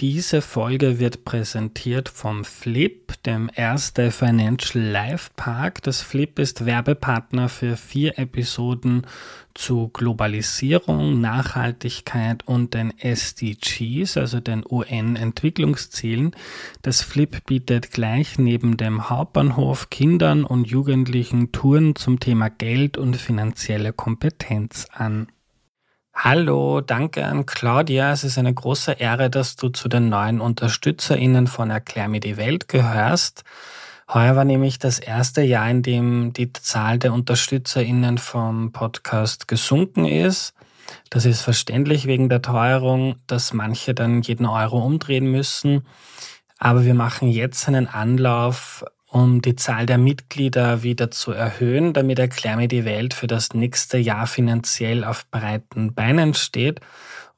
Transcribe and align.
Diese 0.00 0.42
Folge 0.42 1.00
wird 1.00 1.24
präsentiert 1.24 2.08
vom 2.08 2.44
Flip, 2.44 3.20
dem 3.24 3.50
Erste 3.52 4.12
Financial 4.12 4.80
Life 4.80 5.30
Park. 5.34 5.82
Das 5.82 6.02
Flip 6.02 6.38
ist 6.38 6.64
Werbepartner 6.64 7.48
für 7.48 7.76
vier 7.76 8.16
Episoden 8.16 9.08
zu 9.54 9.88
Globalisierung, 9.88 11.20
Nachhaltigkeit 11.20 12.46
und 12.46 12.74
den 12.74 12.96
SDGs, 12.96 14.16
also 14.16 14.38
den 14.38 14.62
UN-Entwicklungszielen. 14.64 16.30
Das 16.82 17.02
Flip 17.02 17.44
bietet 17.46 17.90
gleich 17.90 18.38
neben 18.38 18.76
dem 18.76 19.10
Hauptbahnhof 19.10 19.90
Kindern 19.90 20.44
und 20.44 20.68
Jugendlichen 20.68 21.50
Touren 21.50 21.96
zum 21.96 22.20
Thema 22.20 22.50
Geld 22.50 22.98
und 22.98 23.16
finanzielle 23.16 23.92
Kompetenz 23.92 24.86
an. 24.92 25.26
Hallo, 26.20 26.80
danke 26.80 27.24
an 27.24 27.46
Claudia. 27.46 28.10
Es 28.10 28.24
ist 28.24 28.38
eine 28.38 28.52
große 28.52 28.90
Ehre, 28.90 29.30
dass 29.30 29.54
du 29.54 29.68
zu 29.68 29.88
den 29.88 30.08
neuen 30.08 30.40
UnterstützerInnen 30.40 31.46
von 31.46 31.70
Erklär 31.70 32.08
mir 32.08 32.18
die 32.18 32.36
Welt 32.36 32.66
gehörst. 32.66 33.44
Heuer 34.12 34.34
war 34.34 34.44
nämlich 34.44 34.80
das 34.80 34.98
erste 34.98 35.42
Jahr, 35.42 35.70
in 35.70 35.82
dem 35.82 36.32
die 36.32 36.52
Zahl 36.52 36.98
der 36.98 37.12
UnterstützerInnen 37.12 38.18
vom 38.18 38.72
Podcast 38.72 39.46
gesunken 39.46 40.06
ist. 40.06 40.54
Das 41.08 41.24
ist 41.24 41.40
verständlich 41.40 42.06
wegen 42.06 42.28
der 42.28 42.42
Teuerung, 42.42 43.14
dass 43.28 43.52
manche 43.52 43.94
dann 43.94 44.20
jeden 44.22 44.46
Euro 44.46 44.84
umdrehen 44.84 45.30
müssen. 45.30 45.86
Aber 46.58 46.84
wir 46.84 46.94
machen 46.94 47.28
jetzt 47.28 47.68
einen 47.68 47.86
Anlauf, 47.86 48.84
um 49.08 49.40
die 49.40 49.56
Zahl 49.56 49.86
der 49.86 49.98
Mitglieder 49.98 50.82
wieder 50.82 51.10
zu 51.10 51.32
erhöhen, 51.32 51.92
damit 51.92 52.18
Erklär 52.18 52.56
mir 52.56 52.68
die 52.68 52.84
Welt 52.84 53.14
für 53.14 53.26
das 53.26 53.54
nächste 53.54 53.98
Jahr 53.98 54.26
finanziell 54.26 55.04
auf 55.04 55.26
breiten 55.30 55.94
Beinen 55.94 56.34
steht 56.34 56.80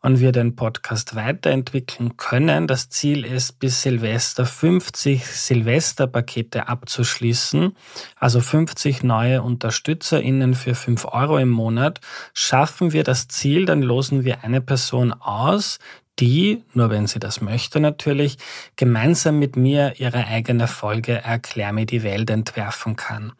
und 0.02 0.18
wir 0.18 0.32
den 0.32 0.56
Podcast 0.56 1.14
weiterentwickeln 1.14 2.16
können. 2.16 2.66
Das 2.66 2.88
Ziel 2.88 3.24
ist, 3.24 3.58
bis 3.58 3.82
Silvester 3.82 4.46
50 4.46 5.26
Silvesterpakete 5.26 6.68
abzuschließen, 6.68 7.76
also 8.16 8.40
50 8.40 9.02
neue 9.02 9.42
UnterstützerInnen 9.42 10.54
für 10.54 10.74
5 10.74 11.04
Euro 11.06 11.38
im 11.38 11.50
Monat. 11.50 12.00
Schaffen 12.32 12.92
wir 12.92 13.04
das 13.04 13.28
Ziel, 13.28 13.66
dann 13.66 13.82
losen 13.82 14.24
wir 14.24 14.42
eine 14.42 14.60
Person 14.60 15.12
aus, 15.12 15.78
die, 16.20 16.62
nur 16.74 16.90
wenn 16.90 17.06
sie 17.06 17.18
das 17.18 17.40
möchte 17.40 17.80
natürlich, 17.80 18.36
gemeinsam 18.76 19.38
mit 19.38 19.56
mir 19.56 19.94
ihre 19.98 20.26
eigene 20.26 20.68
Folge 20.68 21.12
Erklär 21.12 21.72
mir 21.72 21.86
die 21.86 22.02
Welt 22.02 22.30
entwerfen 22.30 22.96
kann. 22.96 23.32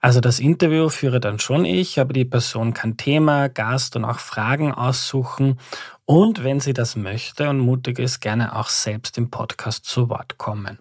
Also 0.00 0.20
das 0.20 0.40
Interview 0.40 0.88
führe 0.88 1.20
dann 1.20 1.38
schon 1.38 1.64
ich, 1.64 2.00
aber 2.00 2.12
die 2.12 2.24
Person 2.24 2.74
kann 2.74 2.96
Thema, 2.96 3.48
Gast 3.48 3.94
und 3.94 4.04
auch 4.04 4.18
Fragen 4.18 4.72
aussuchen 4.72 5.58
und 6.12 6.44
wenn 6.44 6.60
sie 6.60 6.74
das 6.74 6.94
möchte 6.94 7.48
und 7.48 7.58
mutig 7.58 7.98
ist, 7.98 8.20
gerne 8.20 8.54
auch 8.54 8.68
selbst 8.68 9.16
im 9.16 9.30
Podcast 9.30 9.86
zu 9.86 10.10
Wort 10.10 10.36
kommen. 10.36 10.78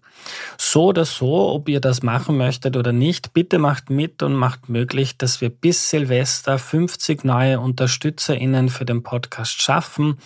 So 0.58 0.88
oder 0.88 1.06
so, 1.06 1.54
ob 1.54 1.70
ihr 1.70 1.80
das 1.80 2.04
machen 2.04 2.36
möchtet 2.36 2.76
oder 2.76 2.92
nicht, 2.92 3.32
bitte 3.32 3.58
macht 3.58 3.90
mit 3.90 4.24
und 4.24 4.34
macht 4.34 4.68
möglich, 4.68 5.18
dass 5.18 5.40
wir 5.40 5.50
bis 5.50 5.90
Silvester 5.90 6.60
50 6.60 7.24
neue 7.24 7.62
UnterstützerInnen 7.62 8.68
für 8.68 8.84
den 8.84 9.04
Podcast 9.04 9.62
schaffen 9.62 10.18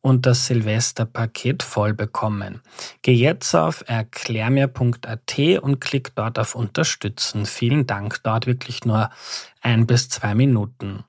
und 0.00 0.26
das 0.26 0.46
Silvesterpaket 0.46 1.64
voll 1.64 1.92
bekommen. 1.92 2.62
Geh 3.02 3.14
jetzt 3.14 3.56
auf 3.56 3.82
erklärmir.at 3.88 5.38
und 5.60 5.80
klick 5.80 6.14
dort 6.14 6.38
auf 6.38 6.54
Unterstützen. 6.54 7.46
Vielen 7.46 7.88
Dank, 7.88 8.22
dauert 8.22 8.46
wirklich 8.46 8.84
nur 8.84 9.10
ein 9.60 9.88
bis 9.88 10.08
zwei 10.08 10.36
Minuten. 10.36 11.02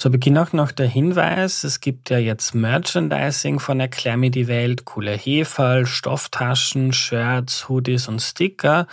Zu 0.00 0.10
Beginn 0.10 0.38
auch 0.38 0.54
noch 0.54 0.72
der 0.72 0.86
Hinweis, 0.86 1.62
es 1.62 1.80
gibt 1.80 2.08
ja 2.08 2.16
jetzt 2.16 2.54
Merchandising 2.54 3.58
von 3.58 3.80
Erklär 3.80 4.16
mir 4.16 4.30
die 4.30 4.48
Welt, 4.48 4.86
coole 4.86 5.12
Heferl, 5.12 5.84
Stofftaschen, 5.84 6.94
Shirts, 6.94 7.68
Hoodies 7.68 8.08
und 8.08 8.22
Sticker. 8.22 8.86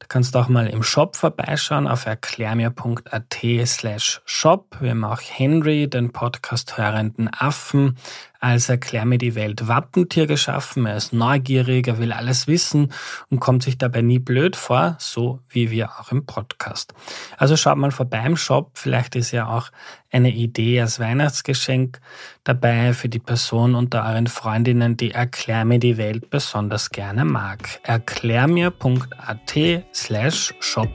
Da 0.00 0.06
kannst 0.08 0.34
du 0.34 0.40
auch 0.40 0.48
mal 0.48 0.66
im 0.66 0.82
Shop 0.82 1.14
vorbeischauen 1.14 1.86
auf 1.86 2.06
erklärmir.at 2.06 3.36
slash 3.66 4.20
shop. 4.24 4.78
Wir 4.80 4.90
haben 4.90 5.04
auch 5.04 5.20
Henry, 5.20 5.88
den 5.88 6.10
Podcast 6.10 6.76
hörenden 6.76 7.30
Affen, 7.32 7.96
als 8.40 8.68
Erklär 8.68 9.04
mir 9.04 9.18
die 9.18 9.34
Welt 9.34 9.66
Wappentier 9.66 10.26
geschaffen. 10.26 10.86
Er 10.86 10.96
ist 10.96 11.12
neugierig, 11.12 11.88
er 11.88 11.98
will 11.98 12.12
alles 12.12 12.46
wissen 12.46 12.92
und 13.30 13.40
kommt 13.40 13.62
sich 13.62 13.78
dabei 13.78 14.02
nie 14.02 14.18
blöd 14.18 14.56
vor, 14.56 14.96
so 14.98 15.40
wie 15.48 15.70
wir 15.70 15.90
auch 15.98 16.12
im 16.12 16.26
Podcast. 16.26 16.94
Also 17.36 17.56
schaut 17.56 17.78
mal 17.78 17.90
vorbei 17.90 18.24
im 18.24 18.36
Shop, 18.36 18.70
vielleicht 18.74 19.16
ist 19.16 19.32
ja 19.32 19.48
auch 19.48 19.70
eine 20.10 20.30
Idee 20.30 20.80
als 20.80 21.00
Weihnachtsgeschenk 21.00 22.00
dabei 22.44 22.94
für 22.94 23.08
die 23.08 23.18
Person 23.18 23.74
unter 23.74 24.06
euren 24.06 24.26
Freundinnen, 24.26 24.96
die 24.96 25.10
Erklär 25.10 25.64
mir 25.64 25.78
die 25.78 25.96
Welt 25.96 26.30
besonders 26.30 26.90
gerne 26.90 27.24
mag. 27.24 27.80
Erklärmir.at 27.82 29.58
slash 29.92 30.54
shop. 30.60 30.90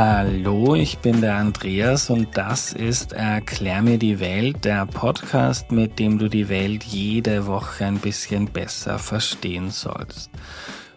Hallo, 0.00 0.76
ich 0.76 0.98
bin 0.98 1.22
der 1.22 1.38
Andreas 1.38 2.08
und 2.08 2.36
das 2.36 2.72
ist 2.72 3.14
Erklär 3.14 3.82
mir 3.82 3.98
die 3.98 4.20
Welt, 4.20 4.64
der 4.64 4.86
Podcast, 4.86 5.72
mit 5.72 5.98
dem 5.98 6.20
du 6.20 6.28
die 6.28 6.48
Welt 6.48 6.84
jede 6.84 7.48
Woche 7.48 7.86
ein 7.86 7.98
bisschen 7.98 8.46
besser 8.46 9.00
verstehen 9.00 9.70
sollst. 9.70 10.30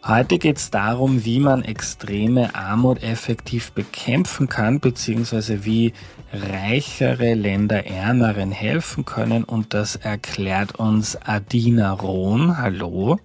Heute 0.06 0.38
geht 0.38 0.58
es 0.58 0.70
darum, 0.70 1.26
wie 1.26 1.40
man 1.40 1.64
extreme 1.64 2.54
Armut 2.54 3.02
effektiv 3.02 3.72
bekämpfen 3.72 4.48
kann, 4.48 4.80
beziehungsweise 4.80 5.66
wie 5.66 5.94
reichere 6.32 7.34
Länder 7.34 7.88
ärmeren 7.88 8.52
helfen 8.52 9.04
können 9.04 9.44
und 9.44 9.74
das 9.74 9.96
erklärt 9.96 10.78
uns 10.78 11.18
Adina 11.26 11.92
Rohn. 11.92 12.56
Hallo. 12.56 13.18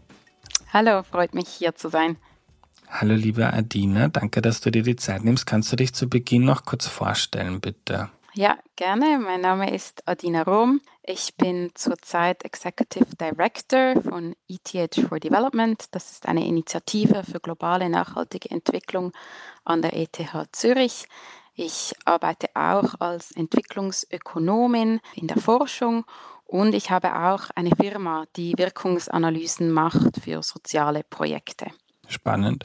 Hallo, 0.73 1.03
freut 1.03 1.35
mich 1.35 1.49
hier 1.49 1.75
zu 1.75 1.91
sein. 1.91 2.17
Hallo 2.89 3.15
liebe 3.15 3.53
Adina, 3.53 4.09
danke, 4.09 4.41
dass 4.41 4.61
du 4.61 4.71
dir 4.71 4.83
die 4.83 4.97
Zeit 4.97 5.25
nimmst. 5.25 5.47
Kannst 5.47 5.73
du 5.73 5.77
dich 5.77 5.93
zu 5.93 6.09
Beginn 6.09 6.45
noch 6.45 6.65
kurz 6.65 6.87
vorstellen, 6.87 7.61
bitte? 7.61 8.11
Ja, 8.35 8.59
gerne. 8.77 9.19
Mein 9.19 9.41
Name 9.41 9.75
ist 9.75 10.07
Adina 10.07 10.43
Rom. 10.43 10.81
Ich 11.03 11.35
bin 11.37 11.71
zurzeit 11.75 12.45
Executive 12.45 13.17
Director 13.19 13.95
von 14.03 14.37
ETH 14.49 14.95
for 15.09 15.19
Development. 15.19 15.83
Das 15.93 16.11
ist 16.13 16.27
eine 16.27 16.47
Initiative 16.47 17.23
für 17.25 17.41
globale 17.41 17.89
nachhaltige 17.89 18.51
Entwicklung 18.51 19.13
an 19.65 19.83
der 19.83 19.97
ETH 19.97 20.21
Zürich. 20.53 21.07
Ich 21.55 21.95
arbeite 22.05 22.49
auch 22.55 23.01
als 23.01 23.33
Entwicklungsökonomin 23.33 25.01
in 25.15 25.27
der 25.27 25.39
Forschung 25.39 26.05
und 26.45 26.75
ich 26.75 26.91
habe 26.91 27.17
auch 27.17 27.49
eine 27.55 27.71
Firma, 27.75 28.25
die 28.37 28.53
Wirkungsanalysen 28.59 29.71
macht 29.71 30.21
für 30.23 30.43
soziale 30.43 31.03
Projekte. 31.03 31.71
Spannend. 32.09 32.65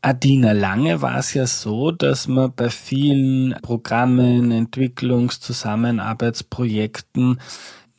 Adina, 0.00 0.52
lange 0.52 1.02
war 1.02 1.18
es 1.18 1.34
ja 1.34 1.44
so, 1.46 1.90
dass 1.90 2.28
man 2.28 2.52
bei 2.54 2.70
vielen 2.70 3.56
Programmen, 3.62 4.52
Entwicklungszusammenarbeitsprojekten 4.52 7.40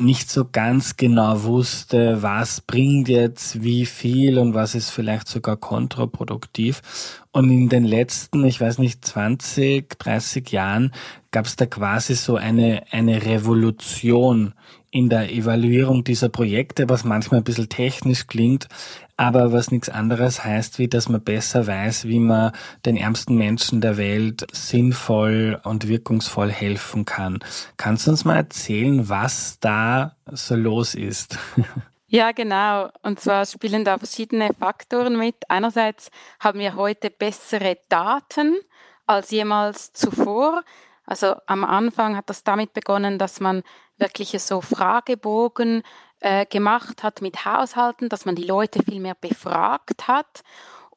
nicht 0.02 0.32
so 0.32 0.48
ganz 0.50 0.96
genau 0.96 1.44
wusste, 1.44 2.24
was 2.24 2.62
bringt 2.62 3.10
jetzt 3.10 3.64
wie 3.64 3.86
viel 3.86 4.38
und 4.38 4.54
was 4.54 4.74
ist 4.74 4.92
vielleicht 4.92 5.28
sogar 5.28 5.58
kontraproduktiv. 5.58 7.18
Und 7.32 7.52
in 7.52 7.68
den 7.68 7.84
letzten, 7.84 8.46
ich 8.46 8.62
weiß 8.62 8.78
nicht, 8.78 9.04
20, 9.04 10.00
30 10.00 10.52
Jahren 10.52 10.94
gab 11.32 11.46
es 11.46 11.58
da 11.58 11.66
quasi 11.66 12.16
so 12.16 12.38
eine, 12.38 12.84
eine 12.92 13.26
Revolution 13.26 14.54
in 14.92 15.10
der 15.10 15.32
Evaluierung 15.32 16.04
dieser 16.04 16.30
Projekte, 16.30 16.90
was 16.90 17.04
manchmal 17.04 17.42
ein 17.42 17.44
bisschen 17.44 17.70
technisch 17.70 18.28
klingt, 18.28 18.68
aber 19.18 19.52
was 19.52 19.72
nichts 19.72 19.90
anderes 19.90 20.44
heißt, 20.44 20.80
wie 20.80 20.88
dass 20.88 21.10
man 21.10 21.22
besser 21.22 21.68
weiß, 21.68 22.08
wie 22.08 22.20
man 22.20 22.54
den 22.86 22.98
ärmsten 22.98 23.36
Menschen 23.36 23.82
der 23.82 23.98
Welt 23.98 24.48
sinnvoll 24.52 25.60
und 25.64 25.88
wirkungsvoll 25.88 26.50
helfen 26.50 27.06
kann. 27.06 27.40
Kannst 27.78 28.08
du 28.08 28.12
uns 28.12 28.26
mal 28.26 28.38
erzählen, 28.38 29.10
was 29.10 29.60
da 29.60 30.16
so 30.26 30.56
los 30.56 30.96
ist? 30.96 31.38
Ja, 32.12 32.32
genau. 32.32 32.90
Und 33.04 33.20
zwar 33.20 33.46
spielen 33.46 33.86
da 33.86 34.00
verschiedene 34.00 34.50
Faktoren 34.60 35.16
mit. 35.16 35.36
Einerseits 35.48 36.10
haben 36.40 36.58
wir 36.58 36.76
heute 36.76 37.12
bessere 37.12 37.78
Daten 37.88 38.58
als 39.06 39.30
jemals 39.30 39.94
zuvor. 39.94 40.64
Also 41.10 41.38
am 41.48 41.64
Anfang 41.64 42.16
hat 42.16 42.30
das 42.30 42.44
damit 42.44 42.74
begonnen, 42.74 43.18
dass 43.18 43.40
man 43.40 43.64
wirkliche 43.98 44.38
so 44.38 44.62
Fragebogen 44.62 45.82
äh, 46.20 46.46
gemacht 46.46 47.02
hat 47.02 47.24
mit 47.24 47.46
Haushalten, 47.46 48.10
dass 48.10 48.26
man 48.26 48.36
die 48.36 48.46
Leute 48.46 48.84
viel 48.84 49.00
mehr 49.00 49.16
befragt 49.16 50.08
hat. 50.08 50.44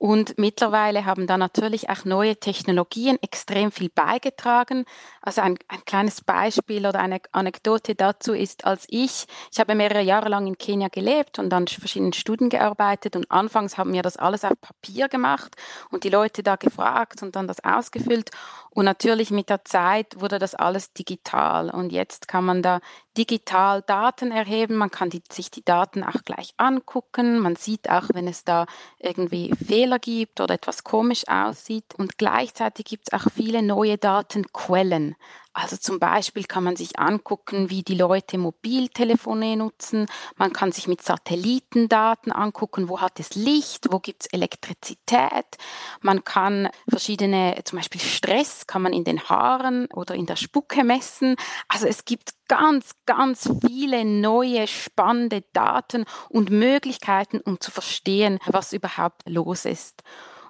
Und 0.02 0.36
mittlerweile 0.36 1.04
haben 1.06 1.28
da 1.28 1.38
natürlich 1.38 1.88
auch 1.88 2.04
neue 2.04 2.34
Technologien 2.34 3.18
extrem 3.22 3.70
viel 3.70 3.88
beigetragen. 3.88 4.84
Also 5.20 5.42
ein, 5.42 5.56
ein, 5.68 5.84
kleines 5.84 6.22
Beispiel 6.22 6.84
oder 6.84 6.98
eine 6.98 7.20
Anekdote 7.30 7.94
dazu 7.94 8.34
ist, 8.34 8.64
als 8.64 8.84
ich, 8.88 9.26
ich 9.52 9.60
habe 9.60 9.76
mehrere 9.76 10.02
Jahre 10.02 10.28
lang 10.28 10.48
in 10.48 10.58
Kenia 10.58 10.88
gelebt 10.88 11.38
und 11.38 11.54
an 11.54 11.68
verschiedenen 11.68 12.14
Studien 12.14 12.48
gearbeitet 12.48 13.14
und 13.14 13.30
anfangs 13.30 13.78
haben 13.78 13.92
wir 13.92 14.02
das 14.02 14.16
alles 14.16 14.44
auf 14.44 14.60
Papier 14.60 15.08
gemacht 15.08 15.54
und 15.92 16.02
die 16.02 16.10
Leute 16.10 16.42
da 16.42 16.56
gefragt 16.56 17.22
und 17.22 17.36
dann 17.36 17.46
das 17.46 17.62
ausgefüllt. 17.62 18.32
Und 18.74 18.86
natürlich 18.86 19.30
mit 19.30 19.50
der 19.50 19.64
Zeit 19.64 20.20
wurde 20.20 20.38
das 20.38 20.54
alles 20.54 20.94
digital. 20.94 21.70
Und 21.70 21.92
jetzt 21.92 22.26
kann 22.26 22.44
man 22.44 22.62
da 22.62 22.80
digital 23.18 23.82
Daten 23.82 24.32
erheben, 24.32 24.76
man 24.76 24.90
kann 24.90 25.10
die, 25.10 25.22
sich 25.30 25.50
die 25.50 25.64
Daten 25.64 26.02
auch 26.02 26.24
gleich 26.24 26.54
angucken, 26.56 27.38
man 27.38 27.56
sieht 27.56 27.90
auch, 27.90 28.08
wenn 28.14 28.26
es 28.26 28.44
da 28.44 28.64
irgendwie 28.98 29.54
Fehler 29.54 29.98
gibt 29.98 30.40
oder 30.40 30.54
etwas 30.54 30.84
komisch 30.84 31.28
aussieht. 31.28 31.94
Und 31.98 32.16
gleichzeitig 32.16 32.86
gibt 32.86 33.08
es 33.08 33.12
auch 33.12 33.30
viele 33.30 33.62
neue 33.62 33.98
Datenquellen. 33.98 35.16
Also 35.54 35.76
zum 35.76 35.98
Beispiel 35.98 36.44
kann 36.44 36.64
man 36.64 36.76
sich 36.76 36.98
angucken, 36.98 37.68
wie 37.68 37.82
die 37.82 37.94
Leute 37.94 38.38
Mobiltelefone 38.38 39.56
nutzen. 39.56 40.06
Man 40.36 40.52
kann 40.52 40.72
sich 40.72 40.88
mit 40.88 41.02
Satellitendaten 41.02 42.32
angucken, 42.32 42.88
wo 42.88 43.00
hat 43.00 43.20
es 43.20 43.34
Licht, 43.34 43.88
wo 43.90 43.98
gibt 43.98 44.22
es 44.22 44.32
Elektrizität. 44.32 45.58
Man 46.00 46.24
kann 46.24 46.70
verschiedene, 46.88 47.60
zum 47.64 47.78
Beispiel 47.78 48.00
Stress, 48.00 48.66
kann 48.66 48.80
man 48.80 48.94
in 48.94 49.04
den 49.04 49.28
Haaren 49.28 49.86
oder 49.92 50.14
in 50.14 50.24
der 50.24 50.36
Spucke 50.36 50.84
messen. 50.84 51.36
Also 51.68 51.86
es 51.86 52.06
gibt 52.06 52.32
ganz, 52.48 52.92
ganz 53.04 53.50
viele 53.66 54.06
neue 54.06 54.66
spannende 54.66 55.44
Daten 55.52 56.06
und 56.30 56.50
Möglichkeiten, 56.50 57.40
um 57.40 57.60
zu 57.60 57.70
verstehen, 57.70 58.38
was 58.46 58.72
überhaupt 58.72 59.28
los 59.28 59.66
ist. 59.66 60.02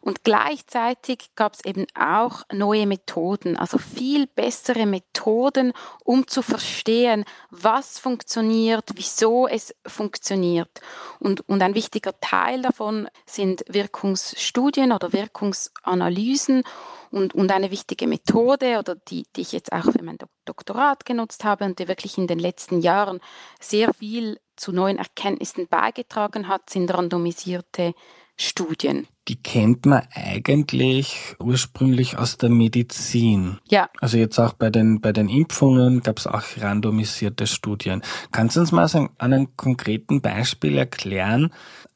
Und 0.03 0.25
gleichzeitig 0.25 1.31
gab 1.37 1.55
es 1.55 1.65
eben 1.65 1.87
auch 1.95 2.43
neue 2.53 2.87
Methoden, 2.87 3.57
also 3.57 3.79
viel 3.79 4.27
bessere 4.27 4.85
Methoden, 4.85 5.73
um 6.05 6.27
zu 6.27 6.43
verstehen, 6.43 7.25
was 7.51 8.01
funktioniert, 8.01 8.91
wieso 8.97 9.47
es 9.47 9.73
funktioniert. 9.87 10.81
Und, 11.21 11.49
und 11.49 11.63
ein 11.63 11.77
wichtiger 11.77 12.19
Teil 12.19 12.63
davon 12.63 13.09
sind 13.27 13.65
Wirkungsstudien 13.69 14.91
oder 14.91 15.13
Wirkungsanalysen. 15.13 16.65
Und, 17.13 17.35
und 17.35 17.53
eine 17.53 17.71
wichtige 17.71 18.07
Methode 18.07 18.79
oder 18.79 18.95
die, 18.97 19.27
die 19.37 19.43
ich 19.43 19.53
jetzt 19.53 19.71
auch 19.71 19.85
für 19.85 20.03
mein 20.03 20.17
Doktorat 20.47 21.05
genutzt 21.05 21.45
habe 21.45 21.67
und 21.67 21.79
die 21.79 21.87
wirklich 21.87 22.17
in 22.17 22.27
den 22.27 22.39
letzten 22.39 22.81
Jahren 22.81 23.21
sehr 23.61 23.93
viel 23.93 24.41
zu 24.57 24.73
neuen 24.73 24.97
Erkenntnissen 24.97 25.69
beigetragen 25.69 26.49
hat, 26.49 26.71
sind 26.71 26.93
randomisierte 26.93 27.95
Studien. 28.37 29.07
Die 29.29 29.37
kennt 29.37 29.87
man 29.87 30.03
eigentlich 30.13 31.37
ursprünglich 31.39 32.19
aus 32.19 32.39
der 32.39 32.49
Medizin. 32.51 33.59
Ja. 33.69 33.89
Also 34.01 34.19
jetzt 34.19 34.39
auch 34.39 34.53
bei 34.53 34.69
den, 34.69 35.01
bei 35.01 35.13
den 35.13 35.29
Impfungen 35.29 36.03
gab 36.03 36.19
es 36.19 36.27
auch 36.27 36.43
randomisierte 36.59 37.47
Studien. 37.47 38.03
Kannst 38.33 38.57
du 38.57 38.61
uns 38.61 38.73
mal 38.73 38.89
an 38.95 39.11
einem 39.19 39.57
konkreten 39.57 40.21
Beispiel 40.21 40.77
erklären, 40.77 41.53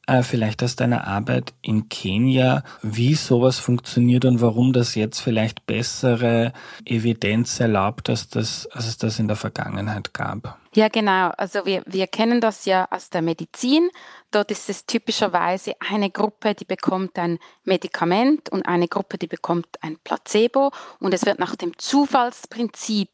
äh, 0.06 0.22
vielleicht 0.22 0.62
aus 0.62 0.76
deiner 0.76 1.06
Arbeit 1.08 1.52
in 1.62 1.88
Kenia, 1.88 2.62
wie 2.80 3.14
sowas 3.14 3.58
funktioniert 3.58 4.24
und 4.24 4.40
warum 4.40 4.72
das 4.72 4.94
jetzt 4.94 5.18
vielleicht 5.18 5.66
bessere 5.66 6.52
Evidenz 6.84 7.58
erlaubt, 7.58 8.08
als, 8.08 8.28
das, 8.28 8.66
als 8.68 8.86
es 8.86 8.98
das 8.98 9.18
in 9.18 9.26
der 9.26 9.36
Vergangenheit 9.36 10.14
gab? 10.14 10.60
Ja, 10.76 10.88
genau. 10.88 11.30
Also 11.38 11.64
wir, 11.64 11.82
wir 11.86 12.06
kennen 12.06 12.42
das 12.42 12.66
ja 12.66 12.86
aus 12.90 13.08
der 13.08 13.22
Medizin. 13.22 13.88
Dort 14.30 14.50
ist 14.50 14.68
es 14.68 14.84
typischerweise 14.84 15.72
eine 15.80 16.10
Gruppe, 16.10 16.54
die 16.54 16.66
bekommt 16.66 17.18
ein 17.18 17.38
Medikament 17.64 18.50
und 18.50 18.68
eine 18.68 18.86
Gruppe, 18.86 19.16
die 19.16 19.26
bekommt 19.26 19.68
ein 19.80 19.96
Placebo. 20.04 20.72
Und 21.00 21.14
es 21.14 21.24
wird 21.24 21.38
nach 21.38 21.56
dem 21.56 21.78
Zufallsprinzip 21.78 23.08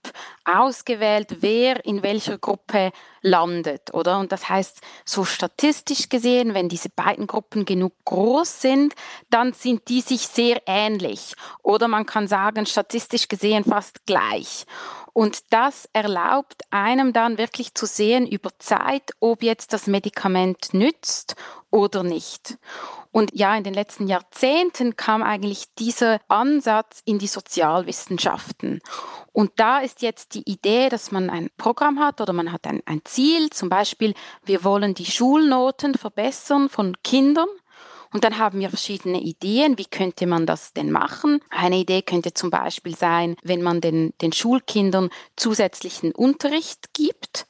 ausgewählt, 0.45 1.37
wer 1.39 1.85
in 1.85 2.03
welcher 2.03 2.37
Gruppe 2.37 2.91
landet, 3.21 3.95
oder? 3.95 4.19
Und 4.19 4.33
das 4.33 4.49
heißt, 4.49 4.81
so 5.05 5.25
statistisch 5.25 6.09
gesehen, 6.09 6.55
wenn 6.55 6.69
diese 6.69 6.89
beiden 6.89 7.29
Gruppen 7.29 7.65
genug 7.65 7.93
groß 8.07 8.61
sind, 8.61 8.95
dann 9.31 9.53
sind 9.53 9.89
die 9.89 10.01
sich 10.01 10.27
sehr 10.27 10.63
ähnlich. 10.67 11.35
Oder 11.63 11.87
man 11.87 12.07
kann 12.07 12.27
sagen, 12.27 12.67
statistisch 12.67 13.29
gesehen 13.29 13.63
fast 13.63 14.05
gleich. 14.07 14.67
Und 15.13 15.53
das 15.53 15.89
erlaubt 15.93 16.63
einem 16.71 17.13
dann 17.13 17.37
wirklich 17.37 17.75
zu 17.75 17.87
sehen 17.87 18.27
über 18.27 18.51
Zeit, 18.59 19.13
ob 19.21 19.43
jetzt 19.43 19.73
das 19.73 19.87
Medikament 19.87 20.73
nützt 20.73 21.37
oder 21.71 22.03
nicht. 22.03 22.57
Und 23.11 23.31
ja, 23.35 23.55
in 23.55 23.63
den 23.63 23.75
letzten 23.75 24.09
Jahrzehnten 24.09 24.97
kam 24.97 25.23
eigentlich 25.23 25.67
dieser 25.79 26.19
Ansatz 26.29 27.03
in 27.05 27.19
die 27.19 27.27
Sozialwissenschaften. 27.27 28.81
Und 29.33 29.53
da 29.57 29.81
ist 29.81 30.01
jetzt 30.01 30.35
die 30.35 30.51
Idee, 30.51 30.89
dass 30.89 31.13
man 31.13 31.29
ein 31.29 31.51
Programm 31.59 32.01
hat 32.01 32.23
oder 32.23 32.33
man 32.33 32.51
hat 32.51 32.67
ein, 32.67 32.83
ein 32.87 33.03
Ziel, 33.05 33.51
zum 33.51 33.69
Beispiel, 33.69 34.15
wir 34.45 34.65
wollen 34.65 34.95
die 34.95 35.07
Schulnoten 35.07 35.95
verbessern 35.95 36.71
von 36.71 36.97
Kindern. 37.05 37.49
Und 38.13 38.25
dann 38.25 38.39
haben 38.39 38.61
wir 38.61 38.69
verschiedene 38.69 39.21
Ideen, 39.21 39.79
wie 39.79 39.87
könnte 39.87 40.27
man 40.27 40.47
das 40.47 40.73
denn 40.73 40.91
machen. 40.91 41.41
Eine 41.51 41.77
Idee 41.77 42.03
könnte 42.03 42.35
zum 42.35 42.51
Beispiel 42.51 42.95
sein, 42.95 43.37
wenn 43.43 43.63
man 43.63 43.81
den, 43.81 44.13
den 44.21 44.33
Schulkindern 44.33 45.11
zusätzlichen 45.37 46.13
Unterricht 46.13 46.93
gibt. 46.93 47.47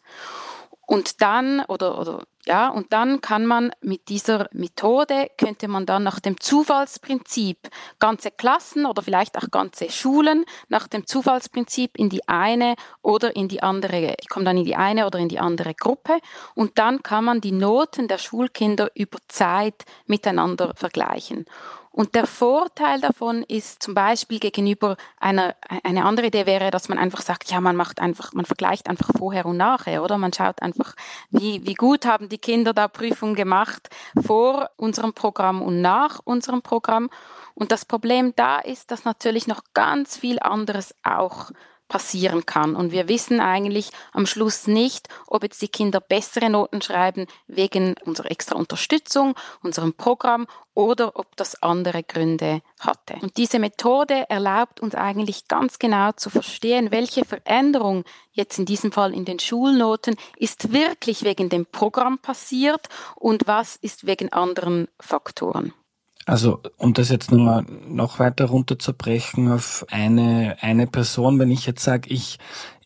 Und 0.87 1.21
dann, 1.21 1.65
oder, 1.67 1.99
oder 1.99 2.25
ja, 2.45 2.69
und 2.71 2.93
dann 2.93 3.21
kann 3.21 3.47
man 3.47 3.71
mit 3.81 4.09
dieser 4.09 4.49
Methode, 4.53 5.31
könnte 5.39 5.69
man 5.69 5.87
dann 5.87 6.03
nach 6.03 6.19
dem 6.19 6.41
Zufallsprinzip 6.41 7.57
ganze 8.01 8.33
Klassen 8.33 8.85
oder 8.85 9.03
vielleicht 9.03 9.39
auch 9.39 9.49
ganze 9.53 9.91
Schulen 9.91 10.45
nach 10.69 10.89
dem 10.89 11.07
Zufallsprinzip 11.07 11.97
in 11.97 12.09
die 12.09 12.27
eine 12.29 12.75
oder 13.01 13.37
in 13.37 13.47
die 13.47 13.63
andere, 13.63 14.17
die 14.21 14.27
kommen 14.27 14.45
dann 14.45 14.57
in 14.57 14.65
die 14.65 14.75
eine 14.75 15.07
oder 15.07 15.21
in 15.21 15.29
die 15.29 15.39
andere 15.39 15.75
Gruppe 15.75 16.19
und 16.57 16.79
dann 16.79 17.05
kann 17.05 17.25
man 17.25 17.41
die 17.41 17.53
Noten 17.53 18.09
der 18.09 18.19
Schulkinder 18.19 18.91
über 18.97 19.19
Zeit 19.29 19.85
miteinander 20.07 20.73
vergleichen. 20.75 21.47
Und 21.93 22.15
der 22.15 22.27
Vorteil 22.27 23.01
davon 23.01 23.43
ist 23.43 23.83
zum 23.83 23.93
Beispiel 23.93 24.39
gegenüber 24.39 24.97
einer, 25.21 25.55
eine 25.85 26.07
andere 26.07 26.29
Idee 26.29 26.47
wäre, 26.47 26.71
dass 26.71 26.89
man 26.89 26.99
einfach 26.99 27.21
sagt, 27.21 27.51
ja, 27.51 27.61
man 27.61 27.77
macht 27.77 28.01
einfach, 28.01 28.33
man 28.33 28.47
vergleicht 28.47 28.89
einfach 28.89 29.11
vorher 29.17 29.45
und 29.45 29.59
nachher, 29.59 30.03
oder? 30.03 30.17
Man 30.17 30.33
schaut 30.33 30.63
einfach, 30.63 30.95
wie, 31.31 31.67
wie 31.67 31.75
gut 31.75 32.07
haben 32.07 32.31
die 32.31 32.39
Kinder 32.39 32.73
da 32.73 32.89
Prüfungen 32.89 33.35
gemacht 33.35 33.91
vor 34.25 34.71
unserem 34.77 35.13
Programm 35.13 35.61
und 35.61 35.83
nach 35.83 36.21
unserem 36.25 36.63
Programm. 36.63 37.11
Und 37.55 37.73
das 37.73 37.85
Problem 37.85 38.33
da 38.37 38.59
ist, 38.59 38.91
dass 38.91 39.05
natürlich 39.05 39.47
noch 39.47 39.63
ganz 39.75 40.17
viel 40.17 40.39
anderes 40.41 40.95
auch 41.03 41.51
passieren 41.89 42.47
kann. 42.47 42.75
Und 42.75 42.91
wir 42.91 43.09
wissen 43.09 43.41
eigentlich 43.41 43.91
am 44.13 44.27
Schluss 44.27 44.67
nicht, 44.67 45.09
ob 45.27 45.43
jetzt 45.43 45.61
die 45.61 45.69
Kinder 45.69 46.01
bessere 46.01 46.49
Noten 46.49 46.81
schreiben 46.81 47.27
wegen 47.47 47.95
unserer 48.05 48.31
extra 48.31 48.57
Unterstützung, 48.57 49.35
unserem 49.63 49.93
Programm 49.93 50.47
oder 50.75 51.17
ob 51.17 51.37
das 51.37 51.63
andere 51.63 52.03
Gründe 52.03 52.63
hatte. 52.81 53.15
Und 53.21 53.37
diese 53.37 53.59
Methode 53.59 54.25
erlaubt 54.31 54.81
uns 54.81 54.95
eigentlich 54.95 55.49
ganz 55.49 55.79
genau 55.79 56.13
zu 56.13 56.31
verstehen, 56.31 56.91
welche 56.91 57.25
Veränderung 57.25 58.05
jetzt 58.33 58.59
in 58.59 58.65
diesem 58.65 58.91
Fall 58.91 59.13
in 59.13 59.27
den 59.27 59.39
Schulnoten 59.39 60.17
ist 60.37 60.73
wirklich 60.73 61.25
wegen 61.25 61.51
dem 61.51 61.67
Programm 61.67 62.19
passiert 62.19 62.89
und 63.17 63.47
was 63.47 63.77
ist 63.77 64.07
wegen 64.07 64.33
anderen 64.33 64.89
Faktoren. 64.99 65.75
Also, 66.25 66.61
um 66.79 66.93
das 66.95 67.09
jetzt 67.09 67.33
nochmal 67.33 67.65
noch 67.89 68.19
weiter 68.19 68.45
runterzubrechen 68.45 69.51
auf 69.51 69.85
eine, 69.91 70.57
eine 70.61 70.87
Person, 70.87 71.39
wenn 71.39 71.51
ich 71.51 71.67
jetzt 71.67 71.83
sage, 71.83 72.11
ich 72.11 72.39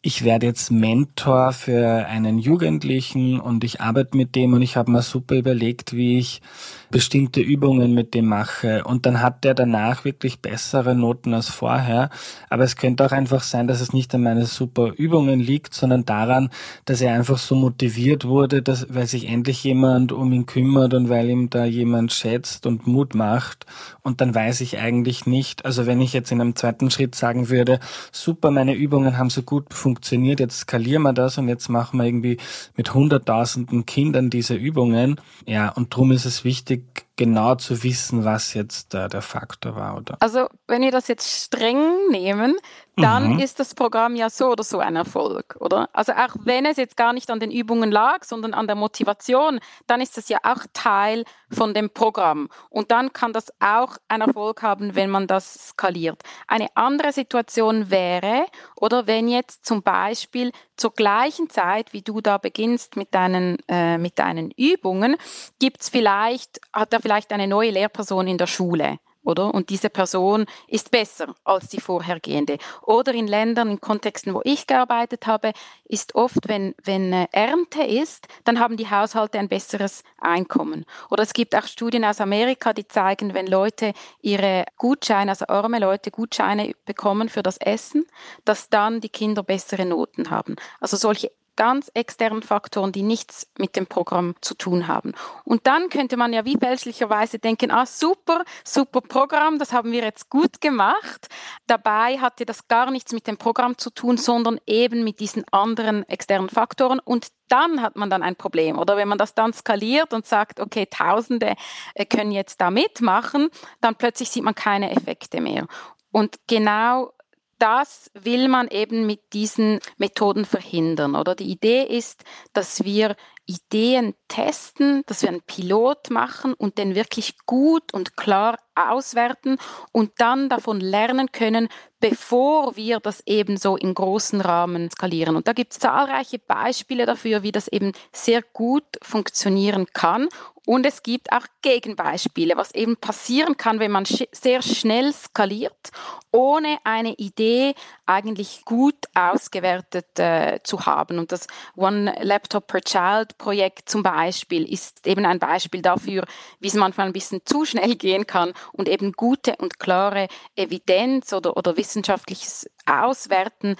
ich 0.07 0.23
werde 0.23 0.47
jetzt 0.47 0.71
Mentor 0.71 1.53
für 1.53 2.07
einen 2.07 2.39
Jugendlichen 2.39 3.41
und 3.41 3.65
ich 3.65 3.81
arbeite 3.81 4.17
mit 4.17 4.37
dem 4.37 4.53
und 4.53 4.63
ich 4.63 4.77
habe 4.77 4.93
mir 4.93 5.03
super 5.03 5.35
überlegt, 5.35 5.95
wie 5.95 6.19
ich 6.21 6.43
bestimmte 6.91 7.41
Übungen 7.41 7.95
mit 7.95 8.15
dem 8.15 8.27
mache 8.27 8.85
und 8.85 9.07
dann 9.07 9.21
hat 9.21 9.45
der 9.45 9.55
danach 9.55 10.05
wirklich 10.05 10.41
bessere 10.41 10.95
Noten 10.95 11.35
als 11.35 11.49
vorher. 11.49 12.11
Aber 12.49 12.65
es 12.65 12.77
könnte 12.77 13.05
auch 13.05 13.13
einfach 13.13 13.43
sein, 13.43 13.67
dass 13.67 13.81
es 13.81 13.93
nicht 13.93 14.15
an 14.15 14.23
meinen 14.23 14.47
super 14.47 14.93
Übungen 14.97 15.41
liegt, 15.41 15.75
sondern 15.75 16.05
daran, 16.05 16.51
dass 16.85 17.01
er 17.01 17.15
einfach 17.15 17.39
so 17.39 17.55
motiviert 17.55 18.27
wurde, 18.27 18.63
dass, 18.63 18.87
weil 18.89 19.07
sich 19.07 19.29
endlich 19.29 19.63
jemand 19.65 20.13
um 20.13 20.33
ihn 20.33 20.47
kümmert 20.47 20.95
und 20.95 21.09
weil 21.09 21.29
ihm 21.29 21.51
da 21.51 21.65
jemand 21.65 22.13
schätzt 22.13 22.67
und 22.67 22.87
Mut 22.87 23.15
macht. 23.15 23.67
Und 24.03 24.21
dann 24.21 24.35
weiß 24.35 24.61
ich 24.61 24.79
eigentlich 24.79 25.27
nicht, 25.27 25.65
also 25.65 25.87
wenn 25.87 26.01
ich 26.01 26.13
jetzt 26.13 26.31
in 26.31 26.41
einem 26.41 26.57
zweiten 26.57 26.91
Schritt 26.91 27.15
sagen 27.15 27.49
würde, 27.49 27.81
super, 28.13 28.51
meine 28.51 28.75
Übungen 28.75 29.19
haben 29.19 29.31
so 29.31 29.43
gut 29.43 29.75
funktioniert, 29.75 30.41
jetzt 30.41 30.61
skalieren 30.61 31.03
wir 31.03 31.13
das 31.13 31.39
und 31.39 31.49
jetzt 31.49 31.69
machen 31.69 31.99
wir 31.99 32.07
irgendwie 32.07 32.39
mit 32.77 32.95
hunderttausenden 32.95 33.87
Kindern 33.87 34.31
diese 34.31 34.55
Übungen. 34.55 35.21
Ja, 35.47 35.71
und 35.71 35.93
darum 35.93 36.13
ist 36.13 36.25
es 36.25 36.45
wichtig, 36.45 36.86
genau 37.17 37.55
zu 37.57 37.83
wissen, 37.83 38.25
was 38.25 38.55
jetzt 38.55 38.93
der, 38.93 39.09
der 39.09 39.23
Faktor 39.23 39.75
war, 39.75 39.97
oder? 39.97 40.17
Also, 40.21 40.49
wenn 40.67 40.83
wir 40.83 40.91
das 40.91 41.09
jetzt 41.09 41.29
streng 41.29 42.09
nehmen, 42.11 42.57
dann 42.97 43.35
mhm. 43.35 43.39
ist 43.41 43.61
das 43.61 43.75
Programm 43.75 44.17
ja 44.17 44.31
so 44.31 44.49
oder 44.49 44.65
so 44.65 44.79
ein 44.79 44.97
Erfolg, 44.97 45.57
oder? 45.61 45.91
Also 45.93 46.13
auch 46.13 46.35
wenn 46.45 46.65
es 46.65 46.79
jetzt 46.79 46.97
gar 46.97 47.13
nicht 47.13 47.31
an 47.31 47.41
den 47.41 47.51
Übungen 47.51 47.91
lag, 47.91 48.25
sondern 48.25 48.55
an 48.55 48.67
der 48.67 48.77
Motivation, 48.77 49.61
dann 49.87 50.01
ist 50.01 50.17
das 50.17 50.31
ja 50.31 50.39
auch 50.43 50.65
Teil 50.73 51.25
von 51.51 51.75
dem 51.75 51.91
Programm. 51.91 52.49
Und 52.71 52.91
dann 52.91 53.13
kann 53.13 53.35
das 53.35 53.53
auch 53.61 53.99
einen 54.09 54.29
Erfolg 54.29 54.63
haben, 54.63 54.95
wenn 54.95 55.11
man 55.11 55.27
das 55.27 55.69
skaliert. 55.69 56.23
Eine 56.49 56.69
andere 56.75 57.13
Situation 57.13 57.91
wäre, 57.91 58.47
oder 58.77 59.07
wenn 59.07 59.29
jetzt 59.29 59.67
zum 59.67 59.83
Beispiel 59.83 60.51
zur 60.77 60.93
gleichen 60.93 61.51
Zeit, 61.51 61.93
wie 61.93 62.03
du 62.03 62.23
da 62.23 62.39
beginnst 62.39 62.97
mit 62.97 63.15
deinen, 63.15 63.59
äh, 63.69 63.99
mit 63.99 64.19
deinen 64.19 64.51
Übungen, 64.53 65.17
gibt's 65.59 65.91
vielleicht, 65.91 66.61
hat 66.73 66.95
er 66.95 67.01
vielleicht 67.01 67.31
eine 67.33 67.47
neue 67.47 67.71
Lehrperson 67.71 68.27
in 68.27 68.39
der 68.39 68.47
Schule 68.47 68.99
oder? 69.27 69.53
Und 69.53 69.71
diese 69.71 69.91
Person 69.91 70.47
ist 70.69 70.91
besser 70.91 71.35
als 71.45 71.69
die 71.69 71.81
vorhergehende. 71.81 72.59
Oder 72.83 73.13
in 73.13 73.27
Ländern, 73.27 73.71
in 73.71 73.81
Kontexten, 73.81 74.33
wo 74.33 74.41
ich 74.45 74.67
gearbeitet 74.67 75.27
habe, 75.27 75.53
ist 75.85 76.15
oft, 76.15 76.49
wenn, 76.49 76.75
wenn 76.85 77.13
äh, 77.13 77.27
Ernte 77.33 77.83
ist, 77.83 78.29
dann 78.45 78.61
haben 78.61 78.77
die 78.77 78.89
Haushalte 78.89 79.39
ein 79.39 79.49
besseres 79.49 80.05
Einkommen. 80.19 80.85
Oder 81.11 81.25
es 81.25 81.33
gibt 81.33 81.55
auch 81.55 81.67
Studien 81.67 82.05
aus 82.05 82.21
Amerika, 82.21 82.73
die 82.73 82.87
zeigen, 82.87 83.35
wenn 83.35 83.47
Leute 83.47 83.93
ihre 84.23 84.65
Gutscheine, 84.77 85.33
also 85.33 85.47
arme 85.49 85.79
Leute 85.79 86.11
Gutscheine 86.11 86.75
bekommen 86.85 87.29
für 87.29 87.43
das 87.43 87.57
Essen, 87.59 88.07
dass 88.45 88.69
dann 88.69 89.01
die 89.01 89.09
Kinder 89.09 89.43
bessere 89.43 89.85
Noten 89.87 90.31
haben. 90.31 90.57
Also 90.81 90.97
solche 90.97 91.33
ganz 91.57 91.91
externen 91.95 92.43
Faktoren, 92.43 92.93
die 92.93 93.03
nichts 93.03 93.51
mit 93.59 93.77
dem 93.77 93.87
Programm 93.87 94.35
zu 94.41 94.55
tun 94.55 94.87
haben. 94.87 95.13
Und 95.45 95.67
dann 95.67 95.89
könnte 95.89 96.17
man 96.17 96.33
ja 96.33 96.45
wie 96.45 96.57
fälschlicherweise 96.57 97.39
denken, 97.39 97.71
ah 97.71 97.87
super, 97.87 98.45
super 98.65 99.01
Programm, 99.01 99.59
das 99.59 99.73
haben 99.73 99.93
wir 99.93 100.03
jetzt 100.03 100.31
gut 100.31 100.61
gemacht. 100.61 101.29
Dabei 101.67 102.19
hatte 102.19 102.47
das 102.47 102.69
gar 102.69 102.91
nichts 102.91 103.13
mit 103.13 103.27
dem 103.27 103.37
Programm 103.39 103.79
zu 103.79 103.91
tun, 103.91 104.17
sondern 104.17 104.61
eben 104.67 105.03
mit 105.05 105.21
diesen 105.21 105.45
anderen 105.51 106.09
externen 106.09 106.49
Faktoren. 106.49 107.01
Und 107.01 107.29
dann 107.49 107.83
hat 107.83 107.97
man 107.97 108.11
dann 108.11 108.23
ein 108.23 108.37
Problem. 108.37 108.79
Oder 108.79 108.97
wenn 108.97 109.09
man 109.09 109.19
das 109.19 109.35
dann 109.35 109.53
skaliert 109.53 110.13
und 110.13 110.27
sagt, 110.27 110.61
okay, 110.61 110.87
Tausende 110.87 111.55
äh, 111.95 112.05
können 112.05 112.33
jetzt 112.33 112.61
da 112.61 112.71
mitmachen, 112.71 113.49
dann 113.81 113.95
plötzlich 113.95 114.31
sieht 114.31 114.45
man 114.45 114.55
keine 114.55 114.91
Effekte 114.91 115.41
mehr. 115.41 115.67
Und 116.13 116.37
genau 116.47 117.13
das 117.59 118.11
will 118.15 118.49
man 118.49 118.69
eben 118.69 119.07
mit 119.07 119.33
diesen 119.33 119.81
Methoden 119.97 120.45
verhindern, 120.45 121.15
oder? 121.15 121.35
Die 121.35 121.51
Idee 121.51 121.83
ist, 121.83 122.25
dass 122.53 122.85
wir 122.85 123.17
Ideen 123.47 124.15
testen, 124.29 125.03
dass 125.07 125.23
wir 125.23 125.29
einen 125.29 125.43
Pilot 125.43 126.11
machen 126.11 126.53
und 126.55 126.79
den 126.79 126.95
wirklich 126.95 127.39
gut 127.47 127.95
und 127.95 128.17
klar 128.17 128.59
auswerten 128.75 129.57
und 129.93 130.11
dann 130.19 130.49
davon 130.49 130.81
lernen 130.81 131.31
können, 131.31 131.69
bevor 132.01 132.77
wir 132.77 132.99
das 132.99 133.23
eben 133.25 133.57
so 133.57 133.77
in 133.77 133.95
großen 133.95 134.41
Rahmen 134.41 134.91
skalieren. 134.91 135.37
Und 135.37 135.47
da 135.47 135.53
gibt 135.53 135.73
es 135.73 135.79
zahlreiche 135.79 136.41
Beispiele 136.41 137.07
dafür, 137.07 137.43
wie 137.43 137.53
das 137.53 137.69
eben 137.69 137.93
sehr 138.13 138.43
gut 138.43 138.85
funktionieren 139.03 139.87
kann. 139.93 140.29
Und 140.67 140.85
es 140.85 141.05
gibt 141.05 141.31
auch 141.33 141.47
Gegenbeispiele, 141.63 142.57
was 142.57 142.75
eben 142.75 142.97
passieren 142.97 143.57
kann, 143.57 143.79
wenn 143.79 143.93
man 143.93 144.05
sch 144.05 144.25
sehr 144.33 144.63
schnell 144.63 145.13
skaliert, 145.13 145.91
ohne 146.33 146.79
eine 146.83 147.15
Idee 147.15 147.75
eigentlich 148.05 148.65
gut 148.65 148.97
ausgewertet 149.15 150.19
äh, 150.19 150.59
zu 150.65 150.85
haben. 150.85 151.21
Und 151.21 151.31
das 151.31 151.47
One 151.77 152.13
Laptop 152.21 152.67
per 152.67 152.81
Child 152.81 153.39
Projekt 153.39 153.89
zum 153.89 154.03
Beispiel 154.03 154.71
ist 154.71 155.07
eben 155.07 155.25
ein 155.25 155.39
Beispiel 155.39 155.83
dafür, 155.83 156.25
wie 156.59 156.69
es 156.69 156.75
manchmal 156.75 157.07
ein 157.07 157.13
bisschen 157.13 157.43
zu 157.45 157.65
schnell 157.65 157.95
gehen 157.95 158.27
kann 158.27 158.53
und 158.73 158.89
eben 158.89 159.13
gute 159.13 159.55
und 159.57 159.79
klare 159.79 160.27
Evidenz 160.57 161.33
oder, 161.33 161.57
oder 161.57 161.77
wissenschaftliches 161.77 162.69
Auswerten 162.87 163.77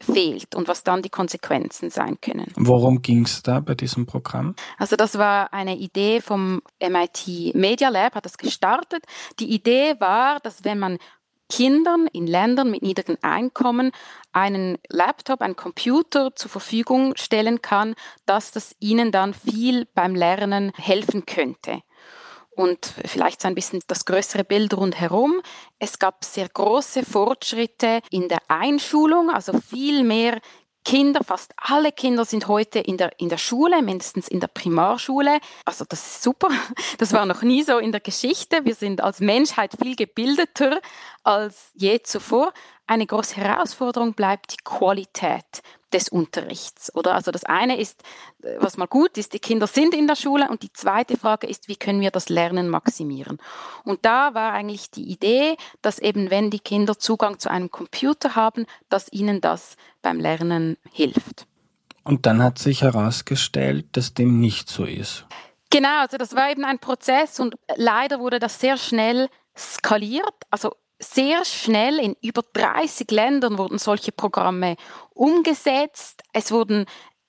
fehlt 0.00 0.54
und 0.54 0.68
was 0.68 0.84
dann 0.84 1.02
die 1.02 1.10
Konsequenzen 1.10 1.90
sein 1.90 2.18
können. 2.20 2.52
Worum 2.56 3.02
ging 3.02 3.24
es 3.24 3.42
da 3.42 3.60
bei 3.60 3.74
diesem 3.74 4.06
Programm? 4.06 4.54
Also 4.78 4.96
das 4.96 5.18
war 5.18 5.52
eine 5.52 5.76
Idee 5.76 6.20
vom 6.20 6.62
MIT 6.80 7.54
Media 7.54 7.88
Lab, 7.88 8.14
hat 8.14 8.24
das 8.24 8.38
gestartet. 8.38 9.04
Die 9.40 9.52
Idee 9.52 9.94
war, 9.98 10.40
dass 10.40 10.64
wenn 10.64 10.78
man 10.78 10.98
Kindern 11.50 12.06
in 12.12 12.26
Ländern 12.26 12.70
mit 12.70 12.82
niedrigem 12.82 13.16
Einkommen 13.22 13.92
einen 14.32 14.76
Laptop, 14.90 15.40
einen 15.40 15.56
Computer 15.56 16.34
zur 16.34 16.50
Verfügung 16.50 17.14
stellen 17.16 17.62
kann, 17.62 17.94
dass 18.26 18.52
das 18.52 18.76
ihnen 18.80 19.12
dann 19.12 19.32
viel 19.32 19.86
beim 19.94 20.14
Lernen 20.14 20.72
helfen 20.76 21.24
könnte 21.24 21.82
und 22.58 22.92
vielleicht 23.04 23.40
so 23.40 23.46
ein 23.46 23.54
bisschen 23.54 23.80
das 23.86 24.04
größere 24.04 24.42
Bild 24.42 24.76
rundherum. 24.76 25.40
Es 25.78 26.00
gab 26.00 26.24
sehr 26.24 26.48
große 26.48 27.04
Fortschritte 27.04 28.00
in 28.10 28.28
der 28.28 28.40
Einschulung, 28.48 29.30
also 29.30 29.52
viel 29.60 30.02
mehr 30.02 30.40
Kinder, 30.84 31.22
fast 31.22 31.52
alle 31.56 31.92
Kinder 31.92 32.24
sind 32.24 32.48
heute 32.48 32.80
in 32.80 32.96
der, 32.96 33.12
in 33.20 33.28
der 33.28 33.36
Schule, 33.36 33.80
mindestens 33.82 34.26
in 34.26 34.40
der 34.40 34.48
Primarschule. 34.48 35.38
Also 35.64 35.84
das 35.88 36.00
ist 36.00 36.22
super. 36.22 36.48
Das 36.98 37.12
war 37.12 37.26
noch 37.26 37.42
nie 37.42 37.62
so 37.62 37.78
in 37.78 37.92
der 37.92 38.00
Geschichte. 38.00 38.64
Wir 38.64 38.74
sind 38.74 39.02
als 39.02 39.20
Menschheit 39.20 39.76
viel 39.80 39.94
gebildeter 39.94 40.80
als 41.22 41.70
je 41.74 42.00
zuvor. 42.02 42.52
Eine 42.86 43.06
große 43.06 43.36
Herausforderung 43.36 44.14
bleibt 44.14 44.52
die 44.52 44.64
Qualität 44.64 45.62
des 45.92 46.08
Unterrichts, 46.08 46.94
oder? 46.94 47.14
Also 47.14 47.30
das 47.30 47.44
eine 47.44 47.78
ist, 47.78 48.02
äh, 48.42 48.56
was 48.58 48.76
mal 48.76 48.86
gut 48.86 49.16
ist, 49.16 49.32
die 49.32 49.38
Kinder 49.38 49.66
sind 49.66 49.94
in 49.94 50.06
der 50.06 50.16
Schule 50.16 50.48
und 50.48 50.62
die 50.62 50.72
zweite 50.72 51.16
Frage 51.16 51.46
ist, 51.46 51.68
wie 51.68 51.76
können 51.76 52.00
wir 52.00 52.10
das 52.10 52.28
Lernen 52.28 52.68
maximieren? 52.68 53.38
Und 53.84 54.04
da 54.04 54.34
war 54.34 54.52
eigentlich 54.52 54.90
die 54.90 55.08
Idee, 55.10 55.56
dass 55.82 55.98
eben 55.98 56.30
wenn 56.30 56.50
die 56.50 56.60
Kinder 56.60 56.98
Zugang 56.98 57.38
zu 57.38 57.50
einem 57.50 57.70
Computer 57.70 58.34
haben, 58.34 58.66
dass 58.88 59.12
ihnen 59.12 59.40
das 59.40 59.76
beim 60.02 60.20
Lernen 60.20 60.76
hilft. 60.92 61.46
Und 62.04 62.26
dann 62.26 62.42
hat 62.42 62.58
sich 62.58 62.82
herausgestellt, 62.82 63.86
dass 63.92 64.14
dem 64.14 64.40
nicht 64.40 64.68
so 64.68 64.84
ist. 64.84 65.26
Genau, 65.70 66.00
also 66.00 66.16
das 66.16 66.34
war 66.34 66.50
eben 66.50 66.64
ein 66.64 66.78
Prozess 66.78 67.40
und 67.40 67.54
leider 67.76 68.20
wurde 68.20 68.38
das 68.38 68.58
sehr 68.60 68.78
schnell 68.78 69.28
skaliert. 69.56 70.34
Also 70.50 70.74
sehr 70.98 71.44
schnell 71.44 71.98
in 71.98 72.16
über 72.22 72.42
30 72.52 73.10
Ländern 73.10 73.58
wurden 73.58 73.78
solche 73.78 74.12
Programme 74.12 74.76
umgesetzt. 75.14 76.22
Es 76.32 76.50
wurden 76.50 76.86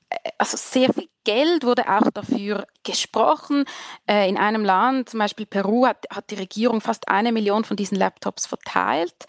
äh, 0.10 0.32
also 0.38 0.58
sehr 0.58 0.94
viel 0.94 1.10
Geld 1.24 1.64
wurde 1.64 1.88
auch 1.88 2.10
dafür 2.12 2.66
gesprochen. 2.84 3.66
Äh, 4.10 4.28
in 4.30 4.38
einem 4.38 4.66
Land, 4.66 5.10
zum 5.10 5.20
Beispiel 5.20 5.46
Peru, 5.46 5.86
hat, 5.86 6.06
hat 6.10 6.32
die 6.32 6.36
Regierung 6.36 6.82
fast 6.82 7.08
eine 7.08 7.32
Million 7.32 7.64
von 7.64 7.78
diesen 7.78 7.98
Laptops 7.98 8.48
verteilt, 8.48 9.26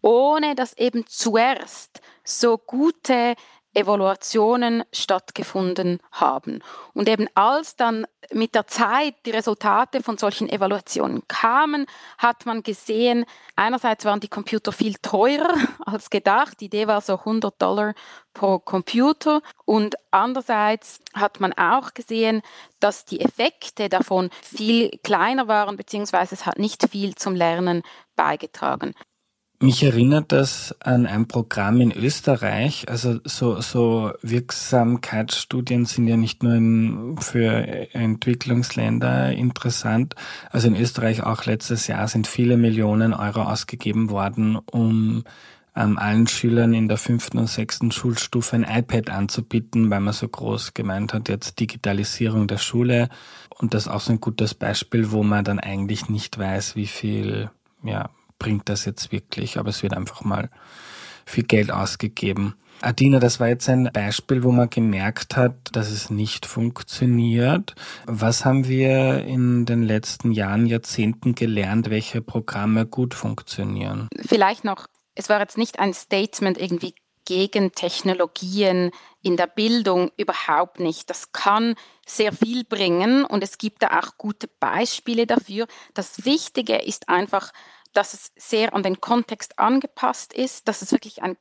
ohne 0.00 0.54
dass 0.54 0.76
eben 0.78 1.06
zuerst 1.06 2.00
so 2.24 2.56
gute 2.56 3.34
Evaluationen 3.74 4.84
stattgefunden 4.92 6.00
haben. 6.12 6.62
Und 6.92 7.08
eben 7.08 7.28
als 7.34 7.76
dann 7.76 8.06
mit 8.32 8.54
der 8.54 8.66
Zeit 8.66 9.14
die 9.26 9.30
Resultate 9.30 10.02
von 10.02 10.16
solchen 10.16 10.48
Evaluationen 10.48 11.22
kamen, 11.28 11.86
hat 12.18 12.46
man 12.46 12.62
gesehen, 12.62 13.26
einerseits 13.56 14.04
waren 14.04 14.20
die 14.20 14.28
Computer 14.28 14.72
viel 14.72 14.94
teurer 14.94 15.54
als 15.86 16.10
gedacht. 16.10 16.60
Die 16.60 16.66
Idee 16.66 16.86
war 16.86 17.00
so 17.00 17.18
100 17.18 17.60
Dollar 17.60 17.94
pro 18.32 18.58
Computer. 18.58 19.42
Und 19.64 19.96
andererseits 20.10 21.00
hat 21.14 21.40
man 21.40 21.52
auch 21.52 21.94
gesehen, 21.94 22.42
dass 22.80 23.04
die 23.04 23.20
Effekte 23.20 23.88
davon 23.88 24.30
viel 24.42 24.90
kleiner 25.02 25.48
waren, 25.48 25.76
beziehungsweise 25.76 26.34
es 26.34 26.46
hat 26.46 26.58
nicht 26.58 26.88
viel 26.90 27.14
zum 27.14 27.34
Lernen 27.34 27.82
beigetragen. 28.16 28.94
Mich 29.60 29.82
erinnert 29.82 30.32
das 30.32 30.74
an 30.80 31.06
ein 31.06 31.26
Programm 31.26 31.80
in 31.80 31.92
Österreich. 31.92 32.86
Also 32.88 33.20
so, 33.24 33.60
so 33.60 34.12
Wirksamkeitsstudien 34.20 35.86
sind 35.86 36.08
ja 36.08 36.16
nicht 36.16 36.42
nur 36.42 36.54
in, 36.54 37.16
für 37.18 37.94
Entwicklungsländer 37.94 39.32
interessant. 39.32 40.16
Also 40.50 40.68
in 40.68 40.76
Österreich 40.76 41.22
auch 41.22 41.46
letztes 41.46 41.86
Jahr 41.86 42.08
sind 42.08 42.26
viele 42.26 42.56
Millionen 42.56 43.14
Euro 43.14 43.42
ausgegeben 43.42 44.10
worden, 44.10 44.56
um 44.56 45.24
ähm, 45.76 45.98
allen 45.98 46.26
Schülern 46.26 46.74
in 46.74 46.88
der 46.88 46.98
fünften 46.98 47.38
und 47.38 47.48
sechsten 47.48 47.90
Schulstufe 47.90 48.56
ein 48.56 48.64
iPad 48.64 49.10
anzubieten, 49.10 49.88
weil 49.88 50.00
man 50.00 50.12
so 50.12 50.28
groß 50.28 50.74
gemeint 50.74 51.14
hat, 51.14 51.28
jetzt 51.28 51.58
Digitalisierung 51.60 52.48
der 52.48 52.58
Schule. 52.58 53.08
Und 53.58 53.72
das 53.72 53.86
ist 53.86 53.92
auch 53.92 54.00
so 54.00 54.12
ein 54.12 54.20
gutes 54.20 54.54
Beispiel, 54.54 55.10
wo 55.10 55.22
man 55.22 55.44
dann 55.44 55.60
eigentlich 55.60 56.08
nicht 56.08 56.38
weiß, 56.38 56.76
wie 56.76 56.86
viel, 56.86 57.50
ja, 57.82 58.10
bringt 58.44 58.68
das 58.68 58.84
jetzt 58.84 59.10
wirklich, 59.10 59.58
aber 59.58 59.70
es 59.70 59.82
wird 59.82 59.94
einfach 59.94 60.22
mal 60.22 60.50
viel 61.24 61.44
Geld 61.44 61.72
ausgegeben. 61.72 62.54
Adina, 62.82 63.18
das 63.18 63.40
war 63.40 63.48
jetzt 63.48 63.70
ein 63.70 63.88
Beispiel, 63.90 64.42
wo 64.42 64.52
man 64.52 64.68
gemerkt 64.68 65.34
hat, 65.38 65.54
dass 65.72 65.90
es 65.90 66.10
nicht 66.10 66.44
funktioniert. 66.44 67.74
Was 68.04 68.44
haben 68.44 68.68
wir 68.68 69.24
in 69.24 69.64
den 69.64 69.82
letzten 69.82 70.30
Jahren, 70.30 70.66
Jahrzehnten 70.66 71.34
gelernt, 71.34 71.88
welche 71.88 72.20
Programme 72.20 72.84
gut 72.84 73.14
funktionieren? 73.14 74.10
Vielleicht 74.20 74.62
noch, 74.62 74.88
es 75.14 75.30
war 75.30 75.40
jetzt 75.40 75.56
nicht 75.56 75.78
ein 75.78 75.94
Statement 75.94 76.58
irgendwie 76.58 76.94
gegen 77.24 77.72
Technologien 77.72 78.90
in 79.22 79.38
der 79.38 79.46
Bildung 79.46 80.10
überhaupt 80.18 80.80
nicht. 80.80 81.08
Das 81.08 81.32
kann 81.32 81.76
sehr 82.06 82.32
viel 82.32 82.64
bringen 82.64 83.24
und 83.24 83.42
es 83.42 83.56
gibt 83.56 83.82
da 83.82 83.98
auch 83.98 84.18
gute 84.18 84.48
Beispiele 84.60 85.26
dafür. 85.26 85.66
Das 85.94 86.26
Wichtige 86.26 86.76
ist 86.76 87.08
einfach, 87.08 87.50
dass 87.96 88.14
es 88.14 88.32
sehr 88.36 88.74
an 88.74 88.82
den 88.82 89.00
Kontext 89.00 89.58
angepasst 89.58 90.32
ist, 90.32 90.68
dass 90.68 90.82
es 90.82 90.92
wirklich 90.92 91.22
ein 91.22 91.36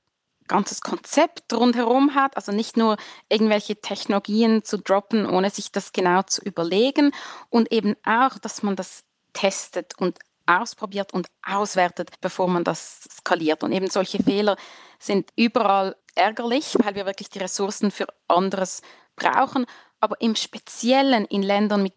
ganzes 0.48 0.82
Konzept 0.82 1.54
rundherum 1.54 2.16
hat, 2.16 2.36
also 2.36 2.52
nicht 2.52 2.78
nur 2.78 2.98
irgendwelche 3.30 3.80
Technologien 3.80 4.64
zu 4.64 4.78
droppen, 4.78 5.26
ohne 5.26 5.50
sich 5.50 5.72
das 5.72 5.94
genau 5.94 6.22
zu 6.24 6.42
überlegen. 6.42 7.12
Und 7.50 7.72
eben 7.72 7.96
auch, 8.06 8.38
dass 8.40 8.64
man 8.64 8.76
das 8.76 9.04
testet 9.34 9.94
und 9.98 10.20
ausprobiert 10.46 11.14
und 11.14 11.28
auswertet, 11.42 12.12
bevor 12.22 12.48
man 12.48 12.64
das 12.64 13.08
skaliert. 13.10 13.64
Und 13.64 13.72
eben 13.72 13.90
solche 13.90 14.22
Fehler 14.22 14.58
sind 15.00 15.30
überall 15.36 15.96
ärgerlich, 16.16 16.76
weil 16.80 16.96
wir 16.96 17.06
wirklich 17.06 17.30
die 17.30 17.40
Ressourcen 17.40 17.92
für 17.92 18.08
anderes 18.28 18.82
brauchen, 19.16 19.66
aber 20.00 20.20
im 20.22 20.36
Speziellen 20.36 21.26
in 21.26 21.44
Ländern 21.44 21.84
mit 21.84 21.94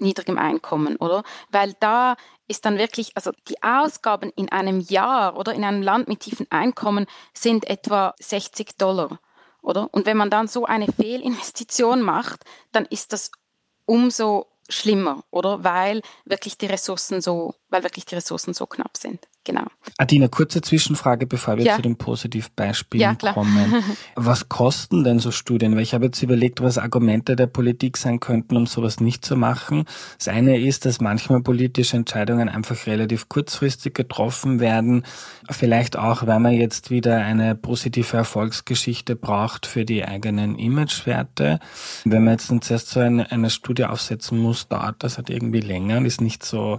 niedrigem 0.00 0.38
Einkommen, 0.38 0.96
oder? 0.96 1.22
Weil 1.50 1.74
da 1.80 2.16
ist 2.48 2.64
dann 2.64 2.78
wirklich, 2.78 3.12
also 3.16 3.32
die 3.48 3.62
Ausgaben 3.62 4.32
in 4.34 4.50
einem 4.50 4.80
Jahr 4.80 5.36
oder 5.36 5.54
in 5.54 5.64
einem 5.64 5.82
Land 5.82 6.08
mit 6.08 6.20
tiefen 6.20 6.46
Einkommen 6.50 7.06
sind 7.32 7.68
etwa 7.68 8.14
60 8.18 8.76
Dollar, 8.76 9.20
oder? 9.62 9.88
Und 9.92 10.06
wenn 10.06 10.16
man 10.16 10.30
dann 10.30 10.48
so 10.48 10.64
eine 10.64 10.86
Fehlinvestition 10.86 12.02
macht, 12.14 12.44
dann 12.72 12.86
ist 12.86 13.12
das 13.12 13.30
umso 13.86 14.46
schlimmer, 14.68 15.24
oder? 15.30 15.64
Weil 15.64 16.02
wirklich 16.24 16.58
die 16.58 16.66
Ressourcen 16.66 17.20
so, 17.20 17.54
weil 17.68 17.82
wirklich 17.82 18.04
die 18.04 18.14
Ressourcen 18.14 18.54
so 18.54 18.66
knapp 18.66 18.96
sind. 18.96 19.26
Genau. 19.44 19.64
Adina, 19.96 20.28
kurze 20.28 20.60
Zwischenfrage, 20.60 21.26
bevor 21.26 21.56
wir 21.56 21.64
ja. 21.64 21.76
zu 21.76 21.82
den 21.82 21.96
Positivbeispielen 21.96 23.16
ja, 23.22 23.32
kommen. 23.32 23.82
Was 24.14 24.50
kosten 24.50 25.02
denn 25.02 25.18
so 25.18 25.30
Studien? 25.30 25.74
Weil 25.74 25.82
ich 25.82 25.94
habe 25.94 26.06
jetzt 26.06 26.22
überlegt, 26.22 26.60
was 26.60 26.76
Argumente 26.76 27.36
der 27.36 27.46
Politik 27.46 27.96
sein 27.96 28.20
könnten, 28.20 28.56
um 28.56 28.66
sowas 28.66 29.00
nicht 29.00 29.24
zu 29.24 29.36
machen. 29.36 29.84
Das 30.18 30.28
eine 30.28 30.60
ist, 30.60 30.84
dass 30.84 31.00
manchmal 31.00 31.40
politische 31.40 31.96
Entscheidungen 31.96 32.48
einfach 32.50 32.86
relativ 32.86 33.28
kurzfristig 33.28 33.94
getroffen 33.94 34.60
werden. 34.60 35.04
Vielleicht 35.50 35.96
auch, 35.96 36.26
weil 36.26 36.40
man 36.40 36.52
jetzt 36.52 36.90
wieder 36.90 37.16
eine 37.16 37.54
positive 37.54 38.18
Erfolgsgeschichte 38.18 39.16
braucht 39.16 39.64
für 39.66 39.86
die 39.86 40.04
eigenen 40.04 40.58
Imagewerte. 40.58 41.60
Wenn 42.04 42.24
man 42.24 42.34
jetzt 42.34 42.52
zuerst 42.60 42.90
so 42.90 43.00
eine, 43.00 43.30
eine 43.32 43.48
Studie 43.48 43.86
aufsetzen 43.86 44.38
muss, 44.38 44.68
dauert 44.68 45.02
das 45.02 45.16
halt 45.16 45.30
irgendwie 45.30 45.60
länger 45.60 45.96
und 45.96 46.04
ist 46.04 46.20
nicht 46.20 46.44
so 46.44 46.78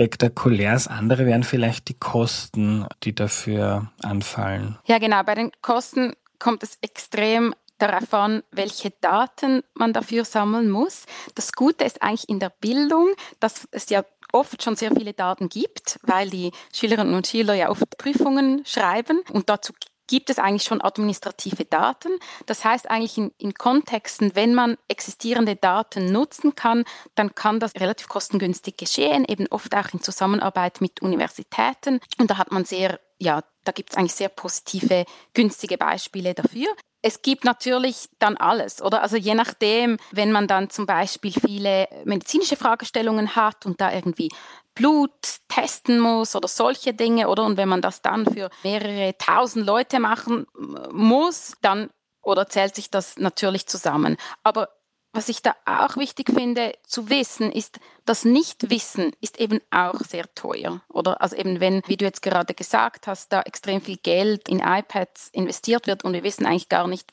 spektakulär. 0.00 0.72
Das 0.72 0.88
andere 0.88 1.26
wären 1.26 1.42
vielleicht 1.42 1.88
die 1.88 1.98
Kosten, 1.98 2.86
die 3.02 3.14
dafür 3.14 3.92
anfallen. 4.02 4.78
Ja, 4.86 4.98
genau. 4.98 5.22
Bei 5.24 5.34
den 5.34 5.52
Kosten 5.60 6.14
kommt 6.38 6.62
es 6.62 6.78
extrem 6.80 7.54
darauf 7.76 8.12
an, 8.14 8.42
welche 8.50 8.92
Daten 9.02 9.62
man 9.74 9.92
dafür 9.92 10.24
sammeln 10.24 10.70
muss. 10.70 11.04
Das 11.34 11.52
Gute 11.52 11.84
ist 11.84 12.02
eigentlich 12.02 12.30
in 12.30 12.40
der 12.40 12.48
Bildung, 12.48 13.08
dass 13.40 13.68
es 13.72 13.90
ja 13.90 14.02
oft 14.32 14.62
schon 14.62 14.74
sehr 14.76 14.90
viele 14.90 15.12
Daten 15.12 15.50
gibt, 15.50 15.98
weil 16.02 16.30
die 16.30 16.50
Schülerinnen 16.72 17.14
und 17.14 17.26
Schüler 17.26 17.52
ja 17.52 17.68
oft 17.68 17.98
Prüfungen 17.98 18.62
schreiben 18.64 19.20
und 19.32 19.50
dazu 19.50 19.74
gibt 20.10 20.28
es 20.28 20.40
eigentlich 20.40 20.64
schon 20.64 20.82
administrative 20.82 21.64
Daten. 21.64 22.10
Das 22.46 22.64
heißt 22.64 22.90
eigentlich 22.90 23.16
in, 23.16 23.30
in, 23.38 23.54
Kontexten, 23.54 24.34
wenn 24.34 24.54
man 24.54 24.76
existierende 24.88 25.54
Daten 25.54 26.10
nutzen 26.10 26.56
kann, 26.56 26.84
dann 27.14 27.34
kann 27.36 27.60
das 27.60 27.76
relativ 27.76 28.08
kostengünstig 28.08 28.76
geschehen, 28.76 29.24
eben 29.26 29.46
oft 29.50 29.74
auch 29.74 29.94
in 29.94 30.02
Zusammenarbeit 30.02 30.80
mit 30.80 31.00
Universitäten. 31.00 32.00
Und 32.18 32.28
da 32.28 32.38
hat 32.38 32.50
man 32.50 32.64
sehr, 32.64 32.98
ja, 33.18 33.44
da 33.64 33.70
gibt 33.70 33.90
es 33.92 33.96
eigentlich 33.96 34.14
sehr 34.14 34.28
positive, 34.28 35.04
günstige 35.32 35.78
Beispiele 35.78 36.34
dafür. 36.34 36.66
Es 37.02 37.22
gibt 37.22 37.44
natürlich 37.44 38.08
dann 38.18 38.36
alles, 38.36 38.82
oder? 38.82 39.02
Also 39.02 39.16
je 39.16 39.34
nachdem, 39.34 39.96
wenn 40.10 40.32
man 40.32 40.46
dann 40.46 40.68
zum 40.68 40.86
Beispiel 40.86 41.32
viele 41.32 41.88
medizinische 42.04 42.56
Fragestellungen 42.56 43.36
hat 43.36 43.64
und 43.64 43.80
da 43.80 43.92
irgendwie 43.92 44.28
Blut 44.74 45.10
testen 45.48 45.98
muss 45.98 46.36
oder 46.36 46.48
solche 46.48 46.94
Dinge, 46.94 47.28
oder? 47.28 47.44
Und 47.44 47.56
wenn 47.56 47.68
man 47.68 47.82
das 47.82 48.02
dann 48.02 48.26
für 48.26 48.50
mehrere 48.62 49.16
tausend 49.18 49.66
Leute 49.66 49.98
machen 49.98 50.46
muss, 50.92 51.54
dann 51.62 51.90
oder 52.22 52.46
zählt 52.46 52.74
sich 52.74 52.90
das 52.90 53.16
natürlich 53.16 53.66
zusammen. 53.66 54.16
Aber 54.42 54.68
was 55.12 55.28
ich 55.28 55.42
da 55.42 55.56
auch 55.64 55.96
wichtig 55.96 56.30
finde 56.32 56.72
zu 56.84 57.10
wissen, 57.10 57.50
ist, 57.50 57.80
das 58.04 58.24
Nichtwissen 58.24 59.12
ist 59.20 59.40
eben 59.40 59.60
auch 59.70 60.00
sehr 60.00 60.32
teuer. 60.34 60.82
Oder 60.88 61.20
also 61.20 61.36
eben 61.36 61.60
wenn, 61.60 61.82
wie 61.86 61.96
du 61.96 62.04
jetzt 62.04 62.22
gerade 62.22 62.54
gesagt 62.54 63.06
hast, 63.06 63.32
da 63.32 63.42
extrem 63.42 63.80
viel 63.80 63.96
Geld 63.96 64.48
in 64.48 64.60
iPads 64.60 65.28
investiert 65.32 65.86
wird 65.86 66.04
und 66.04 66.12
wir 66.12 66.22
wissen 66.22 66.46
eigentlich 66.46 66.68
gar 66.68 66.86
nicht, 66.86 67.12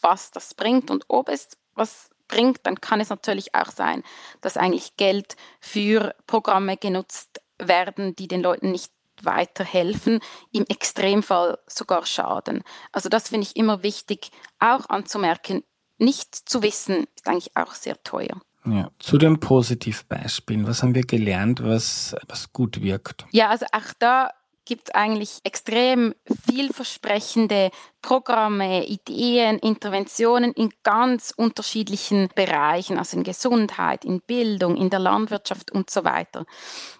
was 0.00 0.30
das 0.30 0.54
bringt 0.54 0.90
und 0.90 1.04
ob 1.08 1.28
es 1.28 1.48
was 1.74 2.10
bringt, 2.26 2.60
dann 2.64 2.80
kann 2.80 3.00
es 3.00 3.10
natürlich 3.10 3.54
auch 3.54 3.70
sein, 3.70 4.02
dass 4.40 4.56
eigentlich 4.56 4.96
Geld 4.96 5.36
für 5.60 6.14
Programme 6.26 6.76
genutzt 6.76 7.40
werden, 7.58 8.16
die 8.16 8.28
den 8.28 8.42
Leuten 8.42 8.70
nicht 8.72 8.92
weiterhelfen, 9.22 10.20
im 10.50 10.64
Extremfall 10.66 11.58
sogar 11.66 12.06
schaden. 12.06 12.62
Also 12.92 13.08
das 13.08 13.28
finde 13.28 13.46
ich 13.46 13.56
immer 13.56 13.82
wichtig 13.82 14.30
auch 14.58 14.88
anzumerken 14.88 15.62
nicht 16.00 16.34
zu 16.34 16.62
wissen, 16.62 17.06
ist 17.14 17.28
eigentlich 17.28 17.56
auch 17.56 17.74
sehr 17.74 18.02
teuer. 18.02 18.40
Ja, 18.66 18.90
zu 18.98 19.16
den 19.16 19.40
Positivbeispielen. 19.40 20.66
Was 20.66 20.82
haben 20.82 20.94
wir 20.94 21.02
gelernt, 21.02 21.62
was, 21.64 22.14
was 22.28 22.52
gut 22.52 22.82
wirkt? 22.82 23.26
Ja, 23.30 23.48
also 23.48 23.66
auch 23.72 23.94
da 23.98 24.30
gibt 24.70 24.94
eigentlich 24.94 25.40
extrem 25.42 26.14
vielversprechende 26.48 27.72
Programme, 28.02 28.86
Ideen, 28.86 29.58
Interventionen 29.58 30.52
in 30.52 30.72
ganz 30.84 31.34
unterschiedlichen 31.36 32.28
Bereichen, 32.36 32.96
also 32.96 33.16
in 33.16 33.24
Gesundheit, 33.24 34.04
in 34.04 34.20
Bildung, 34.20 34.76
in 34.76 34.88
der 34.88 35.00
Landwirtschaft 35.00 35.72
und 35.72 35.90
so 35.90 36.04
weiter. 36.04 36.46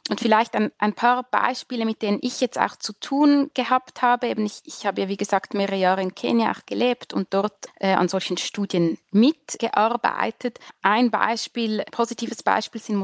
Und 0.08 0.18
vielleicht 0.18 0.56
ein, 0.56 0.72
ein 0.78 0.94
paar 0.94 1.22
Beispiele, 1.22 1.84
mit 1.84 2.02
denen 2.02 2.18
ich 2.22 2.40
jetzt 2.40 2.58
auch 2.58 2.74
zu 2.74 2.92
tun 2.94 3.52
gehabt 3.54 4.02
habe. 4.02 4.26
Eben 4.26 4.46
ich, 4.46 4.62
ich 4.64 4.84
habe 4.84 5.02
ja, 5.02 5.08
wie 5.08 5.16
gesagt, 5.16 5.54
mehrere 5.54 5.76
Jahre 5.76 6.02
in 6.02 6.16
Kenia 6.16 6.50
auch 6.50 6.66
gelebt 6.66 7.14
und 7.14 7.32
dort 7.32 7.68
äh, 7.76 7.92
an 7.92 8.08
solchen 8.08 8.36
Studien 8.36 8.98
mitgearbeitet. 9.12 10.58
Ein 10.82 11.12
Beispiel, 11.12 11.84
positives 11.92 12.42
Beispiel 12.42 12.80
sind 12.80 12.96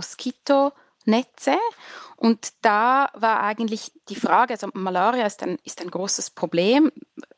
Moskitonetze. 1.07 1.59
Und 2.19 2.55
da 2.62 3.11
war 3.12 3.42
eigentlich 3.42 3.92
die 4.09 4.14
Frage, 4.14 4.55
also 4.55 4.69
Malaria 4.73 5.27
ist 5.27 5.42
ein, 5.42 5.59
ist 5.64 5.83
ein 5.83 5.90
großes 5.90 6.31
Problem 6.31 6.90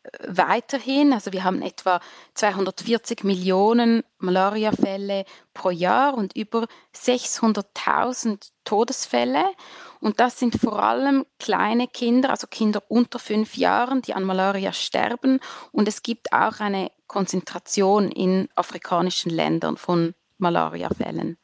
äh, 0.05 0.11
weiterhin. 0.29 1.13
Also 1.13 1.33
wir 1.33 1.43
haben 1.43 1.63
etwa 1.63 2.01
240 2.35 3.25
Millionen 3.25 4.05
Malariafälle 4.19 5.25
pro 5.53 5.71
Jahr 5.71 6.15
und 6.15 6.37
über 6.37 6.69
600.000 6.95 8.51
Todesfälle. 8.63 9.45
Und 9.99 10.21
das 10.21 10.39
sind 10.39 10.61
vor 10.61 10.81
allem 10.81 11.27
kleine 11.41 11.89
Kinder, 11.89 12.31
also 12.31 12.47
Kinder 12.47 12.81
unter 12.87 13.19
fünf 13.19 13.57
Jahren, 13.57 14.01
die 14.03 14.15
an 14.15 14.23
Malaria 14.23 14.73
sterben. 14.73 15.41
Und 15.73 15.89
es 15.89 16.03
gibt 16.03 16.33
auch 16.33 16.61
eine 16.61 16.93
Konzentration 17.09 18.13
in 18.13 18.49
afrikanischen 18.55 19.31
Ländern 19.31 19.77
von 19.77 20.15
Malariafällen. 20.37 21.37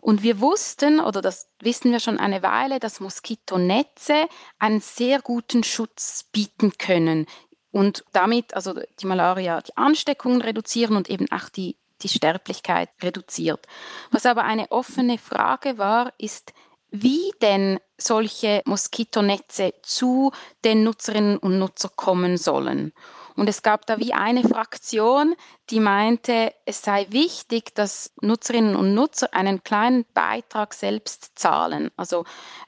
Und 0.00 0.22
wir 0.22 0.40
wussten, 0.40 1.00
oder 1.00 1.20
das 1.20 1.48
wissen 1.60 1.92
wir 1.92 2.00
schon 2.00 2.18
eine 2.18 2.42
Weile, 2.42 2.80
dass 2.80 3.00
Moskitonetze 3.00 4.28
einen 4.58 4.80
sehr 4.80 5.20
guten 5.20 5.64
Schutz 5.64 6.24
bieten 6.32 6.72
können 6.78 7.26
und 7.70 8.04
damit 8.12 8.54
also 8.54 8.74
die 9.00 9.06
Malaria, 9.06 9.60
die 9.60 9.76
Ansteckungen 9.76 10.40
reduzieren 10.40 10.96
und 10.96 11.10
eben 11.10 11.30
auch 11.30 11.48
die, 11.48 11.76
die 12.02 12.08
Sterblichkeit 12.08 12.90
reduziert. 13.02 13.66
Was 14.10 14.26
aber 14.26 14.44
eine 14.44 14.70
offene 14.70 15.18
Frage 15.18 15.78
war, 15.78 16.12
ist, 16.18 16.52
wie 16.90 17.32
denn 17.42 17.78
solche 17.98 18.62
Moskitonetze 18.64 19.74
zu 19.82 20.32
den 20.64 20.84
Nutzerinnen 20.84 21.36
und 21.36 21.58
Nutzern 21.58 21.90
kommen 21.96 22.38
sollen. 22.38 22.92
Und 23.38 23.48
es 23.48 23.62
gab 23.62 23.86
da 23.86 24.00
wie 24.00 24.12
eine 24.12 24.42
Fraktion, 24.42 25.36
die 25.70 25.78
meinte, 25.78 26.52
es 26.64 26.82
sei 26.82 27.06
wichtig, 27.10 27.72
dass 27.72 28.12
Nutzerinnen 28.20 28.74
und 28.74 28.94
Nutzer 28.94 29.32
einen 29.32 29.62
kleinen 29.62 30.04
Beitrag 30.12 30.74
selbst 30.74 31.38
zahlen. 31.38 31.92
Also, 31.96 32.24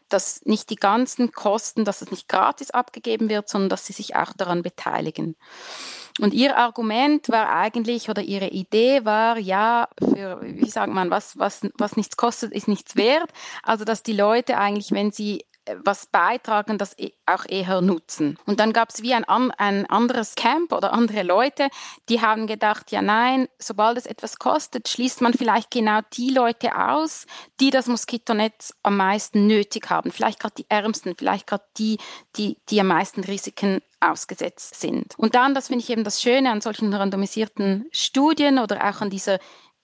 dass 0.08 0.42
nicht 0.44 0.70
die 0.70 0.76
ganzen 0.76 1.32
Kosten, 1.32 1.84
dass 1.84 2.02
es 2.02 2.12
nicht 2.12 2.28
gratis 2.28 2.70
abgegeben 2.70 3.28
wird, 3.28 3.48
sondern 3.48 3.68
dass 3.68 3.84
sie 3.84 3.92
sich 3.92 4.14
auch 4.14 4.32
daran 4.32 4.62
beteiligen. 4.62 5.34
Und 6.20 6.34
ihr 6.34 6.56
Argument 6.56 7.28
war 7.30 7.50
eigentlich 7.50 8.08
oder 8.08 8.22
ihre 8.22 8.48
Idee 8.48 9.04
war, 9.04 9.38
ja, 9.38 9.88
für, 9.98 10.40
wie 10.40 10.70
sagt 10.70 10.92
man, 10.92 11.10
was, 11.10 11.36
was, 11.36 11.62
was 11.78 11.96
nichts 11.96 12.16
kostet, 12.16 12.52
ist 12.52 12.68
nichts 12.68 12.94
wert. 12.94 13.32
Also, 13.64 13.84
dass 13.84 14.04
die 14.04 14.12
Leute 14.12 14.56
eigentlich, 14.56 14.92
wenn 14.92 15.10
sie 15.10 15.44
was 15.84 16.06
beitragen, 16.06 16.78
das 16.78 16.98
e, 16.98 17.12
auch 17.26 17.44
eher 17.48 17.80
nutzen. 17.80 18.38
Und 18.46 18.60
dann 18.60 18.72
gab 18.72 18.90
es 18.90 19.02
wie 19.02 19.14
ein, 19.14 19.24
ein 19.24 19.86
anderes 19.86 20.34
Camp 20.34 20.72
oder 20.72 20.92
andere 20.92 21.22
Leute, 21.22 21.68
die 22.08 22.20
haben 22.20 22.46
gedacht, 22.46 22.90
ja 22.90 23.02
nein, 23.02 23.48
sobald 23.58 23.98
es 23.98 24.06
etwas 24.06 24.38
kostet, 24.38 24.88
schließt 24.88 25.20
man 25.20 25.34
vielleicht 25.34 25.70
genau 25.70 26.00
die 26.14 26.30
Leute 26.30 26.76
aus, 26.76 27.26
die 27.60 27.70
das 27.70 27.86
Moskitonetz 27.86 28.74
am 28.82 28.96
meisten 28.96 29.46
nötig 29.46 29.90
haben. 29.90 30.10
Vielleicht 30.10 30.40
gerade 30.40 30.54
die 30.56 30.66
Ärmsten, 30.68 31.14
vielleicht 31.16 31.46
gerade 31.46 31.64
die, 31.76 31.98
die, 32.36 32.56
die 32.68 32.80
am 32.80 32.88
meisten 32.88 33.22
Risiken 33.22 33.80
ausgesetzt 34.00 34.80
sind. 34.80 35.14
Und 35.18 35.34
dann, 35.34 35.54
das 35.54 35.68
finde 35.68 35.84
ich 35.84 35.90
eben 35.90 36.04
das 36.04 36.22
Schöne 36.22 36.50
an 36.50 36.60
solchen 36.60 36.92
randomisierten 36.92 37.86
Studien 37.92 38.58
oder 38.58 38.88
auch 38.88 39.00
an 39.02 39.10
dieser 39.10 39.38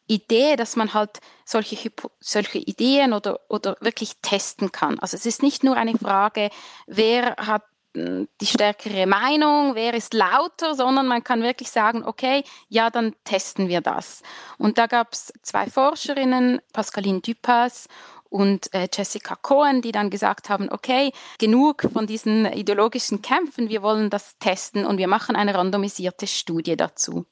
Idee, 0.06 0.56
dass 0.56 0.76
man 0.76 0.94
halt 0.94 1.18
solche, 1.44 1.90
solche 2.20 2.58
Ideen 2.58 3.12
oder, 3.12 3.40
oder 3.48 3.76
wirklich 3.80 4.12
testen 4.22 4.72
kann. 4.72 4.98
Also 4.98 5.16
es 5.16 5.26
ist 5.26 5.42
nicht 5.42 5.64
nur 5.64 5.76
eine 5.76 5.96
Frage, 5.98 6.50
wer 6.86 7.36
hat 7.36 7.62
hm, 7.94 8.28
die 8.40 8.46
stärkere 8.46 9.06
Meinung, 9.06 9.74
wer 9.74 9.94
ist 9.94 10.14
lauter, 10.14 10.74
sondern 10.74 11.06
man 11.06 11.24
kann 11.24 11.42
wirklich 11.42 11.70
sagen, 11.70 12.04
okay, 12.04 12.44
ja, 12.68 12.90
dann 12.90 13.14
testen 13.24 13.68
wir 13.68 13.80
das. 13.80 14.22
Und 14.58 14.78
da 14.78 14.86
gab 14.86 15.12
es 15.12 15.32
zwei 15.42 15.66
Forscherinnen, 15.66 16.60
Pascaline 16.72 17.20
Dupas 17.20 17.88
und 18.28 18.72
äh, 18.74 18.88
Jessica 18.92 19.36
Cohen, 19.36 19.82
die 19.82 19.92
dann 19.92 20.10
gesagt 20.10 20.48
haben, 20.48 20.68
okay, 20.70 21.12
genug 21.38 21.88
von 21.92 22.06
diesen 22.06 22.44
ideologischen 22.46 23.22
Kämpfen, 23.22 23.68
wir 23.68 23.82
wollen 23.82 24.10
das 24.10 24.36
testen 24.38 24.84
und 24.84 24.98
wir 24.98 25.08
machen 25.08 25.36
eine 25.36 25.54
randomisierte 25.54 26.26
Studie 26.26 26.76
dazu. 26.76 27.24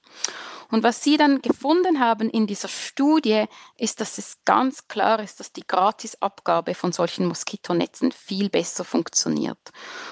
Und 0.75 0.83
was 0.83 1.05
sie 1.05 1.17
dann 1.17 1.41
gefunden 1.41 2.01
haben 2.01 2.29
in 2.29 2.49
dieser 2.49 2.67
Studie, 2.67 3.45
ist, 3.77 4.01
dass 4.01 4.19
es 4.19 4.39
ganz 4.45 4.89
klar 4.89 5.21
ist, 5.21 5.39
dass 5.39 5.53
die 5.53 5.65
Gratisabgabe 5.65 6.75
von 6.75 6.91
solchen 6.91 7.27
Moskitonetzen 7.27 8.11
viel 8.11 8.51
besser 8.51 8.83
funktioniert. 8.83 9.71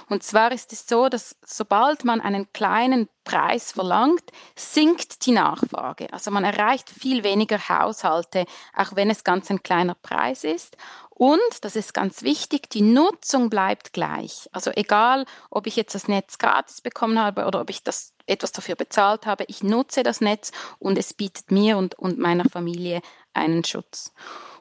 Und 0.09 0.23
zwar 0.23 0.53
ist 0.53 0.73
es 0.73 0.87
so, 0.87 1.09
dass 1.09 1.35
sobald 1.45 2.05
man 2.05 2.21
einen 2.21 2.53
kleinen 2.53 3.09
Preis 3.25 3.73
verlangt, 3.73 4.23
sinkt 4.55 5.27
die 5.27 5.33
Nachfrage. 5.33 6.13
Also 6.13 6.31
man 6.31 6.45
erreicht 6.45 6.89
viel 6.91 7.25
weniger 7.25 7.69
Haushalte, 7.69 8.47
auch 8.77 8.95
wenn 8.95 9.11
es 9.11 9.25
ganz 9.25 9.51
ein 9.51 9.65
kleiner 9.65 9.97
Preis 9.97 10.45
ist. 10.45 10.77
Und, 11.11 11.41
das 11.61 11.77
ist 11.77 11.93
ganz 11.95 12.23
wichtig, 12.23 12.71
die 12.71 12.83
Nutzung 12.83 13.51
bleibt 13.51 13.93
gleich. 13.93 14.49
Also 14.53 14.71
egal, 14.75 15.25
ob 15.51 15.67
ich 15.67 15.77
jetzt 15.77 15.95
das 15.95 16.09
Netz 16.09 16.39
gratis 16.39 16.81
bekommen 16.81 17.19
habe 17.19 17.47
oder 17.47 17.61
ob 17.61 17.71
ich 17.71 17.83
das 17.83 18.12
etwas 18.27 18.53
dafür 18.53 18.75
bezahlt 18.75 19.27
habe, 19.27 19.45
ich 19.49 19.63
nutze 19.63 20.03
das 20.03 20.21
Netz 20.21 20.53
und 20.79 20.99
es 20.99 21.15
bietet 21.15 21.51
mir 21.51 21.79
und, 21.79 21.95
und 21.95 22.19
meiner 22.19 22.45
Familie 22.45 23.01
einen 23.35 23.65
Schutz. 23.65 24.13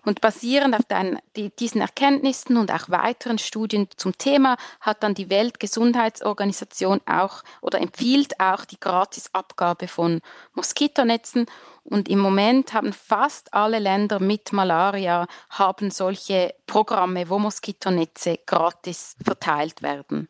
Und 0.03 0.19
basierend 0.19 0.75
auf 0.75 0.85
den, 0.85 1.19
die, 1.35 1.55
diesen 1.55 1.79
Erkenntnissen 1.79 2.57
und 2.57 2.71
auch 2.71 2.89
weiteren 2.89 3.37
Studien 3.37 3.87
zum 3.97 4.17
Thema 4.17 4.57
hat 4.79 5.03
dann 5.03 5.13
die 5.13 5.29
Weltgesundheitsorganisation 5.29 7.01
auch 7.05 7.43
oder 7.61 7.79
empfiehlt 7.79 8.39
auch 8.39 8.65
die 8.65 8.79
Gratisabgabe 8.79 9.87
von 9.87 10.21
Moskitonetzen. 10.53 11.45
Und 11.83 12.09
im 12.09 12.19
Moment 12.19 12.73
haben 12.73 12.93
fast 12.93 13.53
alle 13.53 13.77
Länder 13.77 14.19
mit 14.19 14.53
Malaria 14.53 15.27
haben 15.51 15.91
solche 15.91 16.55
Programme, 16.65 17.29
wo 17.29 17.37
Moskitonetze 17.37 18.39
gratis 18.45 19.15
verteilt 19.23 19.83
werden. 19.83 20.27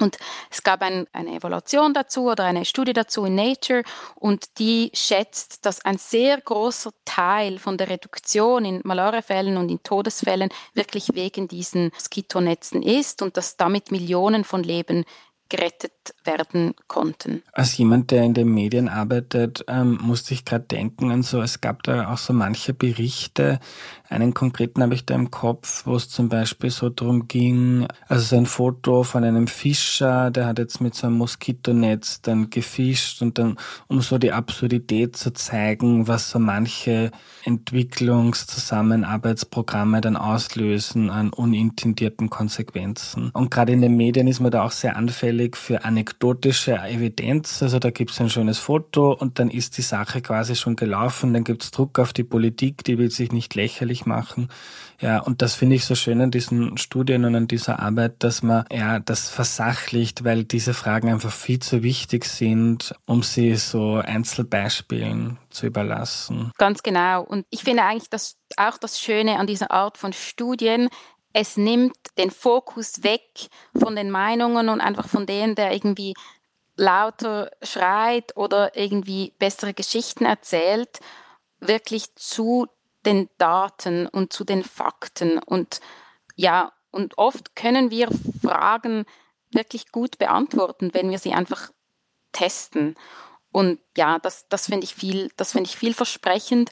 Und 0.00 0.18
es 0.50 0.62
gab 0.62 0.82
ein, 0.82 1.06
eine 1.12 1.34
Evaluation 1.34 1.94
dazu 1.94 2.30
oder 2.30 2.44
eine 2.44 2.64
Studie 2.64 2.92
dazu 2.92 3.24
in 3.24 3.34
Nature. 3.34 3.82
Und 4.14 4.58
die 4.58 4.90
schätzt, 4.94 5.64
dass 5.66 5.84
ein 5.84 5.98
sehr 5.98 6.40
großer 6.40 6.92
Teil 7.04 7.58
von 7.58 7.76
der 7.76 7.88
Reduktion 7.88 8.64
in 8.64 8.80
Malariafällen 8.84 9.56
und 9.56 9.70
in 9.70 9.82
Todesfällen 9.82 10.50
wirklich 10.74 11.14
wegen 11.14 11.48
diesen 11.48 11.90
Moskitonetzen 11.92 12.82
ist 12.82 13.22
und 13.22 13.36
dass 13.36 13.56
damit 13.56 13.90
Millionen 13.90 14.44
von 14.44 14.62
Leben 14.62 15.04
gerettet 15.52 16.14
werden 16.24 16.74
konnten. 16.88 17.42
Als 17.52 17.76
jemand, 17.76 18.10
der 18.10 18.22
in 18.22 18.32
den 18.32 18.48
Medien 18.48 18.88
arbeitet, 18.88 19.62
ähm, 19.68 19.98
musste 20.00 20.32
ich 20.32 20.46
gerade 20.46 20.64
denken 20.64 21.10
an 21.10 21.22
so, 21.22 21.42
es 21.42 21.60
gab 21.60 21.82
da 21.82 22.10
auch 22.10 22.16
so 22.16 22.32
manche 22.32 22.72
Berichte, 22.72 23.60
einen 24.12 24.34
konkreten 24.34 24.82
habe 24.82 24.94
ich 24.94 25.06
da 25.06 25.14
im 25.14 25.30
Kopf, 25.30 25.86
wo 25.86 25.94
es 25.96 26.08
zum 26.08 26.28
Beispiel 26.28 26.70
so 26.70 26.90
darum 26.90 27.28
ging, 27.28 27.86
also 28.08 28.24
so 28.24 28.36
ein 28.36 28.46
Foto 28.46 29.04
von 29.04 29.22
einem 29.24 29.46
Fischer, 29.46 30.30
der 30.30 30.46
hat 30.46 30.58
jetzt 30.58 30.80
mit 30.80 30.94
so 30.94 31.06
einem 31.06 31.16
Moskitonetz 31.16 32.22
dann 32.22 32.50
gefischt 32.50 33.22
und 33.22 33.38
dann, 33.38 33.56
um 33.88 34.02
so 34.02 34.18
die 34.18 34.32
Absurdität 34.32 35.16
zu 35.16 35.32
zeigen, 35.32 36.08
was 36.08 36.30
so 36.30 36.38
manche 36.38 37.10
Entwicklungszusammenarbeitsprogramme 37.44 40.00
dann 40.00 40.16
auslösen 40.16 41.10
an 41.10 41.30
unintendierten 41.30 42.30
Konsequenzen. 42.30 43.30
Und 43.32 43.50
gerade 43.50 43.72
in 43.72 43.80
den 43.80 43.96
Medien 43.96 44.28
ist 44.28 44.40
man 44.40 44.50
da 44.50 44.64
auch 44.64 44.72
sehr 44.72 44.96
anfällig 44.96 45.41
für 45.50 45.84
anekdotische 45.84 46.76
Evidenz. 46.76 47.62
Also 47.62 47.78
da 47.78 47.90
gibt 47.90 48.10
es 48.10 48.20
ein 48.20 48.30
schönes 48.30 48.58
Foto 48.58 49.12
und 49.12 49.38
dann 49.38 49.50
ist 49.50 49.78
die 49.78 49.82
Sache 49.82 50.22
quasi 50.22 50.56
schon 50.56 50.76
gelaufen, 50.76 51.32
dann 51.32 51.44
gibt 51.44 51.64
es 51.64 51.70
Druck 51.70 51.98
auf 51.98 52.12
die 52.12 52.24
Politik, 52.24 52.84
die 52.84 52.98
will 52.98 53.10
sich 53.10 53.32
nicht 53.32 53.54
lächerlich 53.54 54.06
machen. 54.06 54.48
Ja, 55.00 55.18
und 55.18 55.42
das 55.42 55.54
finde 55.54 55.74
ich 55.74 55.84
so 55.84 55.96
schön 55.96 56.20
an 56.20 56.30
diesen 56.30 56.78
Studien 56.78 57.24
und 57.24 57.34
an 57.34 57.48
dieser 57.48 57.80
Arbeit, 57.80 58.22
dass 58.22 58.42
man 58.42 58.64
ja 58.70 59.00
das 59.00 59.28
versachlicht, 59.28 60.22
weil 60.22 60.44
diese 60.44 60.74
Fragen 60.74 61.10
einfach 61.10 61.32
viel 61.32 61.58
zu 61.58 61.82
wichtig 61.82 62.24
sind, 62.24 62.94
um 63.04 63.24
sie 63.24 63.56
so 63.56 63.96
Einzelbeispielen 63.96 65.38
zu 65.50 65.66
überlassen. 65.66 66.52
Ganz 66.56 66.84
genau. 66.84 67.24
Und 67.24 67.46
ich 67.50 67.64
finde 67.64 67.82
eigentlich 67.82 68.10
das 68.10 68.36
auch 68.56 68.78
das 68.78 69.00
Schöne 69.00 69.38
an 69.38 69.48
dieser 69.48 69.72
Art 69.72 69.98
von 69.98 70.12
Studien, 70.12 70.88
es 71.32 71.56
nimmt 71.56 71.96
den 72.18 72.30
Fokus 72.30 73.02
weg 73.02 73.48
von 73.76 73.96
den 73.96 74.10
Meinungen 74.10 74.68
und 74.68 74.80
einfach 74.80 75.08
von 75.08 75.26
denen, 75.26 75.54
der 75.54 75.72
irgendwie 75.72 76.14
lauter 76.76 77.50
schreit 77.62 78.36
oder 78.36 78.76
irgendwie 78.76 79.32
bessere 79.38 79.74
Geschichten 79.74 80.24
erzählt, 80.24 81.00
wirklich 81.60 82.14
zu 82.16 82.66
den 83.04 83.28
Daten 83.38 84.06
und 84.06 84.32
zu 84.32 84.44
den 84.44 84.62
Fakten. 84.62 85.38
Und 85.38 85.80
ja, 86.36 86.72
und 86.90 87.18
oft 87.18 87.56
können 87.56 87.90
wir 87.90 88.08
Fragen 88.42 89.04
wirklich 89.50 89.92
gut 89.92 90.18
beantworten, 90.18 90.94
wenn 90.94 91.10
wir 91.10 91.18
sie 91.18 91.32
einfach 91.32 91.70
testen. 92.32 92.96
Und 93.50 93.80
ja, 93.96 94.18
das, 94.18 94.48
das 94.48 94.66
finde 94.66 94.84
ich 94.84 94.94
viel, 94.94 95.30
das 95.36 95.52
finde 95.52 95.68
ich 95.68 95.76
vielversprechend. 95.76 96.70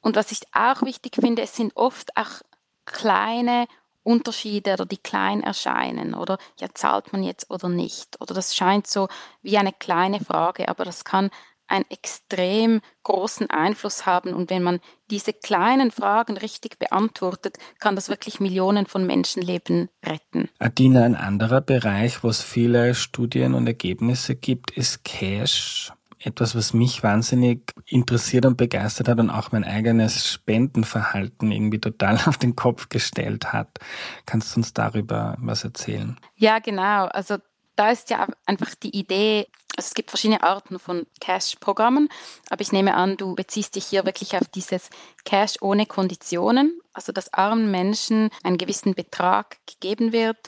Und 0.00 0.16
was 0.16 0.32
ich 0.32 0.42
auch 0.52 0.82
wichtig 0.82 1.16
finde, 1.16 1.42
es 1.42 1.56
sind 1.56 1.74
oft 1.76 2.16
auch 2.16 2.42
kleine 2.84 3.66
Unterschiede 4.02 4.74
oder 4.74 4.86
die 4.86 4.98
klein 4.98 5.42
erscheinen 5.42 6.14
oder 6.14 6.38
ja, 6.60 6.68
zahlt 6.74 7.12
man 7.12 7.22
jetzt 7.22 7.50
oder 7.50 7.68
nicht. 7.68 8.20
Oder 8.20 8.34
das 8.34 8.54
scheint 8.54 8.86
so 8.86 9.08
wie 9.42 9.56
eine 9.56 9.72
kleine 9.72 10.20
Frage, 10.20 10.68
aber 10.68 10.84
das 10.84 11.04
kann 11.04 11.30
einen 11.66 11.84
extrem 11.88 12.80
großen 13.04 13.48
Einfluss 13.50 14.06
haben. 14.06 14.34
Und 14.34 14.50
wenn 14.50 14.62
man 14.62 14.80
diese 15.10 15.32
kleinen 15.32 15.90
Fragen 15.90 16.36
richtig 16.36 16.78
beantwortet, 16.78 17.56
kann 17.78 17.94
das 17.96 18.08
wirklich 18.08 18.40
Millionen 18.40 18.86
von 18.86 19.06
Menschenleben 19.06 19.88
retten. 20.04 20.50
Adina, 20.58 21.04
ein 21.04 21.16
anderer 21.16 21.62
Bereich, 21.62 22.22
wo 22.22 22.28
es 22.28 22.42
viele 22.42 22.94
Studien 22.94 23.54
und 23.54 23.66
Ergebnisse 23.66 24.36
gibt, 24.36 24.72
ist 24.72 25.04
Cash. 25.04 25.92
Etwas, 26.24 26.54
was 26.54 26.72
mich 26.72 27.02
wahnsinnig 27.02 27.70
interessiert 27.86 28.46
und 28.46 28.56
begeistert 28.56 29.08
hat 29.08 29.20
und 29.20 29.28
auch 29.28 29.52
mein 29.52 29.62
eigenes 29.62 30.26
Spendenverhalten 30.26 31.52
irgendwie 31.52 31.80
total 31.80 32.18
auf 32.26 32.38
den 32.38 32.56
Kopf 32.56 32.88
gestellt 32.88 33.52
hat. 33.52 33.78
Kannst 34.24 34.54
du 34.54 34.60
uns 34.60 34.72
darüber 34.72 35.36
was 35.38 35.64
erzählen? 35.64 36.18
Ja, 36.34 36.60
genau. 36.60 37.06
Also 37.06 37.36
da 37.76 37.90
ist 37.90 38.08
ja 38.08 38.26
einfach 38.46 38.74
die 38.74 38.96
Idee, 38.96 39.48
also 39.76 39.88
es 39.88 39.94
gibt 39.94 40.10
verschiedene 40.10 40.42
Arten 40.42 40.78
von 40.78 41.06
Cash-Programmen, 41.20 42.08
aber 42.48 42.62
ich 42.62 42.72
nehme 42.72 42.94
an, 42.94 43.16
du 43.16 43.34
beziehst 43.34 43.74
dich 43.74 43.84
hier 43.84 44.06
wirklich 44.06 44.36
auf 44.36 44.48
dieses 44.48 44.88
Cash 45.24 45.56
ohne 45.60 45.84
Konditionen, 45.84 46.80
also 46.92 47.12
dass 47.12 47.34
armen 47.34 47.70
Menschen 47.70 48.30
einen 48.42 48.56
gewissen 48.58 48.94
Betrag 48.94 49.58
gegeben 49.66 50.12
wird, 50.12 50.38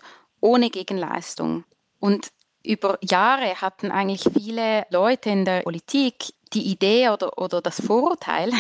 ohne 0.41 0.71
Gegenleistung. 0.71 1.65
Und 1.99 2.29
über 2.67 2.99
Jahre 3.03 3.61
hatten 3.61 3.91
eigentlich 3.91 4.25
viele 4.37 4.87
Leute 4.91 5.31
in 5.31 5.45
der 5.45 5.61
Politik 5.63 6.35
die 6.53 6.71
Idee 6.71 7.09
oder, 7.11 7.39
oder 7.39 7.61
das 7.61 7.81
Vorurteil, 7.81 8.53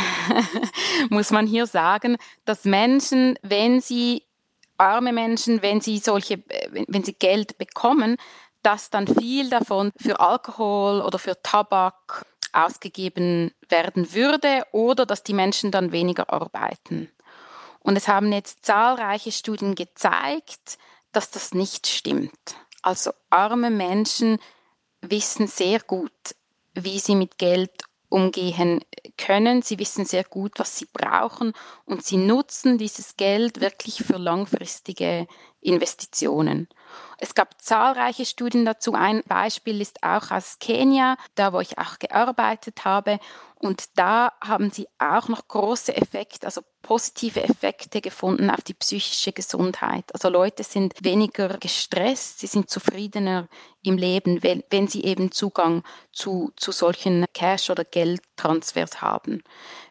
muss 1.11 1.31
man 1.31 1.47
hier 1.47 1.67
sagen, 1.67 2.17
dass 2.45 2.65
Menschen, 2.65 3.39
wenn 3.43 3.81
sie 3.81 4.25
arme 4.79 5.13
Menschen, 5.13 5.63
wenn 5.63 5.81
sie 5.81 5.99
solche, 5.99 6.43
wenn 6.89 7.05
sie 7.05 7.15
Geld 7.15 7.59
bekommen, 7.59 8.17
dass 8.63 8.91
dann 8.91 9.07
viel 9.07 9.49
davon 9.49 9.93
für 9.97 10.19
Alkohol 10.21 11.01
oder 11.01 11.19
für 11.19 11.41
Tabak 11.43 12.27
ausgegeben 12.53 13.53
werden 13.69 14.13
würde 14.13 14.65
oder 14.73 15.07
dass 15.07 15.23
die 15.23 15.35
Menschen 15.35 15.71
dann 15.71 15.93
weniger 15.93 16.31
arbeiten. 16.31 17.11
Und 17.81 17.97
es 17.97 18.09
haben 18.09 18.33
jetzt 18.33 18.65
zahlreiche 18.65 19.31
Studien 19.31 19.77
gezeigt, 19.77 20.79
dass 21.13 21.31
das 21.31 21.55
nicht 21.55 21.87
stimmt. 21.87 22.57
Also 22.87 23.11
arme 23.31 23.69
Menschen 23.69 24.39
wissen 25.01 25.49
sehr 25.49 25.81
gut, 25.81 26.13
wie 26.75 27.01
sie 27.01 27.17
mit 27.17 27.37
Geld 27.37 27.73
umgehen 28.09 28.85
können. 29.19 29.63
Sie 29.63 29.81
wissen 29.81 30.05
sehr 30.05 30.23
gut, 30.23 30.53
was 30.61 30.79
sie 30.79 30.87
brauchen 30.93 31.53
und 31.85 32.05
sie 32.05 32.17
nutzen 32.17 32.79
dieses 32.79 33.17
Geld 33.17 33.61
wirklich 33.61 34.05
für 34.05 34.19
langfristige 34.19 35.27
Investitionen. 35.61 36.69
Es 37.19 37.35
gab 37.35 37.61
zahlreiche 37.61 38.27
Studien 38.27 38.65
dazu. 38.65 38.95
Ein 38.95 39.23
Beispiel 39.27 39.81
ist 39.81 40.03
auch 40.03 40.31
aus 40.31 40.59
Kenia, 40.59 41.17
da 41.35 41.53
wo 41.53 41.61
ich 41.61 41.79
auch 41.79 41.99
gearbeitet 41.99 42.85
habe. 42.85 43.19
Und 43.59 43.99
da 43.99 44.33
haben 44.45 44.71
sie 44.71 44.87
auch 44.99 45.29
noch 45.29 45.49
große 45.49 45.97
Effekte, 45.97 46.47
also 46.47 46.61
positive 46.83 47.43
Effekte 47.43 48.03
gefunden 48.03 48.51
auf 48.51 48.61
die 48.61 48.75
psychische 48.75 49.33
Gesundheit. 49.33 50.05
Also 50.13 50.29
Leute 50.29 50.63
sind 50.63 50.93
weniger 51.03 51.57
gestresst, 51.59 52.41
sie 52.41 52.47
sind 52.47 52.69
zufriedener 52.69 53.49
im 53.83 53.97
Leben, 53.97 54.43
wenn, 54.43 54.63
wenn 54.71 54.89
sie 54.89 55.05
eben 55.05 55.33
Zugang 55.33 55.83
zu, 56.13 56.53
zu 56.57 56.71
solchen 56.71 57.25
Cash- 57.33 57.71
oder 57.71 57.85
Geldtransfers 57.85 59.01
haben. 59.01 59.43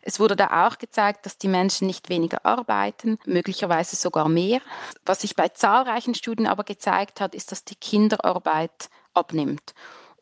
Es 0.02 0.20
wurde 0.20 0.36
da 0.36 0.68
auch 0.68 0.78
gezeigt, 0.78 1.26
dass 1.26 1.40
die 1.40 1.48
Menschen 1.48 1.88
nicht 1.88 2.10
weniger 2.10 2.46
arbeiten, 2.46 3.18
möglicherweise 3.26 3.96
sogar 3.96 4.30
mehr. 4.30 4.62
Was 5.06 5.22
sich 5.22 5.36
bei 5.36 5.50
zahlreichen 5.50 6.14
Studien 6.14 6.46
aber 6.46 6.64
gezeigt 6.64 7.15
hat, 7.20 7.36
ist, 7.36 7.52
dass 7.52 7.64
die 7.64 7.76
Kinderarbeit 7.76 8.90
abnimmt 9.14 9.74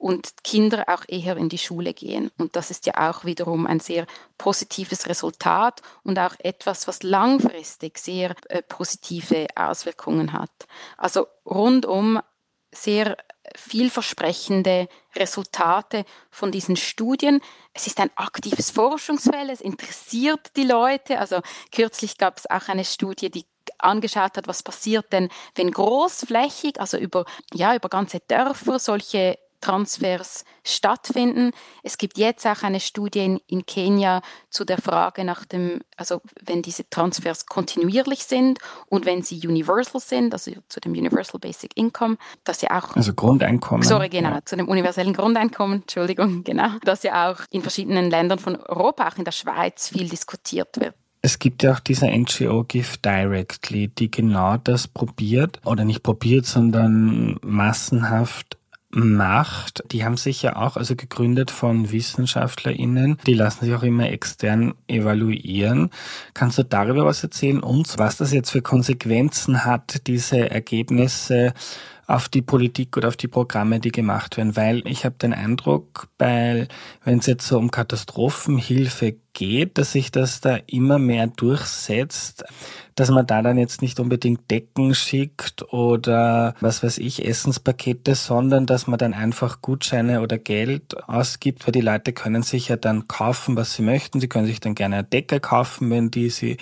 und 0.04 0.44
Kinder 0.44 0.84
auch 0.88 1.04
eher 1.08 1.38
in 1.38 1.48
die 1.48 1.58
Schule 1.58 1.94
gehen. 1.94 2.30
Und 2.38 2.58
das 2.58 2.72
ist 2.72 2.86
ja 2.86 3.10
auch 3.10 3.24
wiederum 3.24 3.66
ein 3.66 3.80
sehr 3.80 4.06
positives 4.38 5.08
Resultat 5.08 5.82
und 6.04 6.20
auch 6.20 6.36
etwas, 6.40 6.90
was 6.90 7.04
langfristig 7.04 7.98
sehr 7.98 8.36
äh, 8.50 8.62
positive 8.62 9.48
Auswirkungen 9.56 10.34
hat. 10.34 10.52
Also 10.98 11.28
rundum 11.46 12.20
sehr 12.74 13.16
vielversprechende 13.56 14.88
Resultate 15.16 16.06
von 16.32 16.52
diesen 16.52 16.76
Studien. 16.76 17.42
Es 17.74 17.88
ist 17.88 18.00
ein 18.00 18.12
aktives 18.16 18.72
Forschungsfeld, 18.72 19.50
es 19.50 19.62
interessiert 19.62 20.56
die 20.56 20.66
Leute. 20.66 21.20
Also 21.20 21.42
kürzlich 21.72 22.18
gab 22.18 22.38
es 22.38 22.50
auch 22.50 22.68
eine 22.68 22.86
Studie, 22.86 23.30
die 23.30 23.46
angeschaut 23.78 24.38
hat, 24.38 24.48
was 24.48 24.64
passiert 24.64 25.12
denn, 25.12 25.30
wenn 25.56 25.72
großflächig, 25.72 26.80
also 26.80 26.98
über, 26.98 27.26
ja, 27.54 27.76
über 27.76 27.90
ganze 27.90 28.20
Dörfer 28.20 28.80
solche 28.80 29.38
Transfers 29.64 30.44
stattfinden. 30.66 31.52
Es 31.84 31.98
gibt 31.98 32.18
jetzt 32.18 32.46
auch 32.46 32.64
eine 32.64 32.82
Studie 32.82 33.20
in, 33.20 33.40
in, 33.48 33.66
Kenia 33.66 34.22
zu 34.50 34.66
der 34.66 34.78
Frage 34.78 35.24
nach 35.24 35.46
dem, 35.46 35.80
also 35.96 36.22
wenn 36.42 36.62
diese 36.62 36.90
Transfers 36.90 37.46
kontinuierlich 37.46 38.26
sind 38.26 38.60
und 38.88 39.06
wenn 39.06 39.22
sie 39.22 39.40
universal 39.48 40.02
sind, 40.02 40.34
also 40.34 40.52
zu 40.68 40.82
dem 40.82 40.92
Universal 40.92 41.40
Basic 41.40 41.78
Income, 41.78 42.18
dass 42.44 42.60
sie 42.60 42.70
auch. 42.70 42.94
Also 42.98 43.14
Grundeinkommen. 43.14 43.84
Sorry, 43.84 44.10
genau, 44.10 44.32
ja. 44.32 44.46
zu 44.46 44.58
dem 44.58 44.68
universellen 44.68 45.14
Grundeinkommen, 45.14 45.84
Entschuldigung, 45.84 46.44
genau, 46.44 46.78
dass 46.84 47.04
ja 47.04 47.32
auch 47.32 47.40
in 47.50 47.62
verschiedenen 47.62 48.10
Ländern 48.10 48.40
von 48.40 48.58
Europa, 48.58 49.08
auch 49.08 49.18
in 49.18 49.24
der 49.24 49.32
Schweiz, 49.32 49.88
viel 49.88 50.10
diskutiert 50.10 50.78
wird. 50.78 50.96
Es 51.22 51.40
gibt 51.40 51.64
ja 51.64 51.72
auch 51.72 51.80
diese 51.80 52.08
NGO 52.08 52.66
Give 52.66 52.98
Directly, 52.98 53.88
die 53.88 54.12
genau 54.12 54.58
das 54.58 54.90
probiert, 54.90 55.62
oder 55.64 55.86
nicht 55.86 56.04
probiert, 56.04 56.46
sondern 56.46 57.38
massenhaft 57.42 58.58
macht. 58.94 59.84
Die 59.92 60.06
haben 60.06 60.18
sich 60.18 60.42
ja 60.42 60.56
auch 60.56 60.78
also 60.78 60.96
gegründet 60.96 61.52
von 61.52 61.92
WissenschaftlerInnen. 61.92 63.18
Die 63.26 63.34
lassen 63.34 63.66
sich 63.66 63.74
auch 63.74 63.84
immer 63.84 64.10
extern 64.10 64.76
evaluieren. 64.88 65.90
Kannst 66.34 66.58
du 66.58 66.64
darüber 66.64 67.06
was 67.06 67.24
erzählen 67.24 67.60
uns, 67.60 67.98
was 67.98 68.18
das 68.18 68.32
jetzt 68.32 68.52
für 68.52 68.62
Konsequenzen 68.62 69.66
hat, 69.66 70.08
diese 70.08 70.50
Ergebnisse 70.50 71.54
auf 72.08 72.30
die 72.30 72.42
Politik 72.42 72.98
oder 72.98 73.08
auf 73.08 73.18
die 73.18 73.28
Programme, 73.28 73.80
die 73.80 73.92
gemacht 73.92 74.38
werden, 74.38 74.56
weil 74.56 74.82
ich 74.86 75.06
habe 75.06 75.16
den 75.16 75.34
Eindruck, 75.34 76.08
weil 76.18 76.68
wenn 77.04 77.20
es 77.20 77.28
jetzt 77.28 77.48
so 77.48 77.58
um 77.58 77.72
Katastrophenhilfe 77.72 79.16
geht, 79.34 79.78
dass 79.78 79.94
sich 79.94 80.12
das 80.12 80.42
da 80.42 80.58
immer 80.68 81.00
mehr 81.00 81.28
durchsetzt, 81.28 82.44
dass 82.96 83.10
man 83.10 83.26
da 83.26 83.42
dann 83.42 83.58
jetzt 83.58 83.82
nicht 83.82 84.00
unbedingt 84.00 84.52
Decken 84.52 84.94
schickt 84.94 85.74
oder 85.74 86.54
was 86.60 86.84
weiß 86.84 87.00
ich, 87.00 87.26
Essenspakete, 87.26 88.16
sondern 88.16 88.66
dass 88.66 88.86
man 88.86 89.00
dann 89.00 89.14
einfach 89.14 89.62
Gutscheine 89.62 90.22
oder 90.22 90.38
Geld 90.38 90.96
ausgibt, 91.08 91.66
weil 91.66 91.72
die 91.72 91.82
Leute 91.82 92.14
können 92.14 92.44
sich 92.44 92.68
ja 92.68 92.76
dann 92.76 93.08
kaufen, 93.08 93.56
was 93.56 93.74
sie 93.74 93.82
möchten. 93.82 94.20
Sie 94.20 94.28
können 94.28 94.46
sich 94.46 94.60
dann 94.60 94.76
gerne 94.76 94.98
eine 94.98 95.04
Decke 95.04 95.40
kaufen, 95.40 95.90
wenn 95.90 96.12
die 96.12 96.30
sie 96.30 96.58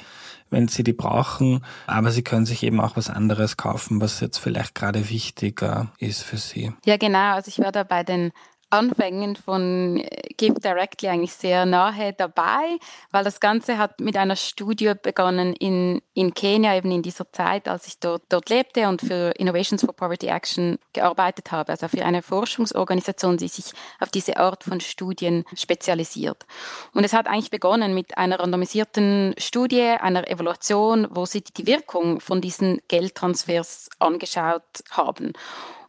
wenn 0.51 0.67
sie 0.67 0.83
die 0.83 0.93
brauchen, 0.93 1.65
aber 1.87 2.11
sie 2.11 2.21
können 2.21 2.45
sich 2.45 2.61
eben 2.61 2.79
auch 2.79 2.95
was 2.95 3.09
anderes 3.09 3.57
kaufen, 3.57 3.99
was 4.01 4.19
jetzt 4.19 4.37
vielleicht 4.37 4.75
gerade 4.75 5.09
wichtiger 5.09 5.91
ist 5.97 6.21
für 6.21 6.37
sie. 6.37 6.73
Ja, 6.85 6.97
genau. 6.97 7.33
Also 7.33 7.49
ich 7.49 7.59
war 7.59 7.71
da 7.71 7.83
bei 7.83 8.03
den 8.03 8.31
Anfängen 8.71 9.35
von 9.35 9.97
äh, 9.97 10.29
Give 10.37 10.59
Directly 10.59 11.09
eigentlich 11.09 11.33
sehr 11.33 11.65
nahe 11.65 12.13
dabei, 12.13 12.77
weil 13.11 13.23
das 13.23 13.39
Ganze 13.39 13.77
hat 13.77 13.99
mit 13.99 14.17
einer 14.17 14.35
Studie 14.35 14.93
begonnen 15.01 15.53
in, 15.53 16.01
in 16.13 16.33
Kenia, 16.33 16.75
eben 16.75 16.91
in 16.91 17.01
dieser 17.01 17.31
Zeit, 17.31 17.67
als 17.67 17.87
ich 17.87 17.99
dort, 17.99 18.23
dort 18.29 18.49
lebte 18.49 18.87
und 18.87 19.01
für 19.01 19.31
Innovations 19.37 19.83
for 19.83 19.93
Poverty 19.93 20.27
Action 20.27 20.79
gearbeitet 20.93 21.51
habe, 21.51 21.71
also 21.71 21.87
für 21.87 22.05
eine 22.05 22.21
Forschungsorganisation, 22.21 23.37
die 23.37 23.47
sich 23.47 23.73
auf 23.99 24.09
diese 24.09 24.37
Art 24.37 24.63
von 24.63 24.79
Studien 24.79 25.43
spezialisiert. 25.55 26.45
Und 26.93 27.03
es 27.03 27.13
hat 27.13 27.27
eigentlich 27.27 27.51
begonnen 27.51 27.93
mit 27.93 28.17
einer 28.17 28.39
randomisierten 28.39 29.35
Studie, 29.37 29.81
einer 29.81 30.27
Evaluation, 30.27 31.07
wo 31.11 31.25
sie 31.25 31.41
die 31.41 31.67
Wirkung 31.67 32.19
von 32.19 32.41
diesen 32.41 32.81
Geldtransfers 32.87 33.89
angeschaut 33.99 34.63
haben. 34.91 35.33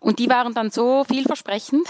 Und 0.02 0.18
die 0.18 0.28
waren 0.28 0.52
dann 0.52 0.70
so 0.70 1.04
vielversprechend, 1.04 1.86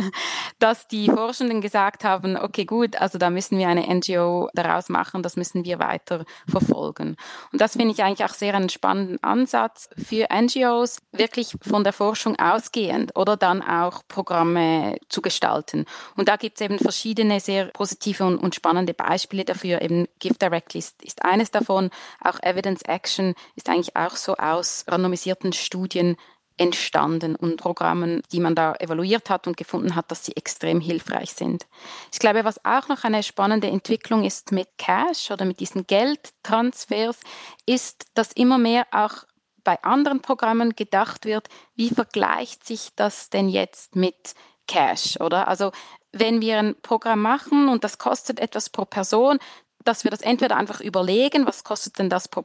dass 0.60 0.86
die 0.86 1.06
Forschenden 1.08 1.60
gesagt 1.60 2.04
haben, 2.04 2.36
okay, 2.36 2.64
gut, 2.64 2.96
also 2.96 3.18
da 3.18 3.30
müssen 3.30 3.58
wir 3.58 3.68
eine 3.68 3.92
NGO 3.92 4.48
daraus 4.54 4.88
machen, 4.88 5.24
das 5.24 5.36
müssen 5.36 5.64
wir 5.64 5.80
weiter 5.80 6.24
verfolgen. 6.48 7.16
Und 7.52 7.60
das 7.60 7.72
finde 7.72 7.92
ich 7.92 8.02
eigentlich 8.02 8.24
auch 8.24 8.34
sehr 8.34 8.54
einen 8.54 8.68
spannenden 8.68 9.20
Ansatz 9.24 9.88
für 9.96 10.28
NGOs, 10.32 10.98
wirklich 11.10 11.56
von 11.60 11.82
der 11.82 11.92
Forschung 11.92 12.38
ausgehend 12.38 13.16
oder 13.16 13.36
dann 13.36 13.60
auch 13.60 14.02
Programme 14.06 14.96
zu 15.08 15.20
gestalten. 15.20 15.84
Und 16.14 16.28
da 16.28 16.36
gibt 16.36 16.60
es 16.60 16.64
eben 16.64 16.78
verschiedene 16.78 17.40
sehr 17.40 17.66
positive 17.66 18.24
und, 18.24 18.38
und 18.38 18.54
spannende 18.54 18.94
Beispiele 18.94 19.44
dafür. 19.44 19.82
Eben 19.82 20.06
Give 20.20 20.34
Directly 20.34 20.78
ist, 20.78 21.02
ist 21.02 21.24
eines 21.24 21.50
davon. 21.50 21.90
Auch 22.22 22.40
Evidence 22.40 22.82
Action 22.82 23.34
ist 23.56 23.68
eigentlich 23.68 23.96
auch 23.96 24.14
so 24.14 24.36
aus 24.36 24.84
randomisierten 24.86 25.52
Studien 25.52 26.16
entstanden 26.58 27.36
und 27.36 27.56
Programmen, 27.56 28.22
die 28.32 28.40
man 28.40 28.54
da 28.54 28.74
evaluiert 28.74 29.30
hat 29.30 29.46
und 29.46 29.56
gefunden 29.56 29.94
hat, 29.94 30.10
dass 30.10 30.24
sie 30.24 30.36
extrem 30.36 30.80
hilfreich 30.80 31.32
sind. 31.32 31.66
Ich 32.12 32.18
glaube, 32.18 32.44
was 32.44 32.64
auch 32.64 32.88
noch 32.88 33.04
eine 33.04 33.22
spannende 33.22 33.68
Entwicklung 33.68 34.24
ist 34.24 34.52
mit 34.52 34.68
Cash 34.76 35.30
oder 35.30 35.44
mit 35.44 35.60
diesen 35.60 35.86
Geldtransfers, 35.86 37.20
ist, 37.66 38.06
dass 38.14 38.32
immer 38.32 38.58
mehr 38.58 38.86
auch 38.90 39.24
bei 39.64 39.82
anderen 39.82 40.20
Programmen 40.20 40.74
gedacht 40.76 41.24
wird, 41.24 41.48
wie 41.74 41.90
vergleicht 41.90 42.66
sich 42.66 42.90
das 42.96 43.30
denn 43.30 43.48
jetzt 43.48 43.96
mit 43.96 44.34
Cash, 44.66 45.20
oder? 45.20 45.48
Also 45.48 45.72
wenn 46.12 46.40
wir 46.40 46.58
ein 46.58 46.76
Programm 46.80 47.22
machen 47.22 47.68
und 47.68 47.84
das 47.84 47.98
kostet 47.98 48.40
etwas 48.40 48.70
pro 48.70 48.84
Person, 48.84 49.38
dass 49.84 50.04
wir 50.04 50.10
das 50.10 50.22
entweder 50.22 50.56
einfach 50.56 50.80
überlegen, 50.80 51.46
was 51.46 51.64
kostet 51.64 51.98
denn 51.98 52.10
das 52.10 52.28
pro, 52.28 52.44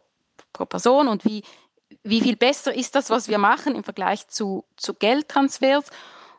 pro 0.52 0.66
Person 0.66 1.08
und 1.08 1.26
wie 1.26 1.44
wie 2.04 2.22
viel 2.22 2.36
besser 2.36 2.74
ist 2.74 2.96
das, 2.96 3.10
was 3.10 3.28
wir 3.28 3.38
machen 3.38 3.76
im 3.76 3.84
Vergleich 3.84 4.28
zu, 4.28 4.66
zu 4.78 4.94
Geldtransfers. 4.94 5.90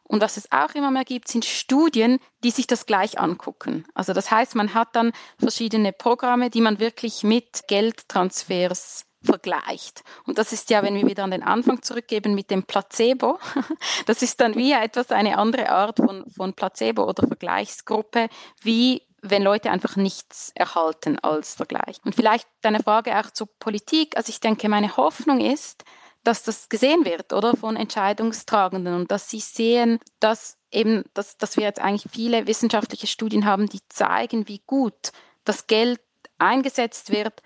Und 0.07 0.21
was 0.21 0.37
es 0.37 0.53
auch 0.53 0.75
immer 0.75 0.91
mehr 0.91 1.05
gibt, 1.05 1.29
sind 1.29 1.47
Studien, 1.47 2.19
die 2.45 2.51
sich 2.51 2.67
das 2.67 2.85
gleich 2.85 3.19
angucken. 3.19 3.87
Also 3.95 4.13
das 4.13 4.31
heißt, 4.31 4.55
man 4.55 4.75
hat 4.75 4.95
dann 4.95 5.13
verschiedene 5.39 5.93
Programme, 5.93 6.51
die 6.51 6.61
man 6.61 6.79
wirklich 6.79 7.23
mit 7.23 7.67
Geldtransfers 7.69 9.07
vergleicht. 9.25 10.05
Und 10.27 10.39
das 10.39 10.53
ist 10.53 10.71
ja, 10.71 10.83
wenn 10.83 10.95
wir 10.95 11.07
wieder 11.07 11.25
an 11.25 11.31
den 11.31 11.43
Anfang 11.43 11.83
zurückgeben 11.83 12.35
mit 12.35 12.51
dem 12.51 12.65
Placebo, 12.65 13.39
das 14.07 14.23
ist 14.23 14.41
dann 14.41 14.55
wie 14.55 14.73
etwas 14.73 15.11
eine 15.11 15.39
andere 15.39 15.71
Art 15.71 15.97
von, 15.97 16.31
von 16.31 16.53
Placebo 16.53 17.05
oder 17.05 17.27
Vergleichsgruppe, 17.27 18.29
wie 18.63 19.03
wenn 19.25 19.43
Leute 19.43 19.71
einfach 19.71 19.97
nichts 19.97 20.53
erhalten 20.55 21.19
als 21.19 21.55
Vergleich. 21.55 21.97
Und 22.05 22.15
vielleicht 22.15 22.47
deine 22.61 22.83
Frage 22.83 23.19
auch 23.19 23.31
zur 23.31 23.49
Politik. 23.59 24.17
Also 24.17 24.31
ich 24.31 24.41
denke, 24.41 24.69
meine 24.69 24.97
Hoffnung 24.97 25.41
ist, 25.41 25.85
dass 26.25 26.43
das 26.43 26.69
gesehen 26.69 27.05
wird, 27.05 27.33
oder 27.33 27.55
von 27.55 27.77
Entscheidungstragenden 27.77 28.95
und 28.95 29.11
dass 29.11 29.29
sie 29.29 29.41
sehen, 29.41 29.99
dass 30.21 30.59
eben, 30.71 31.05
dass, 31.15 31.37
dass 31.37 31.57
wir 31.57 31.65
jetzt 31.65 31.81
eigentlich 31.81 32.11
viele 32.11 32.47
wissenschaftliche 32.47 33.07
Studien 33.07 33.45
haben, 33.45 33.69
die 33.69 33.81
zeigen, 33.89 34.49
wie 34.49 34.63
gut 34.67 35.13
das 35.45 35.67
Geld 35.67 36.01
eingesetzt 36.39 37.11
wird 37.11 37.43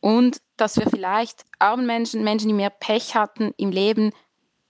und 0.00 0.40
dass 0.56 0.76
wir 0.76 0.88
vielleicht 0.88 1.44
armen 1.58 1.86
Menschen, 1.86 2.22
Menschen, 2.22 2.48
die 2.48 2.54
mehr 2.54 2.70
Pech 2.70 3.14
hatten 3.14 3.52
im 3.56 3.70
Leben, 3.70 4.12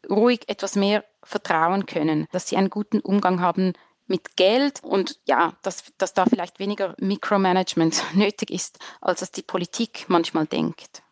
ruhig 0.08 0.48
etwas 0.48 0.76
mehr 0.76 1.04
vertrauen 1.22 1.86
können, 1.86 2.26
dass 2.32 2.48
sie 2.48 2.56
einen 2.56 2.70
guten 2.70 3.00
Umgang 3.00 3.40
haben 3.40 3.74
mit 4.08 4.36
Geld 4.36 4.82
und 4.82 5.18
ja, 5.26 5.54
dass, 5.62 5.84
dass 5.98 6.14
da 6.14 6.24
vielleicht 6.26 6.58
weniger 6.58 6.94
Mikromanagement 6.98 8.02
nötig 8.14 8.50
ist, 8.50 8.78
als 9.00 9.22
es 9.22 9.30
die 9.30 9.42
Politik 9.42 10.06
manchmal 10.08 10.46
denkt. 10.46 11.02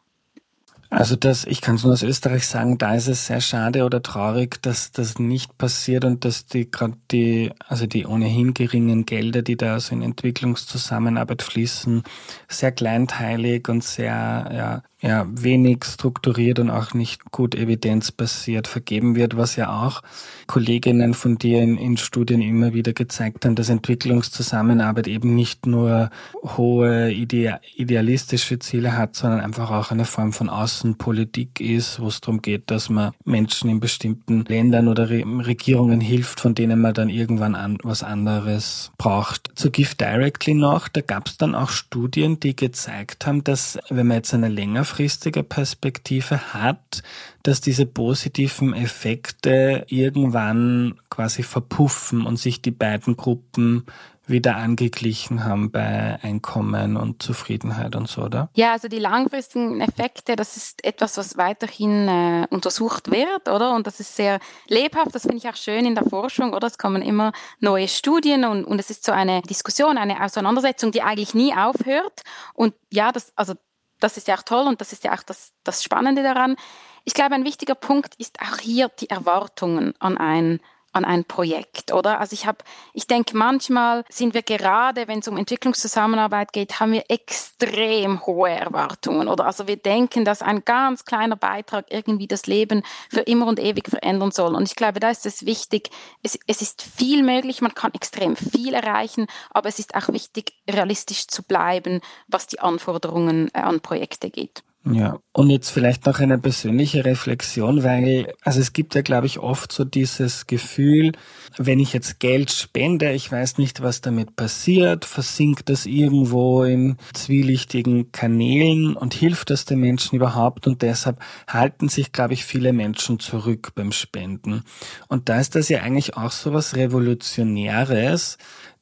Also 0.89 1.17
das, 1.17 1.45
ich 1.45 1.61
kann 1.61 1.77
es 1.77 1.83
nur 1.83 1.93
aus 1.93 2.03
Österreich 2.03 2.47
sagen, 2.47 2.79
da 2.79 2.95
ist 2.95 3.09
es 3.09 3.27
sehr 3.27 3.41
schade 3.41 3.85
oder 3.85 4.03
traurig, 4.03 4.63
dass 4.63 4.93
das 4.93 5.19
nicht 5.19 5.59
passiert 5.59 6.05
und 6.05 6.25
dass 6.25 6.47
die 6.47 6.71
gerade 6.71 6.97
die, 7.11 7.51
also 7.67 7.87
die 7.87 8.07
ohnehin 8.07 8.55
geringen 8.55 9.05
Gelder, 9.05 9.43
die 9.43 9.57
da 9.57 9.81
so 9.81 9.95
in 9.95 10.03
Entwicklungszusammenarbeit 10.03 11.43
fließen, 11.43 12.05
sehr 12.49 12.71
kleinteilig 12.71 13.69
und 13.69 13.83
sehr 13.83 14.51
ja, 14.55 14.83
ja, 15.03 15.27
wenig 15.29 15.85
strukturiert 15.85 16.59
und 16.59 16.71
auch 16.71 16.95
nicht 16.95 17.31
gut 17.31 17.55
evidenzbasiert 17.55 18.67
vergeben 18.67 19.15
wird, 19.15 19.37
was 19.37 19.55
ja 19.57 19.85
auch 19.85 20.03
Kolleginnen 20.47 21.13
von 21.13 21.37
dir 21.37 21.63
in, 21.63 21.77
in 21.77 21.99
Studien 21.99 22.41
immer 22.41 22.73
wieder 22.73 22.95
gezeigt 22.95 23.45
haben, 23.45 23.57
dass 23.57 23.69
Entwicklungszusammenarbeit 23.69 25.07
eben 25.07 25.35
nicht 25.35 25.67
nur 25.67 26.09
hohe 26.43 27.13
ide 27.13 27.61
idealistische 27.75 28.59
Ziele 28.59 28.97
hat, 28.97 29.17
sondern 29.17 29.41
einfach 29.41 29.71
auch 29.71 29.91
eine 29.91 30.07
Form 30.07 30.33
von 30.33 30.49
Außenpolitik 30.49 31.61
ist, 31.61 32.01
wo 32.01 32.09
es 32.09 32.23
darum 32.23 32.41
geht, 32.41 32.71
dass 32.71 32.89
man 32.89 33.13
Menschen 33.25 33.69
in 33.69 33.81
bestimmten 33.81 34.47
Ländern 34.47 34.89
oder 34.89 35.11
Re 35.11 35.25
Regierungen 35.27 36.01
hilft, 36.01 36.41
von 36.41 36.55
denen 36.55 36.81
man 36.81 36.95
dann 36.95 37.11
irgendwann 37.11 37.55
an 37.55 37.77
was 37.83 38.03
anderes 38.03 38.93
braucht. 38.97 39.51
Zu 39.57 39.71
Give 39.71 39.95
Directly 39.95 40.55
noch, 40.55 40.89
da 40.89 41.03
gab 41.03 41.27
es 41.27 41.37
dann 41.37 41.55
auch 41.55 41.69
Studien, 41.69 42.41
die 42.41 42.57
gezeigt 42.57 43.27
haben, 43.27 43.45
dass 43.45 43.79
wenn 43.91 44.07
man 44.07 44.19
jetzt 44.19 44.33
eine 44.33 44.49
länger 44.49 44.86
längerfristige 44.87 45.43
Perspektive 45.43 46.55
hat, 46.55 47.03
dass 47.43 47.61
diese 47.61 47.87
positiven 47.87 48.73
Effekte 48.75 49.85
irgendwann 49.89 50.99
quasi 51.11 51.43
verpuffen 51.43 52.25
und 52.25 52.39
sich 52.39 52.63
die 52.63 52.71
beiden 52.71 53.17
Gruppen 53.17 53.87
wieder 54.29 54.57
angeglichen 54.57 55.45
haben 55.45 55.71
bei 55.71 56.19
Einkommen 56.21 56.97
und 56.97 57.23
Zufriedenheit 57.23 57.95
und 57.95 58.09
so, 58.09 58.23
oder? 58.23 58.49
Ja, 58.55 58.73
also 58.73 58.89
die 58.89 58.99
langfristigen 58.99 59.81
Effekte, 59.81 60.35
das 60.35 60.57
ist 60.57 60.85
etwas, 60.85 61.17
was 61.17 61.37
weiterhin 61.37 62.09
äh, 62.09 62.47
untersucht 62.51 63.13
wird, 63.13 63.49
oder? 63.49 63.77
Und 63.77 63.87
das 63.87 64.01
ist 64.01 64.17
sehr 64.17 64.41
lebhaft, 64.67 65.15
das 65.15 65.23
finde 65.23 65.37
ich 65.37 65.49
auch 65.49 65.55
schön 65.55 65.87
in 65.87 65.95
der 65.95 66.05
Forschung, 66.05 66.55
oder? 66.55 66.67
Es 66.67 66.77
kommen 66.77 67.03
immer 67.03 67.33
neue 67.61 67.87
Studien 67.87 68.45
und, 68.45 68.65
und 68.65 68.81
es 68.81 68.91
ist 68.91 69.05
so 69.05 69.13
eine 69.13 69.43
Diskussion, 69.43 69.97
eine 69.97 70.21
Auseinandersetzung, 70.21 70.91
die 70.91 71.03
eigentlich 71.03 71.35
nie 71.35 71.55
aufhört. 71.55 72.23
Und 72.55 72.75
ja, 72.91 73.13
das, 73.13 73.33
also 73.37 73.55
das 74.01 74.17
ist 74.17 74.29
ja 74.29 74.37
auch 74.37 74.43
toll 74.43 74.67
und 74.67 74.81
das 74.81 74.93
ist 74.93 75.05
ja 75.05 75.15
auch 75.15 75.23
das, 75.23 75.53
das 75.65 75.83
Spannende 75.83 76.23
daran. 76.23 76.57
Ich 77.05 77.15
glaube, 77.15 77.35
ein 77.35 77.45
wichtiger 77.45 77.75
Punkt 77.75 78.15
ist 78.17 78.41
auch 78.41 78.59
hier 78.59 78.89
die 79.01 79.11
Erwartungen 79.11 79.95
an 80.01 80.19
ein 80.19 80.61
an 80.97 81.05
ein 81.05 81.25
Projekt, 81.25 81.93
oder? 81.93 82.19
Also 82.21 82.33
ich 82.33 82.47
habe, 82.47 82.59
ich 82.95 83.07
denke, 83.07 83.37
manchmal 83.37 84.05
sind 84.09 84.33
wir 84.33 84.43
gerade, 84.43 85.07
wenn 85.09 85.19
es 85.19 85.29
um 85.29 85.37
Entwicklungszusammenarbeit 85.37 86.53
geht, 86.53 86.81
haben 86.81 86.93
wir 86.93 87.05
extrem 87.09 88.25
hohe 88.25 88.51
Erwartungen, 88.51 89.29
oder? 89.29 89.45
Also 89.45 89.67
wir 89.67 89.77
denken, 89.77 90.25
dass 90.25 90.41
ein 90.41 90.65
ganz 90.65 91.05
kleiner 91.05 91.37
Beitrag 91.37 91.87
irgendwie 91.91 92.27
das 92.27 92.47
Leben 92.47 92.83
für 93.11 93.21
immer 93.21 93.47
und 93.47 93.61
ewig 93.61 93.89
verändern 93.89 94.31
soll. 94.31 94.55
Und 94.55 94.63
ich 94.65 94.75
glaube, 94.75 94.99
da 94.99 95.11
ist 95.11 95.27
es 95.27 95.45
wichtig, 95.45 95.91
es, 96.23 96.39
es 96.47 96.63
ist 96.63 96.83
viel 96.83 97.23
möglich, 97.23 97.61
man 97.61 97.75
kann 97.75 97.93
extrem 97.93 98.35
viel 98.35 98.73
erreichen, 98.73 99.27
aber 99.51 99.69
es 99.69 99.79
ist 99.79 99.95
auch 99.95 100.09
wichtig, 100.09 100.55
realistisch 100.69 101.27
zu 101.27 101.43
bleiben, 101.43 102.01
was 102.27 102.47
die 102.47 102.61
Anforderungen 102.61 103.51
äh, 103.53 103.59
an 103.59 103.81
Projekte 103.81 104.31
geht. 104.31 104.63
Ja, 104.89 105.19
und 105.33 105.51
jetzt 105.51 105.71
vielleicht 105.71 106.07
noch 106.07 106.21
eine 106.21 106.39
persönliche 106.39 107.05
Reflexion, 107.05 107.83
weil, 107.83 108.33
also 108.43 108.61
es 108.61 108.73
gibt 108.73 108.95
ja, 108.95 109.03
glaube 109.03 109.27
ich, 109.27 109.41
oft 109.41 109.73
so 109.73 109.85
dieses 109.85 110.47
Gefühl, 110.47 111.11
wenn 111.59 111.81
ich 111.81 111.93
jetzt 111.93 112.21
Geld 112.21 112.53
spende, 112.53 113.11
ich 113.13 113.33
weiß 113.33 113.59
nicht, 113.59 113.83
was 113.83 114.01
damit 114.01 114.37
passiert, 114.37 115.05
versinkt 115.05 115.71
das 115.71 115.87
irgendwo 115.87 116.63
in 116.63 116.99
zwielichtigen 117.15 118.13
Kanälen 118.13 118.97
und 118.97 119.13
hilft 119.13 119.51
das 119.51 119.65
den 119.65 119.81
Menschen 119.81 120.15
überhaupt 120.15 120.69
und 120.69 120.83
deshalb 120.83 121.19
halten 121.49 121.89
sich, 121.89 122.13
glaube 122.13 122.35
ich, 122.35 122.45
viele 122.45 122.73
Menschen 122.73 123.19
zurück 123.19 123.73
beim 123.75 123.91
Spenden. 123.91 124.63
Und 125.09 125.29
da 125.29 125.41
ist 125.41 125.57
das 125.57 125.69
ja 125.69 125.81
eigentlich 125.81 126.17
auch 126.17 126.31
so 126.31 126.53
was 126.53 126.77
Revolutionäres, 126.77 128.39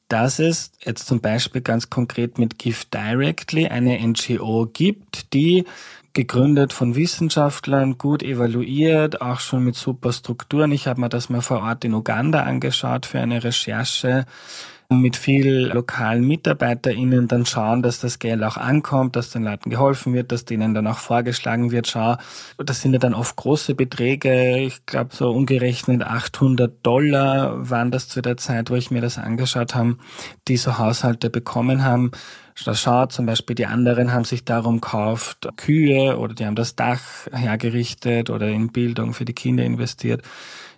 dass 0.07 0.39
es 0.39 0.71
jetzt 0.83 1.07
zum 1.07 1.19
Beispiel 1.19 1.61
ganz 1.61 1.89
konkret 1.89 2.37
mit 2.37 2.59
Give 2.59 2.85
Directly 2.93 3.67
eine 3.67 3.99
NGO 3.99 4.67
gibt, 4.71 5.33
die 5.33 5.65
gegründet 6.15 6.73
von 6.73 6.95
Wissenschaftlern, 6.95 7.99
gut 7.99 8.23
evaluiert, 8.23 9.21
auch 9.21 9.39
schon 9.39 9.63
mit 9.63 9.75
super 9.75 10.11
Strukturen. 10.11 10.71
Ich 10.71 10.87
habe 10.87 11.01
mir 11.01 11.09
das 11.09 11.29
mal 11.29 11.41
vor 11.41 11.61
Ort 11.61 11.85
in 11.85 11.93
Uganda 11.93 12.41
angeschaut 12.41 13.05
für 13.05 13.19
eine 13.19 13.43
Recherche 13.43 14.25
mit 14.89 15.15
viel 15.15 15.71
lokalen 15.73 16.25
MitarbeiterInnen 16.27 17.27
dann 17.27 17.45
schauen, 17.45 17.81
dass 17.81 17.99
das 17.99 18.19
Geld 18.19 18.43
auch 18.43 18.57
ankommt, 18.57 19.15
dass 19.15 19.31
den 19.31 19.43
Leuten 19.43 19.69
geholfen 19.69 20.13
wird, 20.13 20.31
dass 20.31 20.45
denen 20.45 20.73
dann 20.75 20.85
auch 20.85 20.99
vorgeschlagen 20.99 21.71
wird, 21.71 21.87
schau, 21.87 22.17
das 22.57 22.81
sind 22.81 22.93
ja 22.93 22.99
dann 22.99 23.15
oft 23.15 23.35
große 23.35 23.73
Beträge, 23.73 24.59
ich 24.59 24.85
glaube 24.85 25.15
so 25.15 25.31
umgerechnet 25.31 26.03
800 26.03 26.85
Dollar 26.85 27.69
waren 27.69 27.89
das 27.89 28.07
zu 28.07 28.21
der 28.21 28.37
Zeit, 28.37 28.69
wo 28.69 28.75
ich 28.75 28.91
mir 28.91 29.01
das 29.01 29.17
angeschaut 29.17 29.73
habe, 29.73 29.97
die 30.47 30.57
so 30.57 30.77
Haushalte 30.77 31.29
bekommen 31.29 31.83
haben. 31.83 32.11
Da 32.63 32.73
schaut 32.73 33.11
zum 33.11 33.25
Beispiel, 33.25 33.55
die 33.55 33.65
anderen 33.65 34.13
haben 34.13 34.23
sich 34.23 34.45
darum 34.45 34.79
gekauft, 34.79 35.49
Kühe 35.57 36.17
oder 36.17 36.33
die 36.33 36.45
haben 36.45 36.55
das 36.55 36.75
Dach 36.75 37.01
hergerichtet 37.31 38.29
oder 38.29 38.47
in 38.47 38.71
Bildung 38.71 39.13
für 39.13 39.25
die 39.25 39.33
Kinder 39.33 39.63
investiert. 39.65 40.21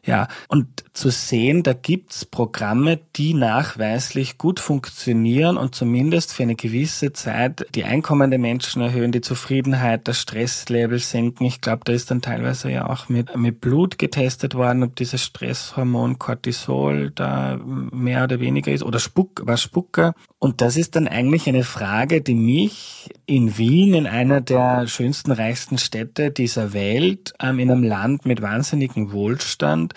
Ja, 0.07 0.29
und 0.47 0.85
zu 0.93 1.09
sehen, 1.09 1.63
da 1.63 1.73
gibt's 1.73 2.23
Programme, 2.23 2.97
die 3.17 3.33
nachweislich 3.33 4.37
gut 4.37 4.61
funktionieren 4.61 5.57
und 5.57 5.75
zumindest 5.75 6.33
für 6.33 6.43
eine 6.43 6.55
gewisse 6.55 7.11
Zeit 7.11 7.67
die 7.75 7.83
Einkommen 7.83 8.29
der 8.29 8.39
Menschen 8.39 8.81
erhöhen, 8.81 9.11
die 9.11 9.19
Zufriedenheit, 9.19 10.07
das 10.07 10.21
Stresslevel 10.21 10.99
senken. 10.99 11.43
Ich 11.43 11.59
glaube, 11.59 11.81
da 11.83 11.91
ist 11.91 12.09
dann 12.09 12.21
teilweise 12.21 12.71
ja 12.71 12.89
auch 12.89 13.09
mit, 13.09 13.35
mit 13.35 13.59
Blut 13.59 13.99
getestet 13.99 14.55
worden, 14.55 14.83
ob 14.83 14.95
dieses 14.95 15.21
Stresshormon 15.25 16.19
Cortisol 16.19 17.11
da 17.11 17.59
mehr 17.61 18.23
oder 18.23 18.39
weniger 18.39 18.71
ist 18.71 18.83
oder 18.83 18.99
Spuck, 18.99 19.41
was 19.43 19.61
Spucker. 19.61 20.13
Und 20.39 20.61
das 20.61 20.77
ist 20.77 20.95
dann 20.95 21.09
eigentlich 21.09 21.49
eine 21.49 21.65
Frage, 21.65 22.21
die 22.21 22.35
mich 22.35 23.09
in 23.25 23.57
Wien, 23.57 23.93
in 23.93 24.07
einer 24.07 24.39
der 24.39 24.87
schönsten, 24.87 25.31
reichsten 25.31 25.77
Städte 25.77 26.31
dieser 26.31 26.71
Welt, 26.71 27.33
ähm, 27.41 27.59
in 27.59 27.69
einem 27.69 27.83
Land 27.83 28.25
mit 28.25 28.41
wahnsinnigem 28.41 29.11
Wohlstand, 29.11 29.93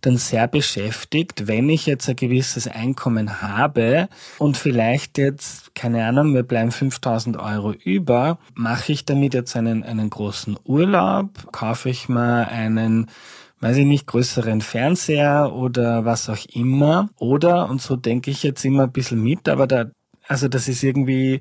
dann 0.00 0.16
sehr 0.16 0.48
beschäftigt, 0.48 1.46
wenn 1.46 1.68
ich 1.68 1.86
jetzt 1.86 2.08
ein 2.08 2.16
gewisses 2.16 2.68
Einkommen 2.68 3.42
habe 3.42 4.08
und 4.38 4.56
vielleicht 4.56 5.18
jetzt, 5.18 5.74
keine 5.74 6.04
Ahnung, 6.06 6.32
mir 6.32 6.42
bleiben 6.42 6.72
5000 6.72 7.38
Euro 7.38 7.72
über, 7.72 8.38
mache 8.54 8.92
ich 8.92 9.04
damit 9.04 9.34
jetzt 9.34 9.56
einen, 9.56 9.82
einen 9.82 10.10
großen 10.10 10.58
Urlaub, 10.64 11.28
kaufe 11.52 11.90
ich 11.90 12.08
mal 12.08 12.44
einen 12.44 13.08
weiß 13.60 13.78
ich 13.78 13.86
nicht, 13.86 14.06
größeren 14.06 14.60
Fernseher 14.60 15.54
oder 15.54 16.04
was 16.04 16.28
auch 16.28 16.44
immer. 16.52 17.08
Oder, 17.18 17.70
und 17.70 17.80
so 17.80 17.96
denke 17.96 18.30
ich 18.30 18.42
jetzt 18.42 18.62
immer 18.62 18.82
ein 18.82 18.92
bisschen 18.92 19.22
mit, 19.22 19.48
aber 19.48 19.66
da, 19.66 19.86
also 20.28 20.48
das 20.48 20.68
ist 20.68 20.82
irgendwie, 20.82 21.40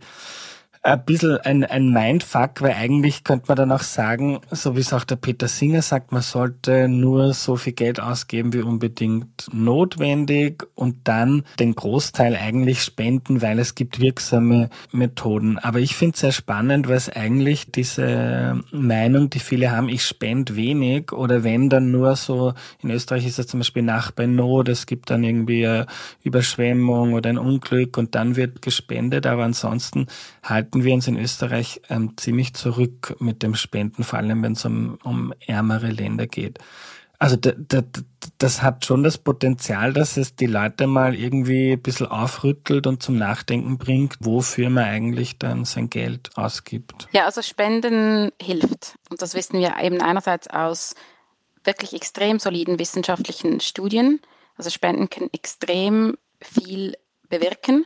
ein 0.83 1.05
bisschen 1.05 1.37
ein, 1.37 1.63
ein 1.63 1.93
Mindfuck, 1.93 2.61
weil 2.61 2.73
eigentlich 2.73 3.23
könnte 3.23 3.45
man 3.47 3.55
dann 3.55 3.71
auch 3.71 3.83
sagen, 3.83 4.39
so 4.51 4.75
wie 4.75 4.81
es 4.81 4.91
auch 4.91 5.05
der 5.05 5.15
Peter 5.15 5.47
Singer 5.47 5.81
sagt, 5.81 6.11
man 6.11 6.21
sollte 6.21 6.89
nur 6.89 7.33
so 7.33 7.55
viel 7.55 7.71
Geld 7.71 8.01
ausgeben 8.01 8.51
wie 8.51 8.61
unbedingt 8.61 9.47
notwendig 9.53 10.67
und 10.75 11.07
dann 11.07 11.43
den 11.57 11.73
Großteil 11.73 12.35
eigentlich 12.35 12.83
spenden, 12.83 13.41
weil 13.41 13.59
es 13.59 13.75
gibt 13.75 14.01
wirksame 14.01 14.69
Methoden. 14.91 15.57
Aber 15.57 15.79
ich 15.79 15.95
finde 15.95 16.15
es 16.15 16.19
sehr 16.19 16.33
spannend, 16.33 16.89
weil 16.89 16.97
es 16.97 17.09
eigentlich 17.09 17.71
diese 17.71 18.59
Meinung, 18.71 19.29
die 19.29 19.39
viele 19.39 19.71
haben, 19.71 19.87
ich 19.87 20.03
spende 20.03 20.57
wenig 20.57 21.13
oder 21.13 21.45
wenn 21.45 21.69
dann 21.69 21.91
nur 21.91 22.17
so, 22.17 22.53
in 22.81 22.91
Österreich 22.91 23.25
ist 23.25 23.39
es 23.39 23.47
zum 23.47 23.61
Beispiel 23.61 23.83
nach 23.83 24.11
bei 24.11 24.25
Not, 24.25 24.67
es 24.67 24.85
gibt 24.85 25.09
dann 25.09 25.23
irgendwie 25.23 25.65
eine 25.65 25.85
Überschwemmung 26.23 27.13
oder 27.13 27.29
ein 27.29 27.37
Unglück 27.37 27.97
und 27.97 28.15
dann 28.15 28.35
wird 28.35 28.61
gespendet, 28.61 29.25
aber 29.25 29.45
ansonsten 29.45 30.07
halt 30.43 30.72
halten 30.73 30.85
wir 30.85 30.93
uns 30.95 31.07
in 31.07 31.19
Österreich 31.19 31.81
ähm, 31.89 32.17
ziemlich 32.17 32.55
zurück 32.55 33.15
mit 33.19 33.43
dem 33.43 33.53
Spenden, 33.53 34.03
vor 34.03 34.17
allem 34.17 34.41
wenn 34.41 34.53
es 34.53 34.65
um, 34.65 34.97
um 35.03 35.31
ärmere 35.45 35.87
Länder 35.87 36.25
geht. 36.25 36.57
Also 37.19 37.37
das 37.37 38.63
hat 38.63 38.83
schon 38.83 39.03
das 39.03 39.19
Potenzial, 39.19 39.93
dass 39.93 40.17
es 40.17 40.35
die 40.35 40.47
Leute 40.47 40.87
mal 40.87 41.13
irgendwie 41.15 41.73
ein 41.73 41.81
bisschen 41.81 42.07
aufrüttelt 42.07 42.87
und 42.87 43.03
zum 43.03 43.17
Nachdenken 43.17 43.77
bringt, 43.77 44.15
wofür 44.19 44.69
man 44.71 44.85
eigentlich 44.85 45.37
dann 45.37 45.63
sein 45.63 45.89
Geld 45.91 46.31
ausgibt. 46.35 47.07
Ja, 47.11 47.25
also 47.25 47.43
Spenden 47.43 48.31
hilft. 48.41 48.95
Und 49.09 49.21
das 49.21 49.35
wissen 49.35 49.59
wir 49.59 49.75
eben 49.79 50.01
einerseits 50.01 50.49
aus 50.49 50.95
wirklich 51.63 51.93
extrem 51.93 52.39
soliden 52.39 52.79
wissenschaftlichen 52.79 53.59
Studien. 53.61 54.19
Also 54.57 54.71
Spenden 54.71 55.09
können 55.09 55.29
extrem 55.33 56.17
viel 56.41 56.97
bewirken. 57.29 57.85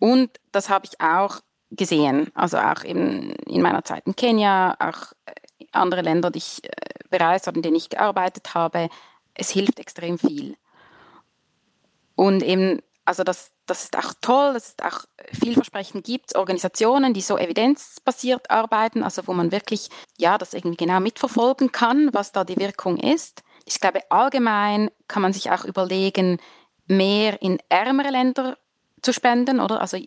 Und 0.00 0.30
das 0.52 0.68
habe 0.68 0.86
ich 0.86 1.00
auch 1.00 1.40
gesehen. 1.70 2.30
Also 2.34 2.58
auch 2.58 2.82
in, 2.82 3.30
in 3.46 3.62
meiner 3.62 3.84
Zeit 3.84 4.06
in 4.06 4.16
Kenia, 4.16 4.76
auch 4.78 5.12
äh, 5.26 5.66
andere 5.72 6.02
Länder, 6.02 6.30
die 6.30 6.38
ich 6.38 6.64
äh, 6.64 6.70
bereist 7.10 7.46
habe, 7.46 7.58
in 7.58 7.62
denen 7.62 7.76
ich 7.76 7.88
gearbeitet 7.88 8.54
habe. 8.54 8.88
Es 9.34 9.50
hilft 9.50 9.78
extrem 9.78 10.18
viel. 10.18 10.56
Und 12.14 12.42
eben, 12.42 12.80
also 13.04 13.24
das, 13.24 13.52
das 13.66 13.84
ist 13.84 13.96
auch 13.96 14.12
toll, 14.20 14.52
dass 14.52 14.74
es 14.76 14.84
auch 14.84 15.04
vielversprechend 15.32 16.04
gibt, 16.04 16.36
Organisationen, 16.36 17.14
die 17.14 17.22
so 17.22 17.38
evidenzbasiert 17.38 18.50
arbeiten, 18.50 19.02
also 19.02 19.26
wo 19.26 19.32
man 19.32 19.52
wirklich, 19.52 19.88
ja, 20.18 20.36
das 20.36 20.54
irgendwie 20.54 20.84
genau 20.84 21.00
mitverfolgen 21.00 21.72
kann, 21.72 22.12
was 22.12 22.32
da 22.32 22.44
die 22.44 22.58
Wirkung 22.58 22.98
ist. 22.98 23.42
Ich 23.64 23.80
glaube, 23.80 24.02
allgemein 24.10 24.90
kann 25.08 25.22
man 25.22 25.32
sich 25.32 25.50
auch 25.50 25.64
überlegen, 25.64 26.38
mehr 26.86 27.40
in 27.40 27.58
ärmere 27.68 28.10
Länder 28.10 28.58
zu 29.02 29.12
spenden, 29.12 29.60
oder? 29.60 29.80
Also 29.80 29.98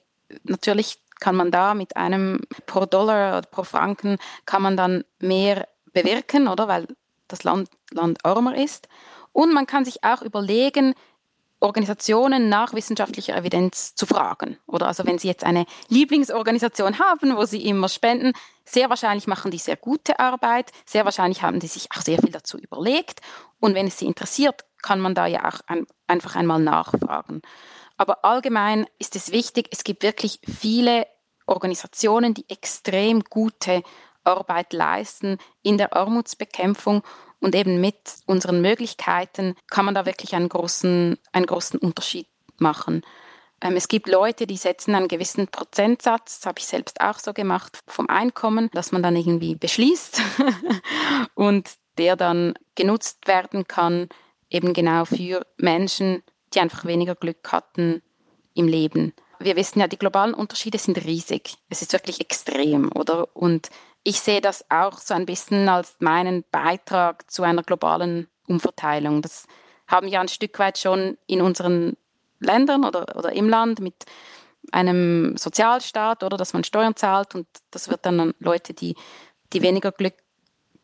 natürlich 0.43 0.99
kann 1.23 1.37
man 1.37 1.51
da 1.51 1.73
mit 1.73 1.95
einem 1.95 2.41
pro 2.65 2.85
Dollar 2.85 3.37
oder 3.37 3.47
pro 3.47 3.63
Franken 3.63 4.17
kann 4.45 4.61
man 4.61 4.75
dann 4.75 5.05
mehr 5.19 5.69
bewirken, 5.93 6.49
oder? 6.49 6.67
Weil 6.67 6.85
das 7.29 7.45
Land, 7.45 7.69
Land 7.91 8.19
ärmer 8.25 8.57
ist. 8.57 8.89
Und 9.31 9.53
man 9.53 9.65
kann 9.65 9.85
sich 9.85 10.03
auch 10.03 10.21
überlegen, 10.21 10.93
Organisationen 11.61 12.49
nach 12.49 12.73
wissenschaftlicher 12.73 13.37
Evidenz 13.37 13.95
zu 13.95 14.05
fragen. 14.05 14.57
Oder 14.67 14.87
also 14.87 15.05
wenn 15.05 15.17
Sie 15.17 15.29
jetzt 15.29 15.45
eine 15.45 15.65
Lieblingsorganisation 15.87 16.99
haben, 16.99 17.37
wo 17.37 17.45
Sie 17.45 17.65
immer 17.65 17.87
spenden, 17.87 18.33
sehr 18.65 18.89
wahrscheinlich 18.89 19.25
machen 19.25 19.49
die 19.49 19.59
sehr 19.59 19.77
gute 19.77 20.19
Arbeit, 20.19 20.71
sehr 20.85 21.05
wahrscheinlich 21.05 21.41
haben 21.41 21.61
die 21.61 21.67
sich 21.67 21.87
auch 21.95 22.01
sehr 22.01 22.19
viel 22.19 22.31
dazu 22.31 22.57
überlegt. 22.57 23.21
Und 23.61 23.75
wenn 23.75 23.87
es 23.87 23.97
Sie 23.97 24.07
interessiert, 24.07 24.65
kann 24.81 24.99
man 24.99 25.15
da 25.15 25.25
ja 25.25 25.47
auch 25.47 25.61
ein, 25.67 25.87
einfach 26.05 26.35
einmal 26.35 26.59
nachfragen. 26.59 27.41
Aber 27.95 28.25
allgemein 28.25 28.85
ist 28.99 29.15
es 29.15 29.31
wichtig, 29.31 29.69
es 29.71 29.85
gibt 29.85 30.03
wirklich 30.03 30.41
viele 30.45 31.07
Organisationen, 31.45 32.33
die 32.33 32.45
extrem 32.49 33.23
gute 33.23 33.83
Arbeit 34.23 34.73
leisten 34.73 35.37
in 35.61 35.77
der 35.77 35.93
Armutsbekämpfung 35.95 37.03
und 37.39 37.55
eben 37.55 37.81
mit 37.81 37.97
unseren 38.25 38.61
Möglichkeiten 38.61 39.55
kann 39.69 39.85
man 39.85 39.95
da 39.95 40.05
wirklich 40.05 40.33
einen 40.35 40.49
großen, 40.49 41.17
einen 41.33 41.45
großen 41.45 41.79
Unterschied 41.79 42.27
machen. 42.57 43.03
Ähm, 43.61 43.75
es 43.75 43.87
gibt 43.87 44.07
Leute, 44.07 44.47
die 44.47 44.57
setzen 44.57 44.95
einen 44.95 45.07
gewissen 45.07 45.47
Prozentsatz, 45.47 46.39
das 46.39 46.45
habe 46.45 46.59
ich 46.59 46.65
selbst 46.65 47.01
auch 47.01 47.19
so 47.19 47.33
gemacht, 47.33 47.79
vom 47.87 48.07
Einkommen, 48.09 48.69
dass 48.73 48.91
man 48.91 49.03
dann 49.03 49.15
irgendwie 49.15 49.55
beschließt 49.55 50.21
und 51.35 51.71
der 51.97 52.15
dann 52.15 52.53
genutzt 52.75 53.27
werden 53.27 53.67
kann, 53.67 54.09
eben 54.49 54.73
genau 54.73 55.05
für 55.05 55.45
Menschen, 55.57 56.23
die 56.53 56.59
einfach 56.59 56.85
weniger 56.85 57.15
Glück 57.15 57.51
hatten 57.51 58.01
im 58.53 58.67
Leben. 58.67 59.13
Wir 59.43 59.55
wissen 59.55 59.79
ja, 59.79 59.87
die 59.87 59.97
globalen 59.97 60.33
Unterschiede 60.33 60.77
sind 60.77 61.03
riesig. 61.03 61.55
Es 61.69 61.81
ist 61.81 61.93
wirklich 61.93 62.21
extrem, 62.21 62.91
oder? 62.93 63.27
Und 63.35 63.69
ich 64.03 64.19
sehe 64.19 64.41
das 64.41 64.65
auch 64.69 64.97
so 64.99 65.13
ein 65.13 65.25
bisschen 65.25 65.67
als 65.69 65.95
meinen 65.99 66.43
Beitrag 66.51 67.29
zu 67.29 67.43
einer 67.43 67.63
globalen 67.63 68.27
Umverteilung. 68.47 69.21
Das 69.21 69.45
haben 69.87 70.09
wir 70.09 70.21
ein 70.21 70.27
Stück 70.27 70.57
weit 70.59 70.77
schon 70.77 71.17
in 71.27 71.41
unseren 71.41 71.97
Ländern 72.39 72.85
oder, 72.85 73.15
oder 73.17 73.33
im 73.33 73.49
Land 73.49 73.79
mit 73.79 74.05
einem 74.71 75.35
Sozialstaat 75.37 76.23
oder 76.23 76.37
dass 76.37 76.53
man 76.53 76.63
Steuern 76.63 76.95
zahlt 76.95 77.35
und 77.35 77.47
das 77.71 77.89
wird 77.89 78.05
dann 78.05 78.19
an 78.19 78.33
Leute, 78.39 78.73
die, 78.73 78.95
die 79.51 79.61
weniger 79.61 79.91
Glück 79.91 80.15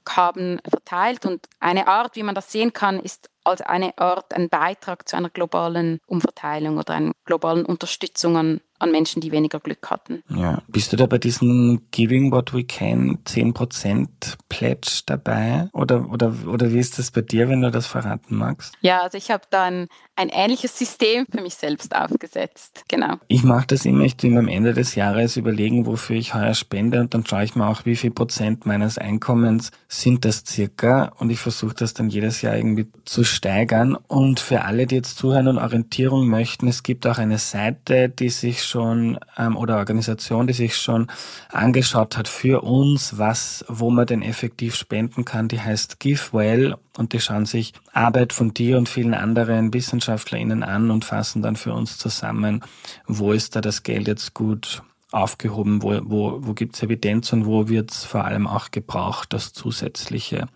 haben, 0.08 0.60
verteilt. 0.68 1.26
Und 1.26 1.48
eine 1.60 1.88
Art, 1.88 2.16
wie 2.16 2.24
man 2.24 2.36
das 2.36 2.52
sehen 2.52 2.74
kann, 2.74 3.00
ist 3.00 3.30
als 3.50 3.62
eine 3.62 3.98
Art, 3.98 4.34
ein 4.34 4.50
Beitrag 4.50 5.08
zu 5.08 5.18
einer 5.18 5.30
globalen 5.30 6.00
Umverteilung 6.08 6.78
oder 6.78 6.94
einer 6.94 7.12
globalen 7.26 7.66
Unterstützung 7.66 8.38
an 8.38 8.62
an 8.80 8.92
Menschen, 8.92 9.22
die 9.22 9.32
weniger 9.32 9.60
Glück 9.60 9.90
hatten. 9.90 10.24
Ja. 10.30 10.62
Bist 10.68 10.92
du 10.92 10.98
da 10.98 11.06
bei 11.06 11.18
diesem 11.18 11.82
Giving 11.92 12.32
What 12.32 12.54
We 12.54 12.64
Can 12.64 13.20
10% 13.26 14.08
Pledge 14.48 15.02
dabei? 15.06 15.70
Oder, 15.74 16.10
oder, 16.10 16.34
oder 16.48 16.72
wie 16.74 16.80
ist 16.80 16.98
das 16.98 17.12
bei 17.12 17.22
dir, 17.22 17.50
wenn 17.50 17.62
du 17.62 17.72
das 17.72 17.86
verraten 17.86 18.36
magst? 18.36 18.74
Ja, 18.82 19.02
also 19.02 19.18
ich 19.18 19.32
habe 19.32 19.44
da 19.50 19.64
ein, 19.64 19.88
ein 20.16 20.30
ähnliches 20.30 20.78
System 20.78 21.26
für 21.30 21.42
mich 21.42 21.56
selbst 21.56 21.96
aufgesetzt. 21.96 22.84
Genau. 22.88 23.16
Ich 23.28 23.44
mache 23.44 23.68
das 23.68 23.86
immer, 23.86 24.04
ich 24.04 24.16
tue 24.16 24.38
am 24.38 24.48
Ende 24.48 24.74
des 24.74 24.96
Jahres 24.96 25.38
überlegen, 25.38 25.86
wofür 25.86 26.16
ich 26.16 26.34
heuer 26.34 26.54
spende 26.54 27.00
und 27.02 27.14
dann 27.14 27.26
schaue 27.26 27.44
ich 27.44 27.56
mir 27.56 27.68
auch, 27.68 27.86
wie 27.86 27.96
viel 27.96 28.12
Prozent 28.12 28.66
meines 28.66 28.98
Einkommens 28.98 29.72
sind 29.88 30.26
das 30.26 30.44
circa 30.46 31.12
und 31.18 31.30
ich 31.30 31.40
versuche 31.40 31.74
das 31.74 31.94
dann 31.94 32.10
jedes 32.10 32.42
Jahr 32.42 32.56
irgendwie 32.56 32.88
zu 33.06 33.24
steigern. 33.24 33.96
Und 33.96 34.40
für 34.40 34.64
alle, 34.64 34.88
die 34.88 34.96
jetzt 34.96 35.18
zuhören 35.18 35.48
und 35.48 35.58
Orientierung 35.58 36.28
möchten, 36.28 36.68
es 36.68 36.84
gibt 36.84 37.06
auch 37.08 37.18
eine 37.18 37.38
Seite, 37.38 38.10
die 38.10 38.30
sich 38.30 38.62
schon 38.70 39.20
ähm, 39.38 39.58
oder 39.58 39.78
Organisation, 39.78 40.48
die 40.48 40.54
sich 40.54 40.78
schon 40.78 41.08
angeschaut 41.52 42.18
hat 42.18 42.28
für 42.28 42.64
uns, 42.64 43.18
was, 43.18 43.66
wo 43.68 43.90
man 43.90 44.06
denn 44.06 44.22
effektiv 44.22 44.76
spenden 44.76 45.26
kann, 45.26 45.48
die 45.48 45.60
heißt 45.60 46.00
GiveWell 46.00 46.76
und 46.98 47.14
die 47.14 47.20
schauen 47.20 47.46
sich 47.46 47.74
Arbeit 47.94 48.34
von 48.34 48.54
dir 48.54 48.78
und 48.78 48.90
vielen 48.90 49.14
anderen 49.14 49.74
WissenschaftlerInnen 49.74 50.64
an 50.64 50.92
und 50.92 51.06
fassen 51.06 51.42
dann 51.42 51.56
für 51.56 51.74
uns 51.74 51.98
zusammen, 51.98 52.64
wo 53.08 53.32
ist 53.32 53.56
da 53.56 53.62
das 53.62 53.84
Geld 53.84 54.08
jetzt 54.08 54.34
gut 54.34 54.84
aufgehoben, 55.12 55.82
wo, 55.82 56.00
wo, 56.04 56.38
wo 56.42 56.54
gibt 56.54 56.76
es 56.76 56.84
Evidenz 56.84 57.34
und 57.34 57.46
wo 57.46 57.68
wird 57.68 57.92
es 57.92 58.04
vor 58.04 58.26
allem 58.26 58.48
auch 58.48 58.72
gebraucht, 58.72 59.34
das 59.34 59.54
zusätzliche 59.54 60.48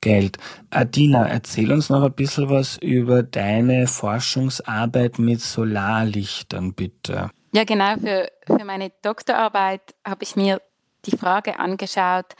Geld. 0.00 0.38
Adina, 0.70 1.26
erzähl 1.26 1.72
uns 1.72 1.90
noch 1.90 2.02
ein 2.02 2.12
bisschen 2.12 2.50
was 2.50 2.76
über 2.78 3.22
deine 3.22 3.86
Forschungsarbeit 3.86 5.18
mit 5.18 5.40
Solarlichtern, 5.40 6.74
bitte. 6.74 7.30
Ja, 7.52 7.64
genau. 7.64 7.96
Für, 7.96 8.30
für 8.46 8.64
meine 8.64 8.92
Doktorarbeit 9.02 9.94
habe 10.04 10.22
ich 10.24 10.36
mir 10.36 10.60
die 11.06 11.16
Frage 11.16 11.58
angeschaut, 11.58 12.34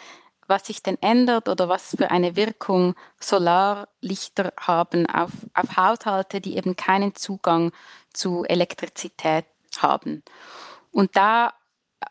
was 0.48 0.66
sich 0.66 0.82
denn 0.82 0.98
ändert 1.00 1.48
oder 1.48 1.68
was 1.68 1.96
für 1.96 2.10
eine 2.10 2.36
Wirkung 2.36 2.94
Solarlichter 3.20 4.52
haben 4.60 5.06
auf, 5.06 5.30
auf 5.54 5.76
Haushalte, 5.76 6.40
die 6.40 6.56
eben 6.56 6.76
keinen 6.76 7.14
Zugang 7.14 7.72
zu 8.12 8.44
Elektrizität 8.44 9.46
haben. 9.78 10.22
Und 10.92 11.16
da 11.16 11.52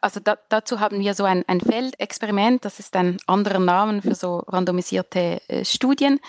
also 0.01 0.19
da, 0.19 0.37
dazu 0.49 0.79
haben 0.79 0.99
wir 0.99 1.13
so 1.13 1.23
ein, 1.23 1.43
ein 1.47 1.61
Feldexperiment, 1.61 2.65
das 2.65 2.79
ist 2.79 2.95
ein 2.95 3.17
anderer 3.27 3.59
Name 3.59 4.01
für 4.01 4.15
so 4.15 4.39
randomisierte 4.47 5.41
äh, 5.47 5.65
Studien, 5.65 6.19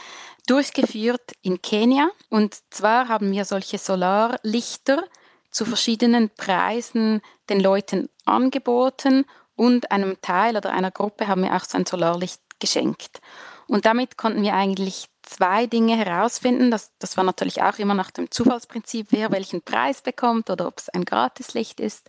durchgeführt 0.47 1.33
in 1.43 1.61
Kenia. 1.61 2.09
Und 2.31 2.57
zwar 2.71 3.09
haben 3.09 3.33
wir 3.33 3.45
solche 3.45 3.79
Solarlichter 3.79 5.05
zu 5.51 5.65
verschiedenen 5.65 6.31
Preisen 6.31 7.21
den 7.49 7.61
Leuten 7.61 8.09
angeboten 8.25 9.25
und 9.57 9.91
einem 9.91 10.21
Teil 10.21 10.57
oder 10.57 10.73
einer 10.73 10.91
Gruppe 10.91 11.29
haben 11.29 11.43
wir 11.43 11.55
auch 11.55 11.65
so 11.65 11.79
ein 11.79 11.87
Solarlicht 11.87 12.41
geschenkt. 12.61 13.21
Und 13.67 13.87
damit 13.87 14.17
konnten 14.17 14.43
wir 14.43 14.55
eigentlich 14.55 15.07
zwei 15.27 15.67
Dinge 15.67 15.97
herausfinden. 15.97 16.71
Das, 16.71 16.93
das 16.99 17.17
war 17.17 17.25
natürlich 17.25 17.63
auch 17.63 17.79
immer 17.79 17.95
nach 17.95 18.11
dem 18.11 18.31
Zufallsprinzip, 18.31 19.09
wer 19.11 19.31
welchen 19.31 19.61
Preis 19.61 20.01
bekommt 20.01 20.49
oder 20.49 20.67
ob 20.67 20.79
es 20.79 20.89
ein 20.89 21.05
Gratislicht 21.05 21.81
ist. 21.81 22.09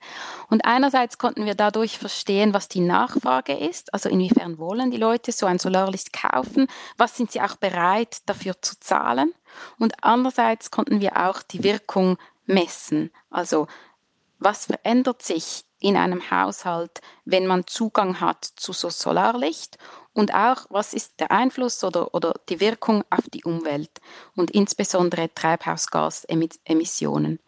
Und 0.49 0.65
einerseits 0.65 1.17
konnten 1.17 1.45
wir 1.45 1.55
dadurch 1.55 1.97
verstehen, 1.97 2.53
was 2.53 2.69
die 2.69 2.79
Nachfrage 2.79 3.53
ist, 3.53 3.93
also 3.93 4.07
inwiefern 4.09 4.57
wollen 4.57 4.91
die 4.91 4.97
Leute 4.97 5.31
so 5.31 5.45
ein 5.45 5.59
Solarlicht 5.59 6.13
kaufen, 6.13 6.67
was 6.97 7.17
sind 7.17 7.31
sie 7.31 7.41
auch 7.41 7.57
bereit 7.57 8.19
dafür 8.27 8.61
zu 8.61 8.79
zahlen. 8.79 9.33
Und 9.79 10.03
andererseits 10.03 10.71
konnten 10.71 11.01
wir 11.01 11.17
auch 11.17 11.41
die 11.41 11.63
Wirkung 11.63 12.17
messen, 12.45 13.11
also 13.29 13.67
was 14.39 14.67
verändert 14.67 15.23
sich 15.23 15.66
in 15.79 15.95
einem 15.95 16.31
Haushalt, 16.31 17.01
wenn 17.25 17.47
man 17.47 17.67
Zugang 17.67 18.19
hat 18.19 18.43
zu 18.43 18.73
so 18.73 18.89
Solarlicht 18.89 19.77
und 20.13 20.33
auch, 20.33 20.65
was 20.69 20.93
ist 20.93 21.19
der 21.19 21.31
Einfluss 21.31 21.83
oder, 21.83 22.15
oder 22.15 22.33
die 22.49 22.59
Wirkung 22.59 23.03
auf 23.11 23.29
die 23.31 23.43
Umwelt 23.43 24.01
und 24.35 24.49
insbesondere 24.51 25.33
Treibhausgasemissionen. 25.33 27.39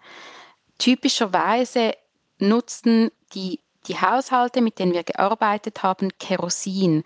Typischerweise 0.78 1.96
nutzten 2.38 3.10
die, 3.34 3.62
die 3.88 4.00
Haushalte, 4.00 4.62
mit 4.62 4.78
denen 4.78 4.94
wir 4.94 5.04
gearbeitet 5.04 5.82
haben, 5.82 6.12
Kerosin 6.20 7.04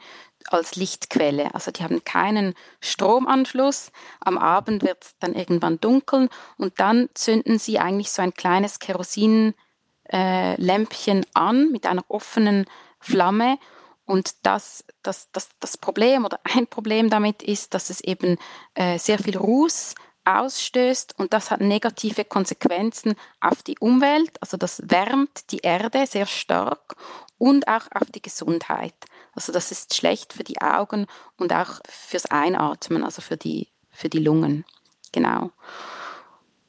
als 0.47 0.76
Lichtquelle. 0.76 1.55
Also 1.55 1.71
die 1.71 1.84
haben 1.84 2.03
keinen 2.03 2.53
Stromanschluss. 2.82 3.93
Am 4.19 4.38
Abend 4.38 4.84
wird 4.84 5.03
es 5.03 5.15
dann 5.19 5.34
irgendwann 5.34 5.80
dunkel 5.80 6.28
und 6.57 6.82
dann 6.82 7.07
zünden 7.13 7.57
sie 7.57 7.80
eigentlich 7.80 8.11
so 8.11 8.21
ein 8.21 8.34
kleines 8.34 8.80
Kerosinlämpchen 8.80 9.55
äh, 10.06 10.56
an 11.34 11.72
mit 11.72 11.86
einer 11.86 12.04
offenen 12.08 12.66
Flamme 12.99 13.58
und 14.06 14.45
das, 14.45 14.84
das, 15.01 15.30
das, 15.32 15.49
das 15.60 15.78
Problem 15.78 16.26
oder 16.26 16.39
ein 16.56 16.68
Problem 16.68 17.10
damit 17.10 17.43
ist, 17.43 17.74
dass 17.74 17.89
es 17.89 18.01
eben 18.01 18.38
äh, 18.76 18.97
sehr 18.97 19.20
viel 19.20 19.38
Ruß 19.38 19.95
ausstößt 20.26 21.20
und 21.20 21.34
das 21.34 21.51
hat 21.51 21.60
negative 21.60 22.24
Konsequenzen 22.24 23.16
auf 23.41 23.62
die 23.62 23.78
Umwelt, 23.80 24.32
also 24.41 24.56
das 24.56 24.82
wärmt 24.86 25.51
die 25.51 25.60
Erde 25.60 26.08
sehr 26.08 26.26
stark 26.26 26.95
und 27.38 27.68
auch 27.68 27.88
auf 27.93 28.10
die 28.10 28.22
Gesundheit. 28.22 28.95
Also 29.34 29.51
das 29.51 29.72
ist 29.72 29.95
schlecht 29.95 30.32
für 30.32 30.45
die 30.45 30.62
Augen 30.62 31.08
und 31.38 31.51
auch 31.51 31.82
fürs 31.89 32.26
Einatmen, 32.28 33.04
also 33.04 33.22
für 33.22 33.36
die, 33.36 33.68
für 33.91 34.08
die 34.08 34.20
Lungen. 34.20 34.64
Genau. 35.12 35.51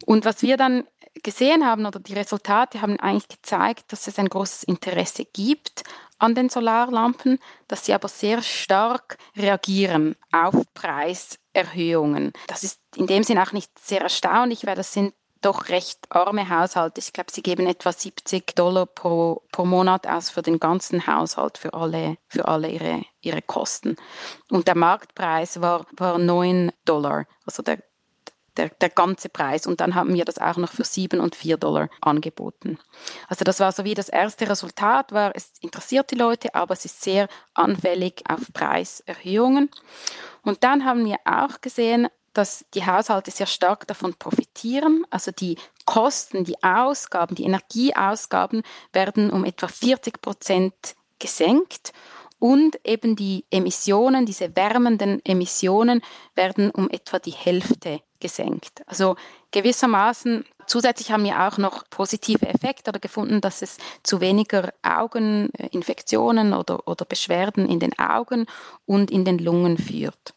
Und 0.05 0.25
was 0.25 0.43
wir 0.43 0.57
dann 0.57 0.85
gesehen 1.23 1.65
haben 1.65 1.87
oder 1.87 2.01
die 2.01 2.15
Resultate 2.15 2.83
haben 2.83 2.99
eigentlich 2.99 3.29
gezeigt, 3.29 3.93
dass 3.93 4.07
es 4.07 4.19
ein 4.19 4.29
großes 4.29 4.65
Interesse 4.65 5.25
gibt 5.25 5.85
an 6.19 6.35
den 6.35 6.49
Solarlampen, 6.49 7.39
dass 7.69 7.87
sie 7.87 7.95
aber 7.95 8.09
sehr 8.09 8.43
stark 8.43 9.19
reagieren 9.37 10.17
auf 10.33 10.55
Preiserhöhungen. 10.75 12.33
Das 12.47 12.63
ist 12.63 12.81
in 12.97 13.07
dem 13.07 13.23
Sinn 13.23 13.39
auch 13.39 13.53
nicht 13.53 13.79
sehr 13.79 14.01
erstaunlich, 14.01 14.67
weil 14.67 14.77
das 14.77 14.93
sind 14.93 15.15
doch 15.45 15.69
recht 15.69 15.99
arme 16.09 16.49
Haushalte. 16.49 17.01
Ich 17.01 17.13
glaube, 17.13 17.31
sie 17.31 17.43
geben 17.43 17.67
etwa 17.67 17.93
70 17.93 18.55
Dollar 18.55 18.87
pro, 18.87 19.43
pro 19.53 19.65
Monat 19.65 20.07
aus 20.07 20.31
für 20.31 20.43
den 20.43 20.59
ganzen 20.59 21.07
Haushalt, 21.07 21.59
für 21.59 21.75
alle, 21.75 22.17
für 22.29 22.49
alle 22.49 22.71
ihre, 22.71 23.03
ihre 23.21 23.43
Kosten. 23.43 23.97
Und 24.51 24.69
der 24.69 24.77
Marktpreis 24.77 25.61
war, 25.61 25.87
war 25.97 26.19
9 26.19 26.73
Dollar. 26.85 27.27
Also 27.45 27.63
der, 27.63 27.83
der, 28.57 28.69
der 28.69 28.91
ganze 28.91 29.29
Preis. 29.29 29.67
Und 29.67 29.81
dann 29.81 29.95
haben 29.95 30.15
wir 30.15 30.25
das 30.25 30.39
auch 30.39 30.57
noch 30.57 30.73
für 30.73 30.85
7 30.85 31.21
und 31.21 31.35
4 31.35 31.57
Dollar 31.57 31.89
angeboten. 32.01 32.79
Also 33.29 33.45
das 33.45 33.61
war 33.61 33.73
so 33.73 33.85
wie 33.85 33.95
das 33.95 34.09
erste 34.09 34.49
Resultat, 34.49 35.13
war, 35.13 35.33
es 35.35 35.53
interessiert 35.61 36.11
die 36.11 36.17
Leute, 36.17 36.55
aber 36.55 36.75
es 36.75 36.85
ist 36.85 37.03
sehr 37.03 37.29
anfällig 37.55 38.23
auf 38.29 38.53
Preiserhöhungen. 38.53 39.71
Und 40.43 40.65
dann 40.65 40.85
haben 40.85 41.05
wir 41.05 41.17
auch 41.25 41.61
gesehen, 41.61 42.09
dass 42.35 42.65
die 42.75 42.85
Haushalte 42.85 43.31
sehr 43.31 43.47
stark 43.47 43.87
davon 43.87 44.15
profitieren. 44.15 45.07
Also 45.11 45.31
die 45.31 45.57
Kosten, 45.87 46.45
die 46.45 46.63
Ausgaben, 46.63 47.37
die 47.37 47.45
Energieausgaben 47.45 48.63
werden 48.93 49.31
um 49.31 49.45
etwa 49.45 49.69
40 49.69 50.21
Prozent 50.21 50.75
gesenkt 51.21 51.93
und 52.45 52.79
eben 52.85 53.17
die 53.17 53.47
Emissionen, 53.51 54.27
diese 54.27 54.55
wärmenden 54.55 55.25
Emissionen 55.25 56.03
werden 56.35 56.71
um 56.73 56.91
etwa 56.91 57.19
die 57.19 57.31
Hälfte 57.31 58.01
gesenkt. 58.21 58.83
Also 58.85 59.17
gewissermaßen 59.51 60.45
zusätzlich 60.67 61.11
haben 61.11 61.25
wir 61.25 61.41
auch 61.41 61.57
noch 61.57 61.89
positive 61.89 62.47
Effekte 62.47 62.91
oder 62.91 63.01
gefunden, 63.01 63.41
dass 63.41 63.63
es 63.63 63.79
zu 64.03 64.21
weniger 64.21 64.75
Augeninfektionen 64.83 66.53
oder, 66.53 66.87
oder 66.87 67.07
Beschwerden 67.07 67.67
in 67.67 67.81
den 67.81 67.99
Augen 67.99 68.45
und 68.85 69.11
in 69.11 69.25
den 69.25 69.39
Lungen 69.39 69.79
führt. 69.79 70.35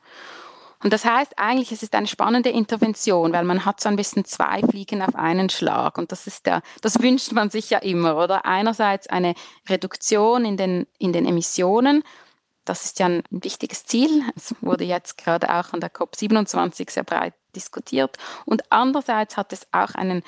Und 0.84 0.94
das 0.94 1.06
heißt 1.06 1.34
eigentlich, 1.38 1.72
es 1.72 1.82
ist 1.82 1.96
eine 1.96 2.08
spannende 2.08 2.50
Intervention, 2.50 3.34
weil 3.34 3.44
man 3.44 3.66
hat 3.66 3.82
so 3.82 3.90
ein 3.90 3.96
bisschen 3.96 4.26
zwei 4.26 4.62
Fliegen 4.62 5.02
auf 5.02 5.16
einen 5.16 5.50
Schlag. 5.50 5.98
Und 5.98 6.12
das 6.12 6.28
ist 6.28 6.46
der, 6.46 6.62
das 6.82 7.02
wünscht 7.02 7.32
man 7.32 7.50
sich 7.50 7.70
ja 7.70 7.80
immer, 7.80 8.18
oder? 8.18 8.46
Einerseits 8.46 9.08
eine 9.08 9.34
Reduktion 9.68 10.46
in 10.46 10.58
den, 10.58 10.88
in 11.00 11.14
den 11.14 11.26
Emissionen. 11.26 12.04
Das 12.64 12.84
ist 12.84 13.00
ja 13.00 13.08
ein 13.08 13.24
wichtiges 13.30 13.86
Ziel. 13.86 14.24
Es 14.36 14.54
wurde 14.62 14.84
jetzt 14.84 15.18
gerade 15.18 15.50
auch 15.50 15.74
an 15.74 15.80
der 15.80 15.92
COP27 15.92 16.92
sehr 16.92 17.04
breit 17.04 17.34
diskutiert. 17.56 18.18
Und 18.46 18.72
andererseits 18.72 19.38
hat 19.38 19.54
es 19.54 19.68
auch 19.72 19.96
einen 19.96 20.22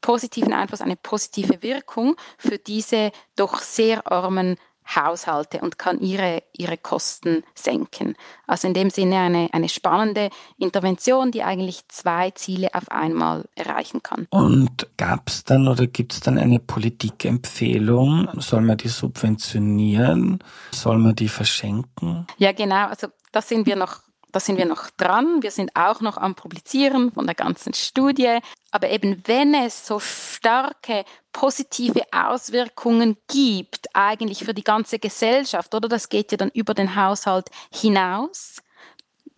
positiven 0.00 0.52
Einfluss, 0.52 0.80
eine 0.80 0.96
positive 0.96 1.62
Wirkung 1.62 2.16
für 2.36 2.58
diese 2.58 3.12
doch 3.36 3.60
sehr 3.60 4.10
armen 4.10 4.56
Haushalte 4.86 5.60
und 5.60 5.78
kann 5.78 6.00
ihre, 6.00 6.42
ihre 6.52 6.76
Kosten 6.76 7.42
senken. 7.54 8.16
Also 8.46 8.68
in 8.68 8.74
dem 8.74 8.90
Sinne 8.90 9.18
eine, 9.18 9.48
eine 9.52 9.68
spannende 9.68 10.30
Intervention, 10.58 11.30
die 11.30 11.42
eigentlich 11.42 11.88
zwei 11.88 12.30
Ziele 12.32 12.74
auf 12.74 12.90
einmal 12.90 13.46
erreichen 13.54 14.02
kann. 14.02 14.26
Und 14.30 14.86
gab 14.96 15.28
es 15.28 15.44
dann 15.44 15.68
oder 15.68 15.86
gibt 15.86 16.12
es 16.12 16.20
dann 16.20 16.38
eine 16.38 16.58
Politikempfehlung? 16.58 18.28
Soll 18.40 18.60
man 18.60 18.76
die 18.76 18.88
subventionieren? 18.88 20.38
Soll 20.70 20.98
man 20.98 21.14
die 21.14 21.28
verschenken? 21.28 22.26
Ja, 22.38 22.52
genau. 22.52 22.88
Also 22.88 23.08
da 23.32 23.42
sind 23.42 23.66
wir 23.66 23.76
noch 23.76 24.03
da 24.34 24.40
sind 24.40 24.58
wir 24.58 24.66
noch 24.66 24.90
dran. 24.90 25.44
Wir 25.44 25.52
sind 25.52 25.76
auch 25.76 26.00
noch 26.00 26.16
am 26.16 26.34
Publizieren 26.34 27.12
von 27.12 27.24
der 27.24 27.36
ganzen 27.36 27.72
Studie. 27.72 28.38
Aber 28.72 28.90
eben 28.90 29.22
wenn 29.26 29.54
es 29.54 29.86
so 29.86 30.00
starke 30.00 31.04
positive 31.32 32.02
Auswirkungen 32.10 33.16
gibt, 33.28 33.86
eigentlich 33.94 34.44
für 34.44 34.52
die 34.52 34.64
ganze 34.64 34.98
Gesellschaft, 34.98 35.72
oder 35.72 35.88
das 35.88 36.08
geht 36.08 36.32
ja 36.32 36.36
dann 36.36 36.50
über 36.50 36.74
den 36.74 36.96
Haushalt 36.96 37.48
hinaus, 37.72 38.56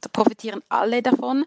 da 0.01 0.09
profitieren 0.09 0.62
alle 0.70 1.03
davon, 1.03 1.44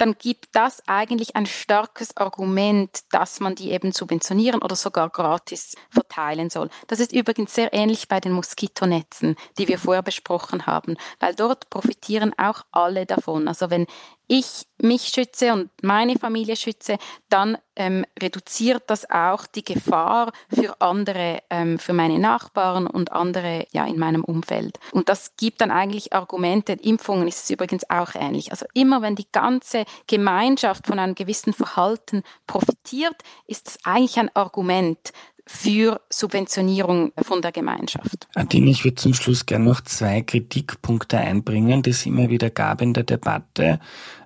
dann 0.00 0.16
gibt 0.18 0.48
das 0.52 0.82
eigentlich 0.88 1.36
ein 1.36 1.44
starkes 1.44 2.16
Argument, 2.16 3.00
dass 3.10 3.38
man 3.40 3.54
die 3.54 3.70
eben 3.70 3.92
subventionieren 3.92 4.62
oder 4.62 4.74
sogar 4.74 5.10
gratis 5.10 5.74
verteilen 5.90 6.48
soll. 6.48 6.70
Das 6.86 7.00
ist 7.00 7.12
übrigens 7.12 7.54
sehr 7.54 7.74
ähnlich 7.74 8.08
bei 8.08 8.18
den 8.18 8.32
Moskitonetzen, 8.32 9.36
die 9.58 9.68
wir 9.68 9.78
vorher 9.78 10.02
besprochen 10.02 10.66
haben, 10.66 10.96
weil 11.18 11.34
dort 11.34 11.68
profitieren 11.68 12.32
auch 12.38 12.62
alle 12.72 13.04
davon. 13.04 13.46
Also 13.46 13.68
wenn 13.68 13.86
ich 14.30 14.68
mich 14.78 15.08
schütze 15.08 15.52
und 15.52 15.70
meine 15.82 16.16
Familie 16.16 16.54
schütze, 16.54 16.98
dann 17.28 17.58
ähm, 17.74 18.06
reduziert 18.22 18.84
das 18.86 19.10
auch 19.10 19.44
die 19.46 19.64
Gefahr 19.64 20.30
für 20.48 20.80
andere, 20.80 21.42
ähm, 21.50 21.80
für 21.80 21.92
meine 21.92 22.20
Nachbarn 22.20 22.86
und 22.86 23.10
andere 23.10 23.66
ja 23.72 23.84
in 23.86 23.98
meinem 23.98 24.22
Umfeld. 24.22 24.78
Und 24.92 25.08
das 25.08 25.34
gibt 25.36 25.60
dann 25.60 25.72
eigentlich 25.72 26.12
Argumente. 26.12 26.74
Impfungen 26.74 27.26
ist 27.26 27.42
es 27.42 27.50
übrigens 27.50 27.90
auch 27.90 28.14
ähnlich. 28.14 28.52
Also 28.52 28.66
immer 28.72 29.02
wenn 29.02 29.16
die 29.16 29.26
ganze 29.32 29.84
Gemeinschaft 30.06 30.86
von 30.86 31.00
einem 31.00 31.16
gewissen 31.16 31.52
Verhalten 31.52 32.22
profitiert, 32.46 33.16
ist 33.48 33.66
es 33.66 33.78
eigentlich 33.84 34.16
ein 34.20 34.34
Argument 34.36 35.12
für 35.52 36.00
Subventionierung 36.08 37.12
von 37.20 37.42
der 37.42 37.50
Gemeinschaft. 37.50 38.28
Adine, 38.34 38.70
ich 38.70 38.84
würde 38.84 38.94
zum 38.94 39.14
Schluss 39.14 39.44
gerne 39.46 39.64
noch 39.64 39.80
zwei 39.80 40.22
Kritikpunkte 40.22 41.18
einbringen, 41.18 41.82
die 41.82 41.90
es 41.90 42.06
immer 42.06 42.30
wieder 42.30 42.50
gab 42.50 42.80
in 42.80 42.94
der 42.94 43.02
Debatte. 43.02 43.80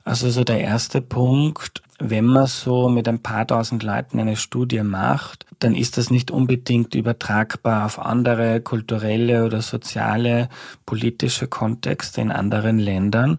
Also 0.05 0.29
so 0.29 0.45
der 0.45 0.61
erste 0.61 1.01
Punkt, 1.01 1.83
wenn 1.99 2.27
man 2.27 2.47
so 2.47 2.91
mit 2.91 3.09
ein 3.09 3.20
paar 3.20 3.47
tausend 3.47 3.83
Leuten 3.83 4.20
eine 4.20 4.37
Studie 4.37 4.83
macht, 4.83 5.47
dann 5.61 5.75
ist 5.75 5.97
das 5.97 6.11
nicht 6.11 6.31
unbedingt 6.31 6.95
übertragbar 6.95 7.87
auf 7.87 7.99
andere 7.99 8.61
kulturelle 8.61 9.47
oder 9.47 9.62
soziale, 9.62 10.51
politische 10.85 11.49
Kontexte 11.49 12.20
in 12.20 12.31
anderen 12.31 12.79
Ländern. 12.79 13.39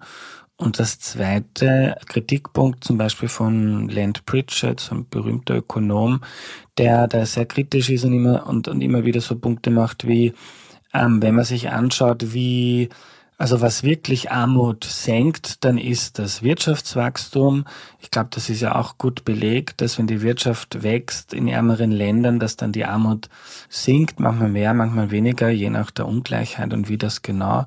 Und 0.58 0.80
das 0.80 1.00
zweite 1.00 1.98
Kritikpunkt 2.06 2.84
zum 2.84 2.98
Beispiel 2.98 3.28
von 3.28 3.90
Land 3.90 4.26
Pritchett, 4.26 4.80
so 4.80 4.96
ein 4.96 5.10
berühmter 5.10 5.56
Ökonom, 5.58 6.22
der 6.78 7.08
da 7.08 7.26
sehr 7.26 7.46
kritisch 7.46 7.90
ist 7.90 8.06
und 8.06 8.14
immer, 8.14 8.48
und, 8.48 8.70
und 8.70 8.80
immer 8.82 9.04
wieder 9.04 9.20
so 9.20 9.36
Punkte 9.36 9.70
macht 9.70 10.08
wie, 10.08 10.34
ähm, 10.94 11.22
wenn 11.22 11.36
man 11.36 11.44
sich 11.44 11.72
anschaut, 11.72 12.34
wie, 12.34 12.88
also 13.38 13.60
was 13.60 13.84
wirklich 13.84 14.32
Armut 14.32 14.86
senkt, 14.86 15.66
dann 15.66 15.78
ist 15.78 16.20
das 16.20 16.42
Wirtschaftswachstum. 16.42 17.66
Ich 18.00 18.10
glaube, 18.10 18.30
das 18.32 18.50
ist 18.50 18.62
ja 18.62 18.76
auch 18.76 18.98
gut 18.98 19.26
belegt, 19.26 19.82
dass 19.82 19.98
wenn 19.98 20.08
die 20.08 20.22
Wirtschaft 20.22 20.84
wächst 20.84 21.34
in 21.34 21.50
ärmeren 21.50 21.92
Ländern, 21.92 22.40
dass 22.40 22.56
dann 22.56 22.72
die 22.72 22.86
Armut 22.86 23.28
sinkt, 23.68 24.22
manchmal 24.22 24.50
mehr, 24.50 24.74
manchmal 24.74 25.12
weniger, 25.12 25.50
je 25.50 25.70
nach 25.70 25.92
der 25.92 26.08
Ungleichheit 26.08 26.74
und 26.74 26.88
wie 26.88 26.98
das 26.98 27.24
genau 27.24 27.66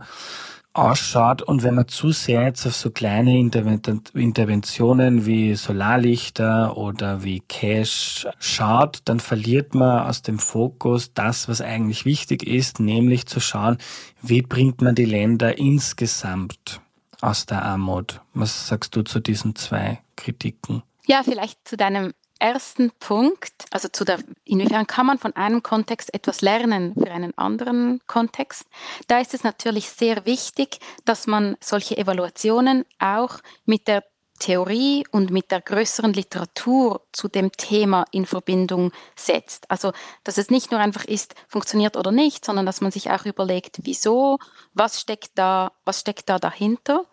ausschaut 0.78 1.42
und 1.42 1.62
wenn 1.62 1.74
man 1.74 1.88
zu 1.88 2.12
sehr 2.12 2.42
jetzt 2.44 2.66
auf 2.66 2.74
so 2.74 2.90
kleine 2.90 3.38
Interventionen 3.38 5.26
wie 5.26 5.54
Solarlichter 5.54 6.76
oder 6.76 7.24
wie 7.24 7.40
Cash 7.40 8.26
schaut, 8.38 9.00
dann 9.04 9.20
verliert 9.20 9.74
man 9.74 10.06
aus 10.06 10.22
dem 10.22 10.38
Fokus 10.38 11.12
das, 11.12 11.48
was 11.48 11.60
eigentlich 11.60 12.04
wichtig 12.04 12.46
ist, 12.46 12.80
nämlich 12.80 13.26
zu 13.26 13.40
schauen, 13.40 13.78
wie 14.22 14.42
bringt 14.42 14.80
man 14.80 14.94
die 14.94 15.04
Länder 15.04 15.58
insgesamt 15.58 16.80
aus 17.20 17.46
der 17.46 17.62
Armut. 17.62 18.20
Was 18.34 18.68
sagst 18.68 18.94
du 18.94 19.02
zu 19.02 19.20
diesen 19.20 19.56
zwei 19.56 19.98
Kritiken? 20.16 20.82
Ja, 21.06 21.22
vielleicht 21.24 21.66
zu 21.66 21.76
deinem 21.76 22.12
ersten 22.38 22.90
Punkt, 23.00 23.66
also 23.70 23.88
zu 23.88 24.04
der, 24.04 24.18
inwiefern 24.44 24.86
kann 24.86 25.06
man 25.06 25.18
von 25.18 25.34
einem 25.36 25.62
Kontext 25.62 26.12
etwas 26.14 26.40
lernen 26.40 26.94
für 26.94 27.10
einen 27.10 27.36
anderen 27.36 28.00
Kontext, 28.06 28.66
da 29.06 29.20
ist 29.20 29.34
es 29.34 29.44
natürlich 29.44 29.88
sehr 29.90 30.24
wichtig, 30.26 30.78
dass 31.04 31.26
man 31.26 31.56
solche 31.60 31.96
Evaluationen 31.96 32.84
auch 32.98 33.38
mit 33.64 33.88
der 33.88 34.04
Theorie 34.38 35.04
und 35.10 35.30
mit 35.30 35.50
der 35.50 35.60
größeren 35.60 36.12
Literatur 36.12 37.02
zu 37.12 37.28
dem 37.28 37.50
Thema 37.52 38.04
in 38.12 38.24
Verbindung 38.24 38.92
setzt. 39.16 39.70
Also, 39.70 39.92
dass 40.24 40.38
es 40.38 40.50
nicht 40.50 40.70
nur 40.70 40.80
einfach 40.80 41.04
ist, 41.04 41.34
funktioniert 41.48 41.96
oder 41.96 42.12
nicht, 42.12 42.44
sondern 42.44 42.64
dass 42.64 42.80
man 42.80 42.92
sich 42.92 43.10
auch 43.10 43.26
überlegt, 43.26 43.78
wieso, 43.82 44.38
was 44.74 45.00
steckt 45.00 45.32
da, 45.34 45.72
was 45.84 46.00
steckt 46.00 46.28
da 46.28 46.38
dahinter 46.38 47.04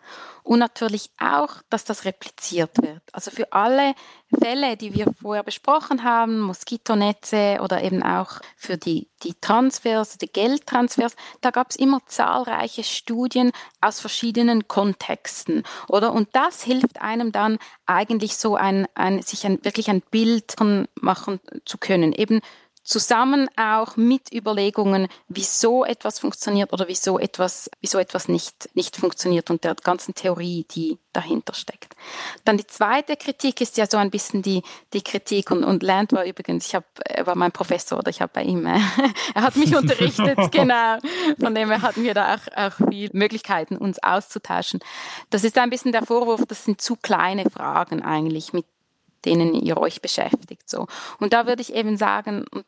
und 0.46 0.60
natürlich 0.60 1.10
auch, 1.18 1.56
dass 1.70 1.84
das 1.84 2.04
repliziert 2.04 2.70
wird. 2.80 3.02
Also 3.12 3.32
für 3.32 3.52
alle 3.52 3.94
Fälle, 4.40 4.76
die 4.76 4.94
wir 4.94 5.12
vorher 5.20 5.42
besprochen 5.42 6.04
haben, 6.04 6.40
Moskitonetze 6.40 7.58
oder 7.62 7.82
eben 7.82 8.02
auch 8.04 8.40
für 8.56 8.76
die, 8.76 9.08
die 9.24 9.34
Transfers, 9.40 10.18
die 10.18 10.28
Geldtransfers, 10.28 11.16
da 11.40 11.50
gab 11.50 11.70
es 11.70 11.76
immer 11.76 12.00
zahlreiche 12.06 12.84
Studien 12.84 13.50
aus 13.80 13.98
verschiedenen 13.98 14.68
Kontexten, 14.68 15.64
oder? 15.88 16.12
Und 16.12 16.28
das 16.32 16.62
hilft 16.62 17.00
einem 17.00 17.32
dann 17.32 17.58
eigentlich 17.84 18.36
so 18.36 18.54
ein, 18.54 18.86
ein 18.94 19.22
sich 19.22 19.46
ein, 19.46 19.58
wirklich 19.64 19.90
ein 19.90 20.00
Bild 20.00 20.54
machen 20.94 21.40
zu 21.64 21.76
können. 21.78 22.12
Eben 22.12 22.40
zusammen 22.86 23.48
auch 23.56 23.96
mit 23.96 24.32
Überlegungen, 24.32 25.08
wieso 25.28 25.84
etwas 25.84 26.20
funktioniert 26.20 26.72
oder 26.72 26.86
wieso 26.86 27.18
etwas, 27.18 27.68
wieso 27.80 27.98
etwas 27.98 28.28
nicht, 28.28 28.70
nicht 28.74 28.96
funktioniert 28.96 29.50
und 29.50 29.64
der 29.64 29.74
ganzen 29.74 30.14
Theorie, 30.14 30.64
die 30.70 30.98
dahinter 31.12 31.54
steckt. 31.54 31.96
Dann 32.44 32.58
die 32.58 32.66
zweite 32.66 33.16
Kritik 33.16 33.60
ist 33.60 33.76
ja 33.76 33.86
so 33.86 33.96
ein 33.96 34.10
bisschen 34.10 34.42
die, 34.42 34.62
die 34.92 35.02
Kritik 35.02 35.50
und, 35.50 35.64
und 35.64 35.82
Land 35.82 36.12
war 36.12 36.24
übrigens, 36.24 36.66
ich 36.66 36.74
habe, 36.74 36.86
er 37.04 37.26
war 37.26 37.34
mein 37.34 37.50
Professor 37.50 37.98
oder 37.98 38.10
ich 38.10 38.20
habe 38.20 38.32
bei 38.32 38.44
ihm, 38.44 38.64
äh, 38.66 38.78
er 39.34 39.42
hat 39.42 39.56
mich 39.56 39.74
unterrichtet, 39.74 40.38
genau. 40.52 40.98
Von 41.40 41.54
dem 41.54 41.70
her 41.70 41.82
hatten 41.82 42.04
wir 42.04 42.14
da 42.14 42.36
auch, 42.36 42.56
auch 42.56 42.88
viel 42.88 43.10
Möglichkeiten, 43.12 43.76
uns 43.76 44.00
auszutauschen. 44.02 44.80
Das 45.30 45.42
ist 45.42 45.58
ein 45.58 45.70
bisschen 45.70 45.90
der 45.90 46.06
Vorwurf, 46.06 46.44
das 46.46 46.64
sind 46.64 46.80
zu 46.80 46.94
kleine 46.94 47.50
Fragen 47.50 48.02
eigentlich, 48.02 48.52
mit 48.52 48.66
denen 49.24 49.54
ihr 49.54 49.76
euch 49.76 50.00
beschäftigt. 50.00 50.68
So. 50.70 50.86
Und 51.18 51.32
da 51.32 51.46
würde 51.46 51.62
ich 51.62 51.74
eben 51.74 51.96
sagen, 51.96 52.44
und 52.52 52.64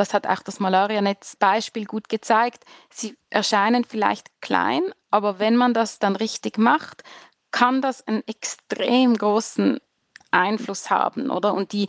das 0.00 0.14
hat 0.14 0.26
auch 0.26 0.40
das 0.40 0.58
Malaria-Netz-Beispiel 0.60 1.84
gut 1.84 2.08
gezeigt, 2.08 2.64
sie 2.90 3.16
erscheinen 3.28 3.84
vielleicht 3.84 4.28
klein, 4.40 4.82
aber 5.10 5.38
wenn 5.38 5.56
man 5.56 5.74
das 5.74 5.98
dann 5.98 6.16
richtig 6.16 6.58
macht, 6.58 7.04
kann 7.50 7.82
das 7.82 8.06
einen 8.06 8.26
extrem 8.26 9.16
großen 9.16 9.78
Einfluss 10.30 10.90
haben, 10.90 11.30
oder? 11.30 11.54
Und 11.54 11.72
die, 11.72 11.88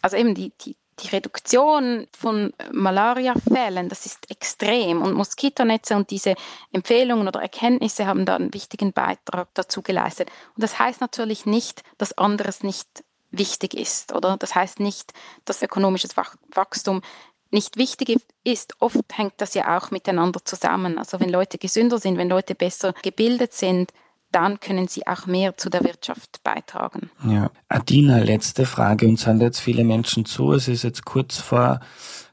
also 0.00 0.16
eben 0.16 0.34
die, 0.34 0.52
die, 0.60 0.76
die 1.00 1.08
Reduktion 1.08 2.06
von 2.16 2.54
Malaria-Fällen, 2.72 3.88
das 3.88 4.06
ist 4.06 4.30
extrem. 4.30 5.02
Und 5.02 5.14
Moskitonetze 5.14 5.94
und 5.94 6.10
diese 6.10 6.36
Empfehlungen 6.72 7.28
oder 7.28 7.42
Erkenntnisse 7.42 8.06
haben 8.06 8.24
da 8.24 8.36
einen 8.36 8.54
wichtigen 8.54 8.92
Beitrag 8.92 9.48
dazu 9.54 9.82
geleistet. 9.82 10.30
Und 10.54 10.62
das 10.62 10.78
heißt 10.78 11.00
natürlich 11.00 11.44
nicht, 11.44 11.82
dass 11.98 12.16
anderes 12.16 12.62
nicht 12.62 13.04
wichtig 13.38 13.74
ist, 13.74 14.12
oder? 14.12 14.36
Das 14.36 14.54
heißt 14.54 14.80
nicht, 14.80 15.12
dass 15.44 15.62
ökonomisches 15.62 16.16
Wachstum 16.16 17.02
nicht 17.50 17.76
wichtig 17.76 18.20
ist. 18.44 18.74
Oft 18.80 18.98
hängt 19.16 19.34
das 19.38 19.54
ja 19.54 19.78
auch 19.78 19.90
miteinander 19.90 20.44
zusammen. 20.44 20.98
Also 20.98 21.20
wenn 21.20 21.28
Leute 21.30 21.58
gesünder 21.58 21.98
sind, 21.98 22.18
wenn 22.18 22.28
Leute 22.28 22.54
besser 22.54 22.92
gebildet 23.02 23.52
sind, 23.52 23.92
dann 24.32 24.60
können 24.60 24.88
sie 24.88 25.06
auch 25.06 25.26
mehr 25.26 25.56
zu 25.56 25.70
der 25.70 25.84
Wirtschaft 25.84 26.42
beitragen. 26.42 27.10
Ja. 27.24 27.50
Adina, 27.68 28.18
letzte 28.18 28.66
Frage. 28.66 29.06
Uns 29.06 29.26
hören 29.26 29.40
jetzt 29.40 29.60
viele 29.60 29.84
Menschen 29.84 30.24
zu. 30.24 30.52
Es 30.52 30.68
ist 30.68 30.82
jetzt 30.82 31.04
kurz 31.04 31.38
vor, 31.38 31.80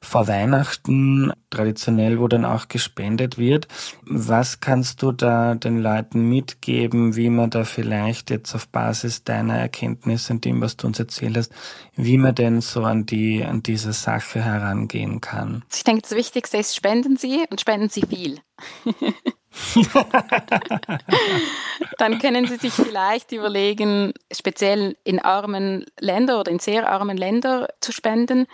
vor 0.02 0.28
Weihnachten, 0.28 1.32
traditionell, 1.50 2.20
wo 2.20 2.28
dann 2.28 2.46
auch 2.46 2.68
gespendet 2.68 3.38
wird. 3.38 3.68
Was 4.06 4.60
kannst 4.60 5.02
du 5.02 5.12
da 5.12 5.56
den 5.56 5.80
Leuten 5.80 6.28
mitgeben, 6.28 7.16
wie 7.16 7.30
man 7.30 7.50
da 7.50 7.64
vielleicht 7.64 8.30
jetzt 8.32 8.54
auf 8.56 8.68
Basis 8.68 9.24
deiner 9.24 9.58
Erkenntnisse 9.58 10.34
und 10.34 10.46
dem, 10.46 10.62
was 10.62 10.78
du 10.78 10.88
uns 10.88 11.00
erzählt 11.00 11.38
hast, 11.38 11.54
wie 11.96 12.18
man 12.18 12.36
denn 12.36 12.62
so 12.62 12.84
an 12.84 13.06
die, 13.06 13.44
an 13.44 13.64
diese 13.64 13.94
Sache 13.94 14.44
herangehen 14.44 15.22
kann? 15.22 15.64
Ich 15.72 15.84
denke, 15.84 16.02
das 16.02 16.12
Wichtigste 16.12 16.58
ist, 16.58 16.76
spenden 16.76 17.18
Sie 17.18 17.46
und 17.50 17.62
spenden 17.62 17.90
Sie 17.90 18.02
viel. 18.02 18.40
Dann 21.98 22.20
können 22.20 22.46
Sie 22.48 22.58
sich 22.58 22.74
vielleicht 22.74 23.32
überlegen, 23.32 24.14
speziell 24.32 24.96
in 25.04 25.20
armen 25.20 25.86
Ländern 26.00 26.40
oder 26.40 26.52
in 26.52 26.60
sehr 26.60 26.88
armen 26.90 27.18
Ländern 27.18 27.66
zu 27.80 27.92
spenden. 27.92 28.46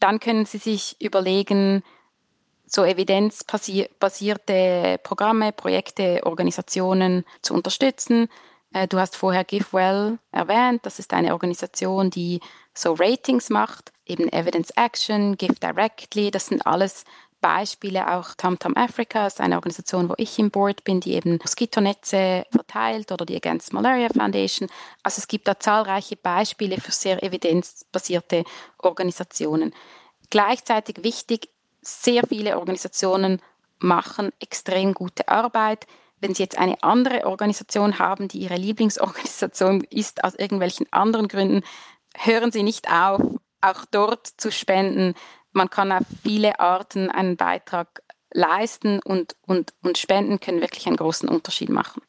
Dann 0.00 0.20
können 0.20 0.46
Sie 0.46 0.56
sich 0.58 0.96
überlegen, 1.00 1.82
so 2.66 2.84
evidenzbasierte 2.84 5.00
Programme, 5.02 5.52
Projekte, 5.52 6.20
Organisationen 6.24 7.24
zu 7.42 7.54
unterstützen. 7.54 8.28
Äh, 8.72 8.88
du 8.88 8.98
hast 8.98 9.16
vorher 9.16 9.44
GiveWell 9.44 10.18
erwähnt. 10.32 10.84
Das 10.84 10.98
ist 10.98 11.14
eine 11.14 11.32
Organisation, 11.32 12.10
die 12.10 12.40
so 12.74 12.92
Ratings 12.92 13.48
macht, 13.50 13.92
eben 14.06 14.28
Evidence 14.32 14.70
Action, 14.76 15.36
Give 15.36 15.54
Directly. 15.54 16.30
Das 16.30 16.46
sind 16.46 16.66
alles 16.66 17.04
Beispiele 17.40 18.14
auch 18.14 18.34
TomTom 18.34 18.76
Africa 18.76 19.26
ist 19.26 19.40
eine 19.40 19.56
Organisation, 19.56 20.08
wo 20.08 20.14
ich 20.16 20.38
im 20.38 20.50
Board 20.50 20.84
bin, 20.84 21.00
die 21.00 21.14
eben 21.14 21.38
Moskitonetze 21.38 22.44
verteilt 22.50 23.12
oder 23.12 23.24
die 23.24 23.36
Against 23.36 23.72
Malaria 23.72 24.08
Foundation. 24.08 24.68
Also 25.02 25.20
es 25.20 25.28
gibt 25.28 25.46
da 25.46 25.58
zahlreiche 25.58 26.16
Beispiele 26.16 26.80
für 26.80 26.92
sehr 26.92 27.22
evidenzbasierte 27.22 28.44
Organisationen. 28.78 29.74
Gleichzeitig 30.30 31.02
wichtig, 31.02 31.50
sehr 31.80 32.24
viele 32.28 32.58
Organisationen 32.58 33.40
machen 33.78 34.30
extrem 34.40 34.92
gute 34.92 35.28
Arbeit. 35.28 35.86
Wenn 36.20 36.34
Sie 36.34 36.42
jetzt 36.42 36.58
eine 36.58 36.82
andere 36.82 37.26
Organisation 37.26 37.98
haben, 37.98 38.28
die 38.28 38.38
Ihre 38.38 38.56
Lieblingsorganisation 38.56 39.84
ist 39.90 40.24
aus 40.24 40.34
irgendwelchen 40.34 40.86
anderen 40.90 41.28
Gründen, 41.28 41.62
hören 42.16 42.50
Sie 42.50 42.64
nicht 42.64 42.90
auf, 42.90 43.20
auch 43.60 43.84
dort 43.90 44.26
zu 44.26 44.50
spenden 44.50 45.14
man 45.52 45.70
kann 45.70 45.92
auf 45.92 46.04
viele 46.22 46.60
Arten 46.60 47.10
einen 47.10 47.36
Beitrag 47.36 48.02
leisten 48.32 49.00
und, 49.04 49.36
und, 49.42 49.72
und 49.82 49.98
Spenden 49.98 50.40
können 50.40 50.60
wirklich 50.60 50.86
einen 50.86 50.96
großen 50.96 51.28
Unterschied 51.28 51.70
machen. 51.70 52.02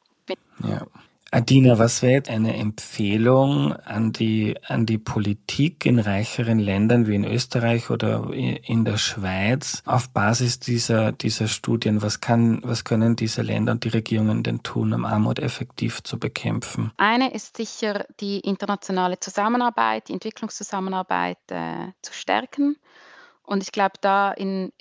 Ja. 0.63 0.85
Adina, 1.31 1.77
was 1.77 2.01
wäre 2.01 2.13
jetzt 2.13 2.29
eine 2.31 2.57
Empfehlung 2.57 3.73
an 3.73 4.11
die, 4.11 4.55
an 4.65 4.87
die 4.87 4.97
Politik 4.97 5.85
in 5.85 5.99
reicheren 5.99 6.57
Ländern 6.57 7.05
wie 7.05 7.13
in 7.13 7.23
Österreich 7.23 7.91
oder 7.91 8.33
in 8.33 8.83
der 8.83 8.97
Schweiz 8.97 9.83
auf 9.85 10.09
Basis 10.09 10.59
dieser, 10.59 11.11
dieser 11.11 11.47
Studien? 11.47 12.01
Was 12.01 12.19
kann, 12.19 12.61
was 12.63 12.83
können 12.83 13.15
diese 13.15 13.43
Länder 13.43 13.73
und 13.73 13.83
die 13.83 13.89
Regierungen 13.89 14.41
denn 14.41 14.63
tun, 14.63 14.91
um 14.91 15.05
Armut 15.05 15.37
effektiv 15.37 16.01
zu 16.01 16.17
bekämpfen? 16.17 16.91
Eine 16.97 17.31
ist 17.31 17.57
sicher 17.57 18.07
die 18.19 18.39
internationale 18.39 19.19
Zusammenarbeit, 19.19 20.07
die 20.07 20.13
Entwicklungszusammenarbeit 20.13 21.37
äh, 21.51 21.91
zu 22.01 22.11
stärken. 22.11 22.75
Und 23.50 23.64
ich 23.64 23.72
glaube, 23.72 23.95
da 24.00 24.32
in, 24.32 24.72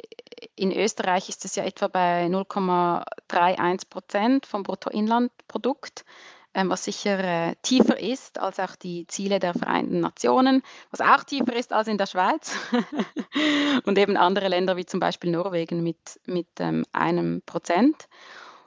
in 0.55 0.73
Österreich 0.73 1.31
ist 1.31 1.47
es 1.47 1.57
ja 1.57 1.64
etwa 1.64 1.89
bei 1.89 2.27
0,31 2.27 3.89
Prozent 3.89 4.45
vom 4.45 4.62
Bruttoinlandprodukt, 4.62 6.05
ähm, 6.53 6.69
was 6.69 6.85
sicher 6.85 7.19
äh, 7.19 7.55
tiefer 7.62 7.99
ist 7.99 8.39
als 8.39 8.61
auch 8.61 8.77
die 8.77 9.07
Ziele 9.07 9.39
der 9.39 9.55
Vereinten 9.55 10.01
Nationen, 10.01 10.62
was 10.91 11.01
auch 11.01 11.25
tiefer 11.25 11.57
ist 11.57 11.73
als 11.73 11.89
in 11.89 11.97
der 11.97 12.05
Schweiz 12.05 12.55
und 13.87 13.97
eben 13.97 14.19
andere 14.19 14.49
Länder 14.49 14.77
wie 14.77 14.85
zum 14.85 15.01
Beispiel 15.01 15.31
Norwegen 15.31 15.83
mit, 15.83 16.21
mit 16.27 16.49
ähm, 16.59 16.85
einem 16.93 17.41
Prozent. 17.47 18.07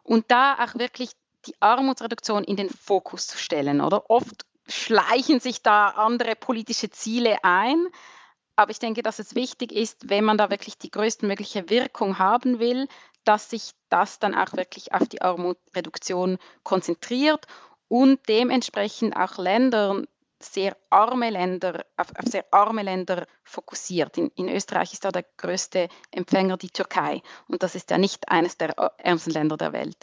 Und 0.01 0.31
da 0.31 0.55
auch 0.55 0.79
wirklich 0.79 1.11
die 1.45 1.53
Armutsreduktion 1.59 2.43
in 2.43 2.55
den 2.55 2.71
Fokus 2.71 3.27
zu 3.27 3.37
stellen, 3.37 3.81
oder? 3.81 4.09
Oft 4.09 4.47
schleichen 4.67 5.39
sich 5.39 5.61
da 5.61 5.89
andere 5.89 6.35
politische 6.35 6.89
Ziele 6.89 7.37
ein, 7.43 7.85
aber 8.61 8.71
ich 8.71 8.79
denke, 8.79 9.01
dass 9.01 9.19
es 9.19 9.35
wichtig 9.35 9.71
ist, 9.71 10.09
wenn 10.09 10.23
man 10.23 10.37
da 10.37 10.49
wirklich 10.49 10.77
die 10.77 10.91
größtmögliche 10.91 11.69
Wirkung 11.69 12.19
haben 12.19 12.59
will, 12.59 12.87
dass 13.23 13.49
sich 13.49 13.71
das 13.89 14.19
dann 14.19 14.35
auch 14.35 14.53
wirklich 14.53 14.93
auf 14.93 15.07
die 15.07 15.21
Armutreduktion 15.21 16.37
konzentriert 16.63 17.47
und 17.87 18.19
dementsprechend 18.29 19.15
auch 19.15 19.37
Länder, 19.37 20.03
sehr 20.39 20.75
arme 20.89 21.29
Länder, 21.29 21.85
auf, 21.97 22.07
auf 22.15 22.25
sehr 22.25 22.45
arme 22.51 22.83
Länder 22.83 23.25
fokussiert. 23.43 24.17
In, 24.17 24.29
in, 24.35 24.49
Österreich 24.49 24.93
ist 24.93 25.05
da 25.05 25.11
der 25.11 25.25
größte 25.37 25.87
Empfänger 26.11 26.57
die 26.57 26.69
Türkei 26.69 27.21
und 27.47 27.61
das 27.63 27.75
ist 27.75 27.91
ja 27.91 27.97
nicht 27.97 28.29
eines 28.29 28.57
der 28.57 28.69
ärmsten 28.97 29.31
Länder 29.31 29.57
der 29.57 29.73
Welt. 29.73 29.97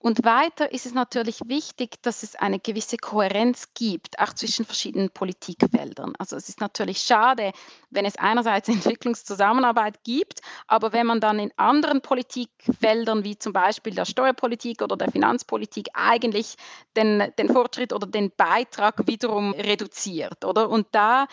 Und 0.00 0.24
weiter 0.24 0.70
ist 0.70 0.86
es 0.86 0.94
natürlich 0.94 1.40
wichtig, 1.46 2.00
dass 2.02 2.22
es 2.22 2.36
eine 2.36 2.60
gewisse 2.60 2.96
Kohärenz 2.98 3.74
gibt, 3.74 4.20
auch 4.20 4.32
zwischen 4.32 4.64
verschiedenen 4.64 5.10
Politikfeldern. 5.10 6.14
Also 6.18 6.36
es 6.36 6.48
ist 6.48 6.60
natürlich 6.60 6.98
schade, 6.98 7.50
wenn 7.90 8.04
es 8.04 8.16
einerseits 8.16 8.68
Entwicklungszusammenarbeit 8.68 10.04
gibt, 10.04 10.40
aber 10.68 10.92
wenn 10.92 11.06
man 11.06 11.20
dann 11.20 11.40
in 11.40 11.50
anderen 11.56 12.00
Politikfeldern, 12.00 13.24
wie 13.24 13.38
zum 13.38 13.52
Beispiel 13.52 13.94
der 13.94 14.04
Steuerpolitik 14.04 14.82
oder 14.82 14.96
der 14.96 15.10
Finanzpolitik, 15.10 15.88
eigentlich 15.94 16.54
den, 16.96 17.32
den 17.36 17.48
Fortschritt 17.48 17.92
oder 17.92 18.06
den 18.06 18.30
Beitrag 18.36 19.06
wiederum 19.08 19.52
reduziert, 19.52 20.44
oder? 20.44 20.70
Und 20.70 20.86
da 20.92 21.26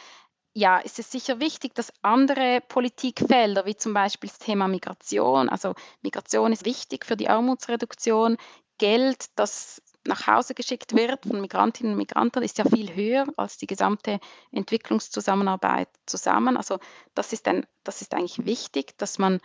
ja, 0.57 0.77
ist 0.77 0.99
es 0.99 1.11
sicher 1.11 1.41
wichtig, 1.41 1.75
dass 1.75 1.91
andere 2.01 2.61
Politikfelder, 2.61 3.65
wie 3.65 3.75
zum 3.75 3.93
Beispiel 3.93 4.29
das 4.29 4.39
Thema 4.39 4.69
Migration, 4.69 5.49
also 5.49 5.75
Migration 6.01 6.53
ist 6.53 6.63
wichtig 6.63 7.05
für 7.05 7.17
die 7.17 7.27
Armutsreduktion, 7.27 8.37
Geld, 8.77 9.25
das 9.35 9.81
nach 10.07 10.27
Hause 10.27 10.53
geschickt 10.53 10.95
wird 10.95 11.25
von 11.25 11.41
Migrantinnen 11.41 11.93
und 11.93 11.97
Migranten, 11.97 12.41
ist 12.41 12.57
ja 12.57 12.63
viel 12.63 12.95
höher 12.95 13.25
als 13.35 13.57
die 13.57 13.67
gesamte 13.67 14.19
Entwicklungszusammenarbeit 14.51 15.89
zusammen. 16.05 16.55
Also 16.55 16.79
das 17.15 17.33
ist, 17.33 17.49
ein, 17.49 17.65
das 17.83 18.01
ist 18.01 18.13
eigentlich 18.13 18.45
wichtig, 18.45 18.97
dass 18.97 19.17
man, 19.17 19.41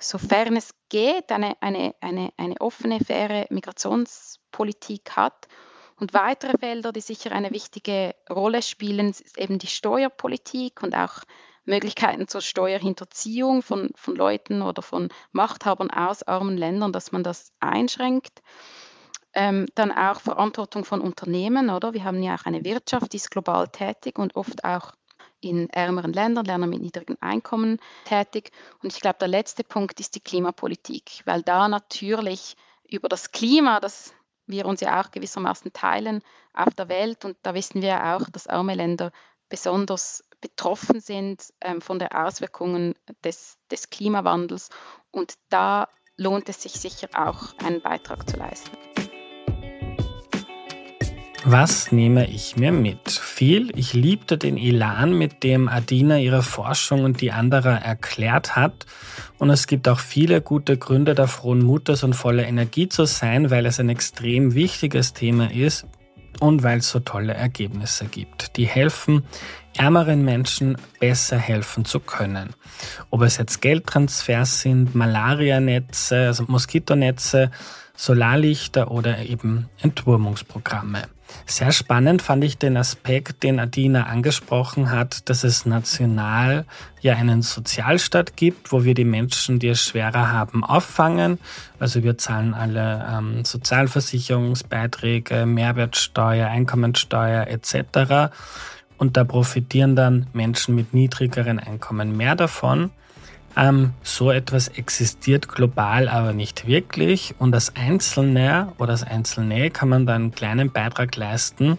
sofern 0.00 0.56
es 0.56 0.74
geht, 0.88 1.30
eine, 1.30 1.60
eine, 1.62 1.94
eine, 2.00 2.32
eine 2.36 2.60
offene, 2.60 2.98
faire 2.98 3.46
Migrationspolitik 3.50 5.12
hat 5.12 5.46
und 6.00 6.14
weitere 6.14 6.56
Felder, 6.58 6.92
die 6.92 7.00
sicher 7.00 7.32
eine 7.32 7.50
wichtige 7.50 8.14
Rolle 8.30 8.62
spielen, 8.62 9.10
ist 9.10 9.36
eben 9.38 9.58
die 9.58 9.66
Steuerpolitik 9.66 10.82
und 10.82 10.94
auch 10.94 11.22
Möglichkeiten 11.64 12.28
zur 12.28 12.40
Steuerhinterziehung 12.40 13.62
von, 13.62 13.90
von 13.94 14.16
Leuten 14.16 14.62
oder 14.62 14.82
von 14.82 15.10
Machthabern 15.32 15.90
aus 15.90 16.22
armen 16.22 16.56
Ländern, 16.56 16.92
dass 16.92 17.12
man 17.12 17.22
das 17.22 17.52
einschränkt. 17.60 18.42
Ähm, 19.34 19.66
dann 19.74 19.92
auch 19.92 20.20
Verantwortung 20.20 20.84
von 20.84 21.00
Unternehmen, 21.00 21.68
oder? 21.68 21.92
Wir 21.92 22.04
haben 22.04 22.22
ja 22.22 22.34
auch 22.34 22.46
eine 22.46 22.64
Wirtschaft, 22.64 23.12
die 23.12 23.18
ist 23.18 23.30
global 23.30 23.68
tätig 23.68 24.18
und 24.18 24.34
oft 24.36 24.64
auch 24.64 24.92
in 25.40 25.68
ärmeren 25.70 26.12
Ländern, 26.12 26.46
Ländern 26.46 26.70
mit 26.70 26.80
niedrigem 26.80 27.18
Einkommen 27.20 27.78
tätig. 28.04 28.50
Und 28.82 28.92
ich 28.92 29.00
glaube, 29.00 29.18
der 29.20 29.28
letzte 29.28 29.62
Punkt 29.62 30.00
ist 30.00 30.14
die 30.14 30.20
Klimapolitik, 30.20 31.22
weil 31.26 31.42
da 31.42 31.68
natürlich 31.68 32.56
über 32.88 33.08
das 33.08 33.30
Klima, 33.30 33.80
das 33.80 34.14
wir 34.48 34.66
uns 34.66 34.80
ja 34.80 35.00
auch 35.00 35.10
gewissermaßen 35.10 35.72
teilen 35.72 36.22
auf 36.52 36.74
der 36.74 36.88
Welt. 36.88 37.24
Und 37.24 37.36
da 37.42 37.54
wissen 37.54 37.82
wir 37.82 38.16
auch, 38.16 38.28
dass 38.30 38.46
arme 38.46 38.74
Länder 38.74 39.12
besonders 39.48 40.24
betroffen 40.40 41.00
sind 41.00 41.52
ähm, 41.60 41.80
von 41.80 41.98
den 41.98 42.08
Auswirkungen 42.08 42.94
des, 43.24 43.58
des 43.70 43.90
Klimawandels. 43.90 44.70
Und 45.10 45.34
da 45.48 45.88
lohnt 46.16 46.48
es 46.48 46.62
sich 46.62 46.72
sicher 46.72 47.08
auch, 47.14 47.56
einen 47.64 47.80
Beitrag 47.80 48.28
zu 48.28 48.36
leisten. 48.36 48.87
Was 51.44 51.92
nehme 51.92 52.28
ich 52.28 52.56
mir 52.56 52.72
mit? 52.72 53.10
Viel. 53.10 53.70
Ich 53.76 53.94
liebte 53.94 54.38
den 54.38 54.58
Elan, 54.58 55.16
mit 55.16 55.44
dem 55.44 55.68
Adina 55.68 56.18
ihre 56.18 56.42
Forschung 56.42 57.04
und 57.04 57.20
die 57.20 57.30
anderer 57.30 57.80
erklärt 57.80 58.56
hat. 58.56 58.86
Und 59.38 59.50
es 59.50 59.68
gibt 59.68 59.88
auch 59.88 60.00
viele 60.00 60.42
gute 60.42 60.76
Gründe, 60.76 61.14
da 61.14 61.28
frohen 61.28 61.60
Mutes 61.60 62.02
und 62.02 62.14
voller 62.14 62.46
Energie 62.46 62.88
zu 62.88 63.04
sein, 63.04 63.50
weil 63.50 63.66
es 63.66 63.78
ein 63.78 63.88
extrem 63.88 64.54
wichtiges 64.54 65.12
Thema 65.12 65.50
ist 65.50 65.86
und 66.40 66.64
weil 66.64 66.78
es 66.78 66.90
so 66.90 66.98
tolle 67.00 67.34
Ergebnisse 67.34 68.06
gibt, 68.06 68.56
die 68.56 68.66
helfen, 68.66 69.22
ärmeren 69.76 70.24
Menschen 70.24 70.76
besser 70.98 71.38
helfen 71.38 71.84
zu 71.84 72.00
können. 72.00 72.50
Ob 73.10 73.22
es 73.22 73.36
jetzt 73.36 73.62
Geldtransfers 73.62 74.60
sind, 74.60 74.94
Malarianetze, 74.94 76.26
also 76.26 76.44
Moskitonetze, 76.48 77.52
Solarlichter 77.96 78.90
oder 78.90 79.18
eben 79.18 79.68
Entwurmungsprogramme. 79.80 81.04
Sehr 81.46 81.72
spannend 81.72 82.22
fand 82.22 82.44
ich 82.44 82.58
den 82.58 82.76
Aspekt, 82.76 83.42
den 83.42 83.58
Adina 83.58 84.04
angesprochen 84.04 84.90
hat, 84.90 85.28
dass 85.28 85.44
es 85.44 85.66
national 85.66 86.64
ja 87.00 87.16
einen 87.16 87.42
Sozialstaat 87.42 88.36
gibt, 88.36 88.72
wo 88.72 88.84
wir 88.84 88.94
die 88.94 89.04
Menschen, 89.04 89.58
die 89.58 89.68
es 89.68 89.82
schwerer 89.82 90.32
haben, 90.32 90.64
auffangen. 90.64 91.38
Also 91.78 92.02
wir 92.02 92.18
zahlen 92.18 92.54
alle 92.54 93.06
ähm, 93.10 93.44
Sozialversicherungsbeiträge, 93.44 95.46
Mehrwertsteuer, 95.46 96.48
Einkommensteuer 96.48 97.46
etc. 97.46 98.32
Und 98.96 99.16
da 99.16 99.24
profitieren 99.24 99.96
dann 99.96 100.26
Menschen 100.32 100.74
mit 100.74 100.92
niedrigeren 100.92 101.58
Einkommen 101.58 102.16
mehr 102.16 102.36
davon. 102.36 102.90
Ähm, 103.58 103.90
so 104.04 104.30
etwas 104.30 104.68
existiert 104.68 105.48
global 105.48 106.08
aber 106.08 106.32
nicht 106.32 106.68
wirklich 106.68 107.34
und 107.40 107.52
als 107.52 107.74
Einzelne 107.74 108.72
oder 108.78 108.92
als 108.92 109.02
Einzelne 109.02 109.70
kann 109.70 109.88
man 109.88 110.06
da 110.06 110.14
einen 110.14 110.30
kleinen 110.30 110.70
Beitrag 110.70 111.16
leisten, 111.16 111.76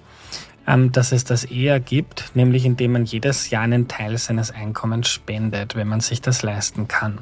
ähm, 0.67 0.91
dass 0.91 1.13
es 1.13 1.23
das 1.23 1.45
eher 1.45 1.79
gibt, 1.79 2.31
nämlich 2.33 2.65
indem 2.65 2.91
man 2.91 3.05
jedes 3.05 3.49
Jahr 3.49 3.63
einen 3.63 3.87
Teil 3.87 4.17
seines 4.17 4.51
Einkommens 4.51 5.07
spendet, 5.07 5.75
wenn 5.75 5.87
man 5.87 6.01
sich 6.01 6.19
das 6.19 6.43
leisten 6.43 6.89
kann. 6.89 7.19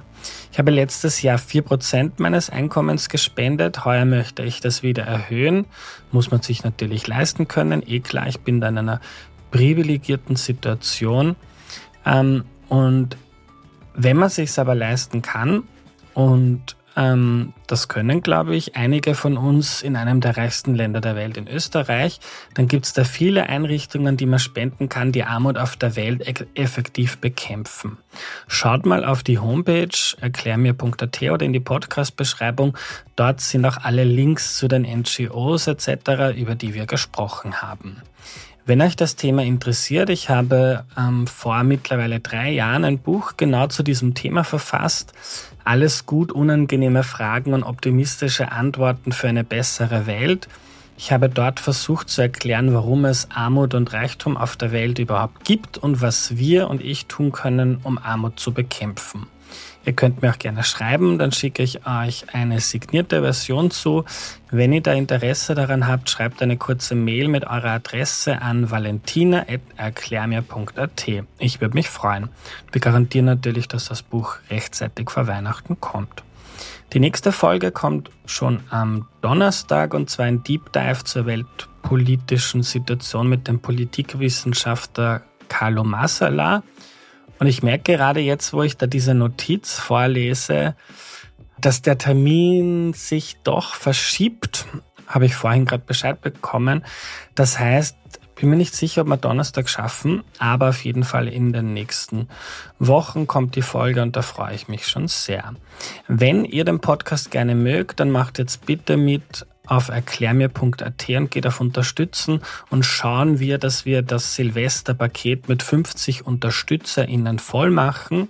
Ich 0.52 0.58
habe 0.58 0.72
letztes 0.72 1.22
Jahr 1.22 1.38
4% 1.38 2.14
meines 2.18 2.50
Einkommens 2.50 3.10
gespendet. 3.10 3.86
Heuer 3.86 4.06
möchte 4.06 4.42
ich 4.42 4.60
das 4.60 4.82
wieder 4.82 5.04
erhöhen. 5.04 5.66
Muss 6.12 6.32
man 6.32 6.42
sich 6.42 6.64
natürlich 6.64 7.06
leisten 7.06 7.48
können. 7.48 7.84
Eh 7.86 8.00
klar, 8.00 8.28
ich 8.28 8.40
bin 8.40 8.60
da 8.60 8.70
in 8.70 8.80
einer 8.80 9.02
privilegierten 9.52 10.36
Situation. 10.36 11.36
Ähm, 12.08 12.44
und 12.70 13.18
wenn 13.98 14.16
man 14.16 14.30
sich 14.30 14.58
aber 14.58 14.76
leisten 14.76 15.22
kann, 15.22 15.64
und 16.14 16.78
ähm, 16.98 17.54
das 17.68 17.88
können, 17.90 18.22
glaube 18.22 18.56
ich, 18.56 18.76
einige 18.76 19.14
von 19.14 19.38
uns 19.38 19.84
in 19.84 19.96
einem 19.96 20.20
der 20.20 20.36
reichsten 20.36 20.74
Länder 20.74 21.00
der 21.00 21.16
Welt, 21.16 21.38
in 21.38 21.48
Österreich, 21.48 22.20
dann 22.56 22.68
gibt 22.68 22.88
es 22.88 22.94
da 22.94 23.04
viele 23.04 23.48
Einrichtungen, 23.50 24.18
die 24.18 24.26
man 24.26 24.40
spenden 24.40 24.90
kann, 24.90 25.12
die 25.12 25.24
Armut 25.24 25.60
auf 25.60 25.76
der 25.76 25.96
Welt 25.96 26.26
effektiv 26.56 27.20
bekämpfen. 27.20 27.98
Schaut 28.48 28.88
mal 28.88 29.06
auf 29.06 29.22
die 29.22 29.38
Homepage 29.38 29.90
erklärmir.at 30.20 31.22
oder 31.22 31.46
in 31.46 31.54
die 31.54 31.60
Podcast-Beschreibung. 31.60 32.76
Dort 33.16 33.42
sind 33.42 33.64
auch 33.66 33.78
alle 33.78 34.04
Links 34.04 34.58
zu 34.58 34.68
den 34.68 34.82
NGOs 34.82 35.68
etc., 35.68 36.36
über 36.36 36.56
die 36.56 36.74
wir 36.74 36.88
gesprochen 36.88 37.62
haben. 37.62 38.02
Wenn 38.68 38.82
euch 38.82 38.98
das 38.98 39.16
Thema 39.16 39.44
interessiert, 39.44 40.10
ich 40.10 40.30
habe 40.30 40.84
ähm, 40.98 41.26
vor 41.26 41.64
mittlerweile 41.64 42.20
drei 42.20 42.52
Jahren 42.52 42.84
ein 42.84 43.00
Buch 43.00 43.36
genau 43.38 43.68
zu 43.68 43.82
diesem 43.82 44.14
Thema 44.14 44.44
verfasst. 44.44 45.14
Alles 45.64 46.06
gut, 46.06 46.34
unangenehme 46.34 47.04
Fragen 47.04 47.54
und 47.54 47.64
optimistische 47.64 48.52
Antworten 48.52 49.14
für 49.14 49.30
eine 49.30 49.46
bessere 49.46 50.06
Welt. 50.06 50.50
Ich 50.98 51.14
habe 51.14 51.30
dort 51.30 51.62
versucht 51.62 52.10
zu 52.10 52.22
erklären, 52.22 52.74
warum 52.74 53.06
es 53.06 53.32
Armut 53.32 53.74
und 53.74 53.94
Reichtum 53.94 54.36
auf 54.36 54.58
der 54.58 54.74
Welt 54.74 55.00
überhaupt 55.00 55.46
gibt 55.46 55.78
und 55.78 56.02
was 56.02 56.36
wir 56.36 56.70
und 56.70 56.84
ich 56.84 57.06
tun 57.06 57.32
können, 57.32 57.80
um 57.84 57.98
Armut 57.98 58.38
zu 58.38 58.52
bekämpfen. 58.52 59.28
Ihr 59.86 59.94
könnt 59.94 60.22
mir 60.22 60.32
auch 60.32 60.38
gerne 60.38 60.66
schreiben, 60.66 61.18
dann 61.18 61.32
schicke 61.32 61.64
ich 61.64 61.88
euch 61.88 62.26
eine 62.34 62.60
signierte 62.60 63.22
Version 63.22 63.72
zu. 63.72 64.04
Wenn 64.52 64.74
ihr 64.74 64.82
da 64.82 64.92
Interesse 64.92 65.56
daran 65.56 65.88
habt, 65.88 66.10
schreibt 66.10 66.42
eine 66.42 66.58
kurze 66.58 66.94
Mail 66.94 67.30
mit 67.30 67.46
eurer 67.46 67.72
Adresse 67.72 68.42
an 68.42 68.70
valentina.erklärmir.at. 68.70 71.08
Ich 71.40 71.62
würde 71.62 71.76
mich 71.76 71.88
freuen. 71.88 72.28
Wir 72.74 72.82
garantieren 72.82 73.28
natürlich, 73.28 73.70
dass 73.70 73.86
das 73.86 74.04
Buch 74.04 74.36
rechtzeitig 74.50 75.10
vor 75.10 75.28
Weihnachten 75.28 75.80
kommt. 75.80 76.24
Die 76.94 77.00
nächste 77.00 77.32
Folge 77.32 77.72
kommt 77.72 78.12
schon 78.26 78.62
am 78.70 79.08
Donnerstag 79.22 79.94
und 79.94 80.10
zwar 80.10 80.26
ein 80.26 80.44
Deep 80.44 80.72
Dive 80.74 81.04
zur 81.04 81.26
weltpolitischen 81.26 82.64
Situation 82.64 83.30
mit 83.30 83.48
dem 83.48 83.60
Politikwissenschaftler 83.60 85.22
Carlo 85.50 85.84
Massala. 85.84 86.64
Und 87.40 87.48
ich 87.48 87.64
merke 87.64 87.94
gerade 87.94 88.20
jetzt, 88.20 88.54
wo 88.54 88.64
ich 88.64 88.78
da 88.78 88.88
diese 88.88 89.14
Notiz 89.14 89.74
vorlese, 89.74 90.76
dass 91.60 91.82
der 91.82 91.98
Termin 91.98 92.94
sich 92.94 93.38
doch 93.44 93.76
verschiebt. 93.76 94.66
Habe 95.08 95.26
ich 95.26 95.36
vorhin 95.36 95.66
gerade 95.66 95.84
Bescheid 95.86 96.20
bekommen. 96.22 96.84
Das 97.36 97.60
heißt, 97.60 97.96
bin 98.36 98.50
mir 98.50 98.56
nicht 98.56 98.76
sicher, 98.76 99.02
ob 99.02 99.08
wir 99.08 99.18
Donnerstag 99.18 99.68
schaffen, 99.68 100.24
aber 100.38 100.70
auf 100.70 100.86
jeden 100.86 101.04
Fall 101.04 101.28
in 101.28 101.54
den 101.54 101.74
nächsten 101.74 102.28
Wochen 102.78 103.26
kommt 103.26 103.56
die 103.56 103.64
Folge 103.64 104.04
und 104.04 104.16
da 104.16 104.22
freue 104.22 104.54
ich 104.54 104.68
mich 104.68 104.88
schon 104.88 105.08
sehr. 105.08 105.54
Wenn 106.08 106.46
ihr 106.46 106.64
den 106.64 106.80
Podcast 106.80 107.32
gerne 107.32 107.56
mögt, 107.56 108.00
dann 108.00 108.12
macht 108.12 108.38
jetzt 108.38 108.66
bitte 108.66 108.96
mit 108.96 109.48
auf 109.68 109.90
erklärmir.at 109.90 111.10
und 111.10 111.32
geht 111.32 111.48
auf 111.48 111.62
Unterstützen 111.62 112.42
und 112.70 112.86
schauen 112.86 113.40
wir, 113.40 113.58
dass 113.58 113.86
wir 113.86 114.02
das 114.02 114.36
Silvesterpaket 114.36 115.50
mit 115.50 115.64
50 115.64 116.26
UnterstützerInnen 116.26 117.40
voll 117.40 117.70
machen. 117.70 118.30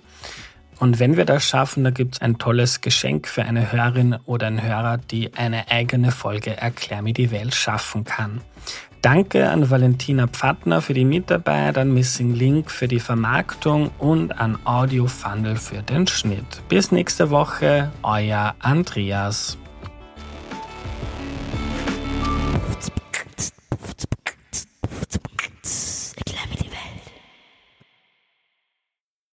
Und 0.78 1.00
wenn 1.00 1.16
wir 1.16 1.24
das 1.24 1.44
schaffen, 1.44 1.82
da 1.82 1.90
gibt 1.90 2.14
es 2.14 2.20
ein 2.20 2.38
tolles 2.38 2.80
Geschenk 2.80 3.26
für 3.26 3.42
eine 3.42 3.72
Hörerin 3.72 4.16
oder 4.26 4.46
einen 4.46 4.62
Hörer, 4.62 4.98
die 4.98 5.34
eine 5.34 5.70
eigene 5.70 6.12
Folge 6.12 6.56
Erklär 6.56 7.02
mir 7.02 7.14
die 7.14 7.30
Welt 7.30 7.54
schaffen 7.54 8.04
kann. 8.04 8.40
Danke 9.02 9.48
an 9.48 9.70
Valentina 9.70 10.26
Pfattner 10.26 10.82
für 10.82 10.94
die 10.94 11.04
Mitarbeit, 11.04 11.78
an 11.78 11.94
Missing 11.94 12.34
Link 12.34 12.70
für 12.70 12.88
die 12.88 12.98
Vermarktung 12.98 13.90
und 13.98 14.32
an 14.40 14.58
Audio 14.64 15.06
Funnel 15.06 15.56
für 15.56 15.82
den 15.82 16.06
Schnitt. 16.08 16.62
Bis 16.68 16.90
nächste 16.90 17.30
Woche, 17.30 17.92
euer 18.02 18.54
Andreas. 18.58 19.56
Let's 22.52 22.88
go. 22.88 23.07